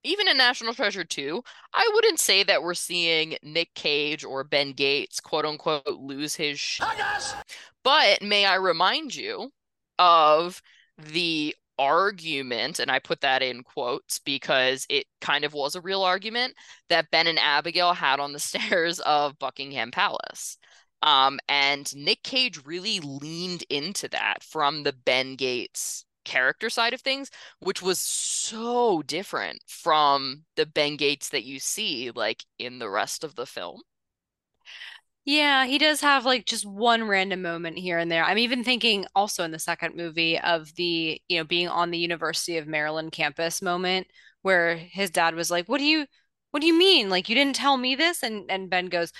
even 0.04 0.28
in 0.28 0.38
National 0.38 0.74
Treasure 0.74 1.04
2, 1.04 1.44
I 1.74 1.90
wouldn't 1.94 2.20
say 2.20 2.44
that 2.44 2.62
we're 2.62 2.74
seeing 2.74 3.38
Nick 3.42 3.74
Cage 3.74 4.24
or 4.24 4.44
Ben 4.44 4.74
Gates, 4.74 5.20
quote 5.20 5.46
unquote, 5.46 5.88
lose 5.88 6.36
his 6.36 6.60
sh- 6.60 6.80
But 7.84 8.22
may 8.22 8.46
I 8.46 8.56
remind 8.56 9.16
you 9.16 9.52
of 9.98 10.62
the 10.98 11.56
argument, 11.78 12.80
and 12.80 12.90
I 12.92 13.00
put 13.00 13.22
that 13.22 13.42
in 13.42 13.64
quotes 13.64 14.20
because 14.20 14.86
it 14.90 15.06
kind 15.22 15.44
of 15.44 15.54
was 15.54 15.76
a 15.76 15.82
real 15.82 16.04
argument 16.04 16.56
that 16.90 17.12
Ben 17.12 17.28
and 17.28 17.40
Abigail 17.40 17.94
had 17.94 18.20
on 18.20 18.34
the 18.34 18.40
stairs 18.52 19.00
of 19.02 19.40
Buckingham 19.40 19.92
Palace. 19.92 20.58
Um, 21.02 21.40
and 21.48 21.94
Nick 21.96 22.24
Cage 22.24 22.66
really 22.66 23.00
leaned 23.00 23.64
into 23.70 24.08
that 24.10 24.44
from 24.44 24.84
the 24.84 24.94
Ben 24.94 25.36
Gates 25.36 26.06
character 26.26 26.70
side 26.70 26.94
of 26.94 27.02
things, 27.02 27.30
which 27.60 27.82
was 27.82 28.00
so 28.00 29.02
different 29.04 29.62
from 29.68 30.46
the 30.56 30.66
Ben 30.66 30.98
Gates 30.98 31.30
that 31.30 31.46
you 31.46 31.60
see 31.60 32.12
like 32.12 32.44
in 32.60 32.80
the 32.80 32.90
rest 32.90 33.24
of 33.24 33.36
the 33.36 33.46
film. 33.46 33.82
Yeah, 35.26 35.66
he 35.66 35.80
does 35.80 36.02
have 36.02 36.24
like 36.26 36.46
just 36.46 36.66
one 36.66 37.08
random 37.08 37.42
moment 37.42 37.80
here 37.80 37.98
and 37.98 38.12
there. 38.12 38.24
I'm 38.24 38.38
even 38.38 38.64
thinking 38.64 39.06
also 39.16 39.44
in 39.44 39.52
the 39.52 39.58
second 39.60 39.96
movie 39.96 40.40
of 40.40 40.74
the, 40.76 41.20
you 41.28 41.38
know, 41.40 41.44
being 41.44 41.68
on 41.68 41.90
the 41.90 41.98
University 41.98 42.58
of 42.58 42.68
Maryland 42.68 43.12
campus 43.12 43.62
moment 43.62 44.08
where 44.44 44.76
his 44.78 45.10
dad 45.10 45.34
was 45.36 45.50
like, 45.50 45.68
"What 45.68 45.80
do 45.80 45.84
you 45.86 46.06
what 46.52 46.60
do 46.62 46.68
you 46.68 46.78
mean? 46.78 47.10
Like 47.10 47.28
you 47.28 47.36
didn't 47.36 47.56
tell 47.56 47.78
me 47.78 47.96
this?" 47.96 48.22
And 48.22 48.46
and 48.52 48.70
Ben 48.70 48.86
goes, 48.88 49.12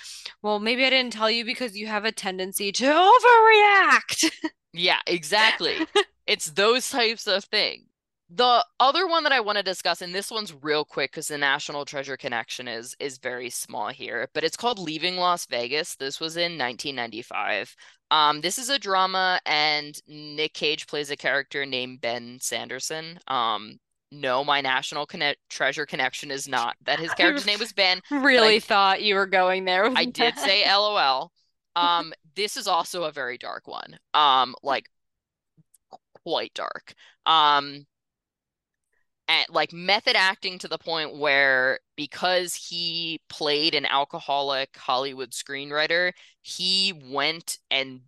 "Well, 0.42 0.60
maybe 0.60 0.84
I 0.86 0.90
didn't 0.90 1.12
tell 1.12 1.30
you 1.30 1.44
because 1.44 1.76
you 1.76 1.88
have 1.88 2.04
a 2.04 2.12
tendency 2.12 2.70
to 2.72 2.84
overreact." 2.84 4.30
Yeah, 4.72 5.00
exactly. 5.06 5.86
It's 6.26 6.46
those 6.46 6.90
types 6.90 7.28
of 7.28 7.44
things. 7.44 7.84
The 8.28 8.64
other 8.80 9.06
one 9.06 9.22
that 9.22 9.32
I 9.32 9.38
want 9.38 9.56
to 9.58 9.62
discuss, 9.62 10.02
and 10.02 10.12
this 10.12 10.32
one's 10.32 10.52
real 10.60 10.84
quick 10.84 11.12
because 11.12 11.28
the 11.28 11.38
National 11.38 11.84
Treasure 11.84 12.16
connection 12.16 12.66
is 12.66 12.96
is 12.98 13.18
very 13.18 13.50
small 13.50 13.88
here, 13.88 14.28
but 14.34 14.42
it's 14.42 14.56
called 14.56 14.80
Leaving 14.80 15.16
Las 15.16 15.46
Vegas. 15.46 15.94
This 15.94 16.18
was 16.18 16.36
in 16.36 16.58
1995. 16.58 17.76
Um, 18.10 18.40
this 18.40 18.58
is 18.58 18.68
a 18.68 18.80
drama, 18.80 19.40
and 19.46 20.00
Nick 20.08 20.54
Cage 20.54 20.88
plays 20.88 21.10
a 21.12 21.16
character 21.16 21.64
named 21.64 22.00
Ben 22.00 22.38
Sanderson. 22.40 23.20
Um, 23.28 23.78
no, 24.10 24.42
my 24.42 24.60
National 24.60 25.06
Connect 25.06 25.38
Treasure 25.48 25.86
connection 25.86 26.32
is 26.32 26.48
not 26.48 26.76
that 26.84 26.98
his 26.98 27.12
character's 27.14 27.46
name 27.46 27.60
was 27.60 27.72
Ben. 27.72 28.00
Really 28.10 28.56
I, 28.56 28.60
thought 28.60 29.02
you 29.02 29.14
were 29.14 29.26
going 29.26 29.64
there. 29.64 29.88
I 29.94 30.04
did 30.04 30.36
say 30.38 30.64
LOL. 30.72 31.30
Um, 31.76 32.12
this 32.34 32.56
is 32.56 32.66
also 32.66 33.04
a 33.04 33.12
very 33.12 33.38
dark 33.38 33.68
one. 33.68 33.98
Um, 34.14 34.56
like 34.62 34.88
quite 36.24 36.54
dark. 36.54 36.94
Um, 37.24 37.86
and 39.28 39.46
like 39.50 39.72
method 39.72 40.16
acting 40.16 40.58
to 40.58 40.68
the 40.68 40.78
point 40.78 41.16
where 41.16 41.80
because 41.96 42.54
he 42.54 43.20
played 43.28 43.74
an 43.74 43.86
alcoholic 43.86 44.76
Hollywood 44.76 45.30
screenwriter, 45.30 46.12
he 46.42 46.92
went 47.10 47.58
and 47.70 48.02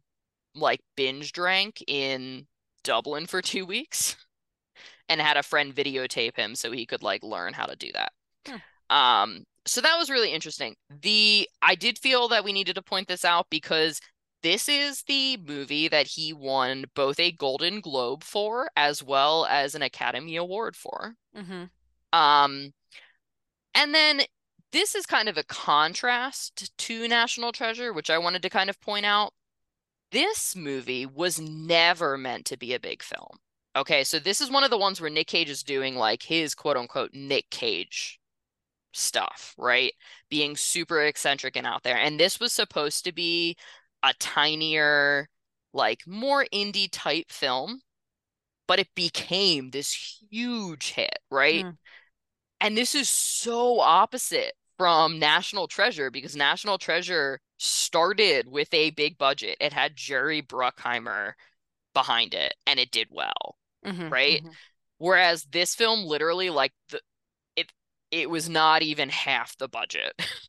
like 0.55 0.81
binge 0.97 1.33
drank 1.33 1.83
in 1.87 2.47
Dublin 2.85 3.27
for 3.27 3.43
two 3.43 3.67
weeks 3.67 4.17
and 5.09 5.21
had 5.21 5.37
a 5.37 5.43
friend 5.43 5.75
videotape 5.75 6.37
him 6.37 6.55
so 6.55 6.71
he 6.71 6.87
could 6.87 7.03
like 7.03 7.23
learn 7.23 7.53
how 7.53 7.67
to 7.67 7.77
do 7.77 7.91
that. 7.95 8.13
Hmm. 8.47 8.97
Um, 8.97 9.45
so 9.67 9.81
that 9.81 9.99
was 9.99 10.11
really 10.11 10.33
interesting. 10.33 10.77
The 11.03 11.49
I 11.61 11.75
did 11.75 11.99
feel 11.99 12.29
that 12.29 12.45
we 12.45 12.53
needed 12.53 12.75
to 12.77 12.83
point 12.83 13.09
this 13.09 13.25
out 13.25 13.47
because 13.51 14.01
this 14.43 14.69
is 14.69 15.03
the 15.03 15.37
movie 15.37 15.89
that 15.89 16.07
he 16.07 16.33
won 16.33 16.85
both 16.95 17.19
a 17.19 17.33
Golden 17.33 17.81
Globe 17.81 18.23
for 18.23 18.71
as 18.77 19.03
well 19.03 19.47
as 19.47 19.75
an 19.75 19.83
Academy 19.83 20.37
Award 20.37 20.77
for. 20.77 21.15
Mm-hmm. 21.37 21.65
Um, 22.19 22.73
and 23.75 23.95
then 23.95 24.23
this 24.73 24.95
is 24.95 25.07
kind 25.07 25.29
of 25.29 25.37
a 25.37 25.45
contrast 25.45 26.73
to 26.79 27.09
National 27.09 27.53
Treasure, 27.53 27.93
which 27.93 28.11
I 28.11 28.19
wanted 28.19 28.43
to 28.43 28.51
kind 28.51 28.71
of 28.71 28.81
point 28.81 29.07
out. 29.07 29.33
This 30.11 30.57
movie 30.57 31.05
was 31.05 31.39
never 31.39 32.17
meant 32.17 32.47
to 32.47 32.57
be 32.57 32.75
a 32.75 32.81
big 32.81 33.03
film. 33.03 33.39
Okay, 33.77 34.05
so 34.05 34.19
this 34.19 34.41
is 34.41 34.51
one 34.51 34.65
of 34.65 34.71
the 34.71 34.79
ones 34.79 35.01
where 35.01 35.11
Nick 35.11 35.27
Cage 35.27 35.51
is 35.51 35.63
doing 35.63 35.95
like 35.95 36.23
his 36.23 36.55
quote 36.55 36.77
unquote 36.77 37.11
Nick 37.13 37.51
Cage 37.51 38.19
stuff, 38.93 39.55
right? 39.59 39.93
Being 40.31 40.57
super 40.57 41.03
eccentric 41.03 41.57
and 41.57 41.67
out 41.67 41.83
there. 41.83 41.97
And 41.97 42.19
this 42.19 42.41
was 42.41 42.53
supposed 42.53 43.05
to 43.05 43.13
be 43.13 43.57
a 44.09 44.15
tinier, 44.21 45.29
like 45.75 46.07
more 46.07 46.47
indie 46.55 46.89
type 46.93 47.31
film, 47.31 47.83
but 48.69 48.79
it 48.81 48.89
became 48.95 49.71
this 49.71 49.93
huge 50.31 50.91
hit, 50.93 51.19
right? 51.31 51.67
Mm. 51.67 51.77
And 52.61 52.77
this 52.77 52.95
is 52.95 53.09
so 53.09 53.81
opposite 53.81 54.55
from 54.79 55.19
National 55.19 55.67
Treasure 55.69 56.11
because 56.11 56.37
National 56.37 56.79
Treasure 56.79 57.41
started 57.59 58.49
with 58.49 58.73
a 58.75 58.91
big 58.91 59.19
budget. 59.19 59.57
It 59.61 59.73
had 59.73 59.97
Jerry 59.97 60.43
Bruckheimer 60.43 61.35
behind 61.95 62.35
it 62.35 62.55
and 62.67 62.81
it 62.81 62.91
did 62.93 63.09
well, 63.11 63.57
Mhm, 63.83 64.13
right? 64.13 64.43
mhm. 64.43 64.57
Whereas 64.99 65.45
this 65.45 65.75
film 65.77 66.05
literally 66.05 66.51
like 66.51 66.73
the 66.91 67.01
it 67.57 67.73
it 68.13 68.31
was 68.31 68.49
not 68.49 68.83
even 68.83 69.11
half 69.11 69.57
the 69.59 69.69
budget. 69.69 70.15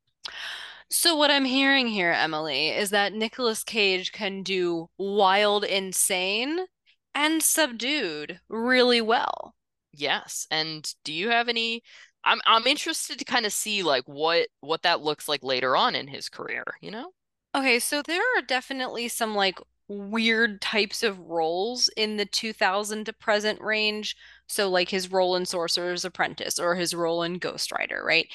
So 0.92 1.16
what 1.16 1.32
I'm 1.32 1.46
hearing 1.46 1.88
here, 1.88 2.12
Emily, 2.12 2.70
is 2.70 2.90
that 2.90 3.14
Nicolas 3.14 3.64
Cage 3.64 4.12
can 4.12 4.44
do 4.44 4.90
wild, 4.98 5.64
insane 5.64 6.66
and 7.14 7.44
subdued 7.44 8.40
really 8.50 9.02
well. 9.02 9.56
Yes. 9.92 10.48
And 10.50 10.92
do 11.04 11.14
you 11.14 11.30
have 11.30 11.48
any 11.50 11.84
I'm 12.24 12.42
I'm 12.46 12.68
interested 12.68 13.20
to 13.20 13.26
kind 13.26 13.46
of 13.46 13.54
see 13.54 13.84
like 13.84 14.04
what 14.06 14.48
what 14.62 14.82
that 14.84 15.02
looks 15.02 15.28
like 15.28 15.44
later 15.44 15.76
on 15.76 15.96
in 15.96 16.08
his 16.08 16.30
career, 16.30 16.64
you 16.82 16.92
know? 16.92 17.12
Okay, 17.56 17.80
so 17.80 18.02
there 18.02 18.22
are 18.38 18.42
definitely 18.42 19.08
some 19.08 19.36
like 19.36 19.60
weird 19.88 20.62
types 20.62 21.02
of 21.02 21.20
roles 21.20 21.90
in 21.98 22.18
the 22.18 22.26
2000 22.26 23.06
to 23.06 23.14
present 23.14 23.60
range. 23.62 24.16
So 24.48 24.70
like 24.70 24.90
his 24.90 25.12
role 25.12 25.36
in 25.36 25.46
Sorcerer's 25.46 26.06
Apprentice 26.06 26.60
or 26.60 26.76
his 26.76 26.94
role 26.94 27.24
in 27.24 27.40
Ghost 27.40 27.72
Rider, 27.72 28.04
right? 28.04 28.28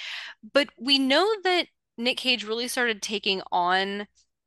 But 0.53 0.69
we 0.79 0.99
know 0.99 1.29
that 1.45 1.69
Nick 1.97 2.19
Cage 2.19 2.45
really 2.45 2.69
started 2.69 3.03
taking 3.03 3.43
on 3.53 4.07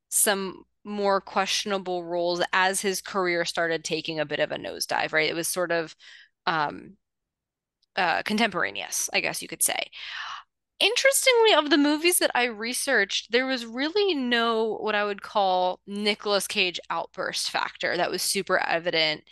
some 0.09 0.63
more 0.83 1.19
questionable 1.19 2.03
roles 2.03 2.41
as 2.53 2.81
his 2.81 3.01
career 3.01 3.43
started 3.45 3.83
taking 3.83 4.19
a 4.19 4.25
bit 4.25 4.39
of 4.39 4.51
a 4.51 4.57
nosedive, 4.57 5.11
right? 5.13 5.29
It 5.29 5.35
was 5.35 5.47
sort 5.47 5.71
of 5.71 5.95
um 6.45 6.97
uh 7.95 8.21
contemporaneous, 8.23 9.09
I 9.13 9.19
guess 9.19 9.41
you 9.41 9.47
could 9.47 9.63
say. 9.63 9.89
Interestingly, 10.79 11.53
of 11.55 11.71
the 11.71 11.77
movies 11.77 12.19
that 12.19 12.29
I 12.35 12.45
researched, 12.45 13.31
there 13.31 13.47
was 13.47 13.65
really 13.65 14.13
no 14.13 14.77
what 14.79 14.93
I 14.93 15.03
would 15.05 15.23
call 15.23 15.79
Nicolas 15.87 16.47
Cage 16.47 16.79
outburst 16.91 17.49
factor 17.49 17.97
that 17.97 18.11
was 18.11 18.21
super 18.21 18.59
evident 18.59 19.23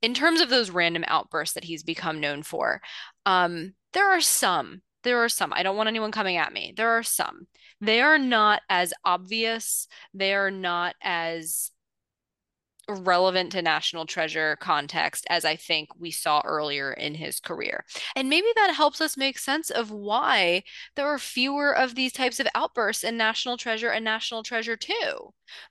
in 0.00 0.14
terms 0.14 0.40
of 0.40 0.48
those 0.48 0.70
random 0.70 1.04
outbursts 1.08 1.54
that 1.54 1.64
he's 1.64 1.82
become 1.82 2.20
known 2.20 2.42
for. 2.44 2.80
Um, 3.26 3.74
there 3.92 4.08
are 4.10 4.20
some. 4.20 4.82
There 5.02 5.22
are 5.22 5.28
some. 5.28 5.52
I 5.52 5.62
don't 5.62 5.76
want 5.76 5.88
anyone 5.88 6.12
coming 6.12 6.36
at 6.36 6.52
me. 6.52 6.72
There 6.76 6.90
are 6.90 7.02
some. 7.02 7.46
They 7.80 8.00
are 8.00 8.18
not 8.18 8.62
as 8.68 8.92
obvious. 9.04 9.88
They 10.14 10.34
are 10.34 10.50
not 10.50 10.94
as 11.02 11.72
relevant 12.88 13.52
to 13.52 13.62
National 13.62 14.06
Treasure 14.06 14.56
context 14.60 15.26
as 15.30 15.44
I 15.44 15.56
think 15.56 15.88
we 15.98 16.10
saw 16.10 16.42
earlier 16.44 16.92
in 16.92 17.14
his 17.14 17.40
career. 17.40 17.84
And 18.16 18.28
maybe 18.28 18.46
that 18.56 18.74
helps 18.74 19.00
us 19.00 19.16
make 19.16 19.38
sense 19.38 19.70
of 19.70 19.90
why 19.90 20.64
there 20.96 21.06
are 21.06 21.18
fewer 21.18 21.76
of 21.76 21.94
these 21.94 22.12
types 22.12 22.40
of 22.40 22.48
outbursts 22.54 23.04
in 23.04 23.16
National 23.16 23.56
Treasure 23.56 23.90
and 23.90 24.04
National 24.04 24.42
Treasure 24.42 24.76
2, 24.76 24.92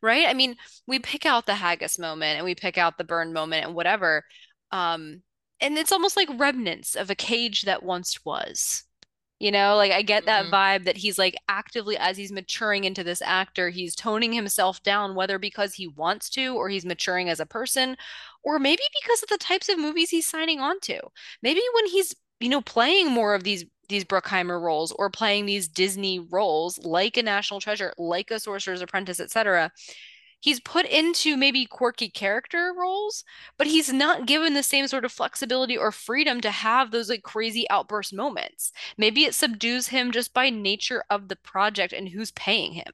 right? 0.01 0.27
I 0.27 0.33
mean, 0.33 0.55
we 0.87 0.99
pick 0.99 1.25
out 1.25 1.45
the 1.45 1.55
Haggis 1.55 1.99
moment 1.99 2.37
and 2.37 2.45
we 2.45 2.55
pick 2.55 2.77
out 2.77 2.97
the 2.97 3.03
burn 3.03 3.33
moment 3.33 3.65
and 3.65 3.75
whatever. 3.75 4.23
Um, 4.71 5.21
and 5.59 5.77
it's 5.77 5.91
almost 5.91 6.17
like 6.17 6.29
remnants 6.39 6.95
of 6.95 7.09
a 7.09 7.15
cage 7.15 7.63
that 7.63 7.83
once 7.83 8.23
was. 8.25 8.83
You 9.41 9.51
know, 9.51 9.75
like 9.75 9.91
I 9.91 10.03
get 10.03 10.25
that 10.27 10.45
hmm 10.45 10.51
vibe 10.51 10.85
that 10.85 10.97
he's 10.97 11.17
like 11.17 11.35
actively, 11.49 11.97
as 11.97 12.17
he's 12.17 12.31
maturing 12.31 12.83
into 12.83 13.03
this 13.03 13.23
actor, 13.23 13.69
he's 13.71 13.95
toning 13.95 14.33
himself 14.33 14.83
down, 14.83 15.15
whether 15.15 15.39
because 15.39 15.73
he 15.73 15.87
wants 15.87 16.29
to 16.31 16.55
or 16.55 16.69
he's 16.69 16.85
maturing 16.85 17.29
as 17.29 17.39
a 17.39 17.45
person, 17.47 17.97
or 18.43 18.59
maybe 18.59 18.83
because 19.01 19.23
of 19.23 19.29
the 19.29 19.39
types 19.39 19.69
of 19.69 19.79
movies 19.79 20.11
he's 20.11 20.27
signing 20.27 20.59
on 20.59 20.79
to. 20.81 20.99
Maybe 21.41 21.61
when 21.73 21.87
he's, 21.87 22.15
you 22.39 22.49
know, 22.49 22.61
playing 22.61 23.11
more 23.11 23.33
of 23.35 23.43
these 23.43 23.65
these 23.89 24.05
Bruckheimer 24.05 24.61
roles 24.61 24.91
or 24.93 25.09
playing 25.09 25.47
these 25.47 25.67
Disney 25.67 26.19
roles 26.19 26.77
like 26.79 27.17
a 27.17 27.23
National 27.23 27.59
Treasure, 27.59 27.93
like 27.97 28.31
a 28.31 28.39
Sorcerer's 28.39 28.81
Apprentice, 28.81 29.19
etc 29.19 29.71
he's 30.41 30.59
put 30.59 30.85
into 30.85 31.37
maybe 31.37 31.65
quirky 31.65 32.09
character 32.09 32.73
roles, 32.77 33.23
but 33.57 33.67
he's 33.67 33.93
not 33.93 34.25
given 34.27 34.53
the 34.53 34.63
same 34.63 34.87
sort 34.87 35.05
of 35.05 35.11
flexibility 35.13 35.77
or 35.77 35.91
freedom 35.93 36.41
to 36.41 36.51
have 36.51 36.91
those 36.91 37.09
like 37.09 37.23
crazy 37.23 37.65
outburst 37.69 38.13
moments. 38.13 38.73
Maybe 38.97 39.23
it 39.23 39.33
subdues 39.35 39.87
him 39.87 40.11
just 40.11 40.33
by 40.33 40.49
nature 40.49 41.03
of 41.09 41.29
the 41.29 41.37
project 41.37 41.93
and 41.93 42.09
who's 42.09 42.31
paying 42.31 42.73
him. 42.73 42.91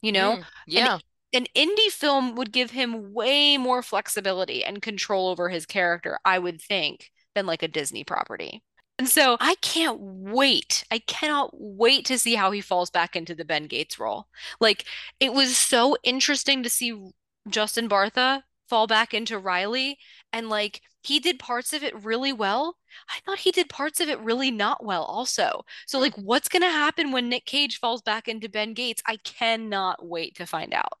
You 0.00 0.12
know, 0.12 0.38
Mm, 0.38 0.46
yeah. 0.66 1.00
an 1.34 1.46
indie 1.54 1.90
film 1.90 2.34
would 2.36 2.50
give 2.52 2.70
him 2.70 3.12
way 3.12 3.58
more 3.58 3.82
flexibility 3.82 4.64
and 4.64 4.80
control 4.82 5.28
over 5.28 5.48
his 5.50 5.66
character, 5.66 6.18
I 6.24 6.38
would 6.38 6.60
think, 6.62 7.12
than 7.34 7.44
like 7.46 7.62
a 7.62 7.68
Disney 7.68 8.04
property. 8.04 8.62
And 8.98 9.08
so 9.08 9.36
I 9.40 9.56
can't 9.56 9.98
wait. 10.00 10.84
I 10.90 11.00
cannot 11.00 11.50
wait 11.52 12.06
to 12.06 12.18
see 12.18 12.34
how 12.34 12.50
he 12.50 12.60
falls 12.62 12.90
back 12.90 13.14
into 13.14 13.34
the 13.34 13.44
Ben 13.44 13.66
Gates 13.66 13.98
role. 13.98 14.26
Like 14.60 14.84
it 15.20 15.32
was 15.34 15.56
so 15.56 15.96
interesting 16.02 16.62
to 16.62 16.70
see 16.70 17.10
Justin 17.48 17.88
Bartha 17.88 18.42
fall 18.68 18.86
back 18.86 19.12
into 19.14 19.38
Riley 19.38 19.98
and 20.32 20.48
like 20.48 20.80
he 21.02 21.20
did 21.20 21.38
parts 21.38 21.72
of 21.72 21.82
it 21.82 22.02
really 22.02 22.32
well. 22.32 22.76
I 23.08 23.20
thought 23.24 23.38
he 23.40 23.52
did 23.52 23.68
parts 23.68 24.00
of 24.00 24.08
it 24.08 24.18
really 24.20 24.50
not 24.50 24.84
well 24.84 25.04
also. 25.04 25.64
So 25.86 25.98
like 26.00 26.14
what's 26.14 26.48
going 26.48 26.62
to 26.62 26.68
happen 26.70 27.12
when 27.12 27.28
Nick 27.28 27.44
Cage 27.44 27.78
falls 27.78 28.02
back 28.02 28.28
into 28.28 28.48
Ben 28.48 28.72
Gates? 28.74 29.02
I 29.06 29.16
cannot 29.18 30.04
wait 30.04 30.34
to 30.36 30.46
find 30.46 30.72
out. 30.72 30.98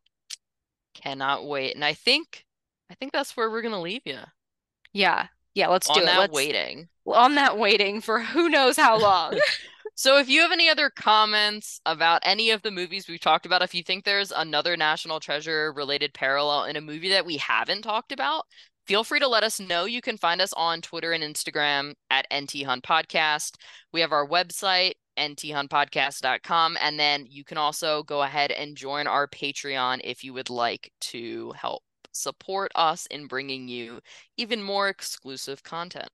Cannot 0.94 1.46
wait. 1.46 1.74
And 1.74 1.84
I 1.84 1.94
think 1.94 2.44
I 2.90 2.94
think 2.94 3.12
that's 3.12 3.36
where 3.36 3.50
we're 3.50 3.62
gonna 3.62 3.80
leave 3.80 4.02
you 4.04 4.18
Yeah. 4.92 5.28
Yeah, 5.54 5.68
let's 5.68 5.88
do 5.88 6.00
on 6.00 6.02
it. 6.02 6.06
that 6.06 6.18
Let's 6.18 6.32
waiting. 6.32 6.88
On 7.06 7.34
that 7.36 7.58
waiting 7.58 8.00
for 8.00 8.20
who 8.20 8.48
knows 8.48 8.76
how 8.76 8.98
long. 8.98 9.38
So 9.98 10.18
if 10.18 10.28
you 10.28 10.42
have 10.42 10.52
any 10.52 10.68
other 10.68 10.90
comments 10.90 11.80
about 11.86 12.20
any 12.22 12.50
of 12.50 12.60
the 12.60 12.70
movies 12.70 13.08
we've 13.08 13.18
talked 13.18 13.46
about, 13.46 13.62
if 13.62 13.74
you 13.74 13.82
think 13.82 14.04
there's 14.04 14.30
another 14.30 14.76
National 14.76 15.20
Treasure 15.20 15.72
related 15.72 16.12
parallel 16.12 16.64
in 16.64 16.76
a 16.76 16.82
movie 16.82 17.08
that 17.08 17.24
we 17.24 17.38
haven't 17.38 17.80
talked 17.80 18.12
about, 18.12 18.44
feel 18.86 19.04
free 19.04 19.20
to 19.20 19.26
let 19.26 19.42
us 19.42 19.58
know. 19.58 19.86
You 19.86 20.02
can 20.02 20.18
find 20.18 20.42
us 20.42 20.52
on 20.52 20.82
Twitter 20.82 21.12
and 21.12 21.24
Instagram 21.24 21.94
at 22.10 22.26
NT 22.30 22.64
Hunt 22.64 22.84
Podcast. 22.84 23.54
We 23.90 24.02
have 24.02 24.12
our 24.12 24.28
website, 24.28 24.92
nthuntpodcast.com, 25.16 26.76
and 26.78 27.00
then 27.00 27.24
you 27.26 27.42
can 27.42 27.56
also 27.56 28.02
go 28.02 28.20
ahead 28.20 28.50
and 28.50 28.76
join 28.76 29.06
our 29.06 29.26
Patreon 29.26 30.02
if 30.04 30.22
you 30.22 30.34
would 30.34 30.50
like 30.50 30.92
to 31.00 31.52
help 31.52 31.82
support 32.12 32.70
us 32.74 33.06
in 33.06 33.28
bringing 33.28 33.66
you 33.66 34.00
even 34.36 34.62
more 34.62 34.90
exclusive 34.90 35.62
content. 35.62 36.10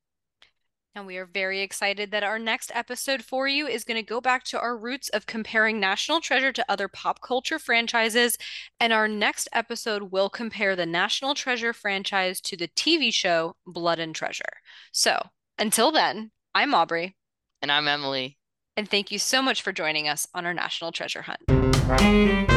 And 0.94 1.06
we 1.06 1.16
are 1.16 1.24
very 1.24 1.60
excited 1.62 2.10
that 2.10 2.22
our 2.22 2.38
next 2.38 2.70
episode 2.74 3.22
for 3.22 3.48
you 3.48 3.66
is 3.66 3.82
going 3.82 3.96
to 3.96 4.02
go 4.02 4.20
back 4.20 4.44
to 4.44 4.60
our 4.60 4.76
roots 4.76 5.08
of 5.08 5.24
comparing 5.24 5.80
National 5.80 6.20
Treasure 6.20 6.52
to 6.52 6.64
other 6.68 6.86
pop 6.86 7.22
culture 7.22 7.58
franchises. 7.58 8.36
And 8.78 8.92
our 8.92 9.08
next 9.08 9.48
episode 9.54 10.12
will 10.12 10.28
compare 10.28 10.76
the 10.76 10.84
National 10.84 11.34
Treasure 11.34 11.72
franchise 11.72 12.42
to 12.42 12.58
the 12.58 12.68
TV 12.68 13.12
show 13.12 13.56
Blood 13.66 14.00
and 14.00 14.14
Treasure. 14.14 14.44
So 14.92 15.28
until 15.58 15.92
then, 15.92 16.30
I'm 16.54 16.74
Aubrey, 16.74 17.16
And 17.62 17.72
I'm 17.72 17.88
Emily. 17.88 18.36
and 18.76 18.86
thank 18.86 19.10
you 19.10 19.18
so 19.18 19.40
much 19.40 19.62
for 19.62 19.72
joining 19.72 20.08
us 20.08 20.26
on 20.34 20.44
our 20.44 20.52
National 20.54 20.92
Treasure 20.92 21.22
hunt. 21.22 22.51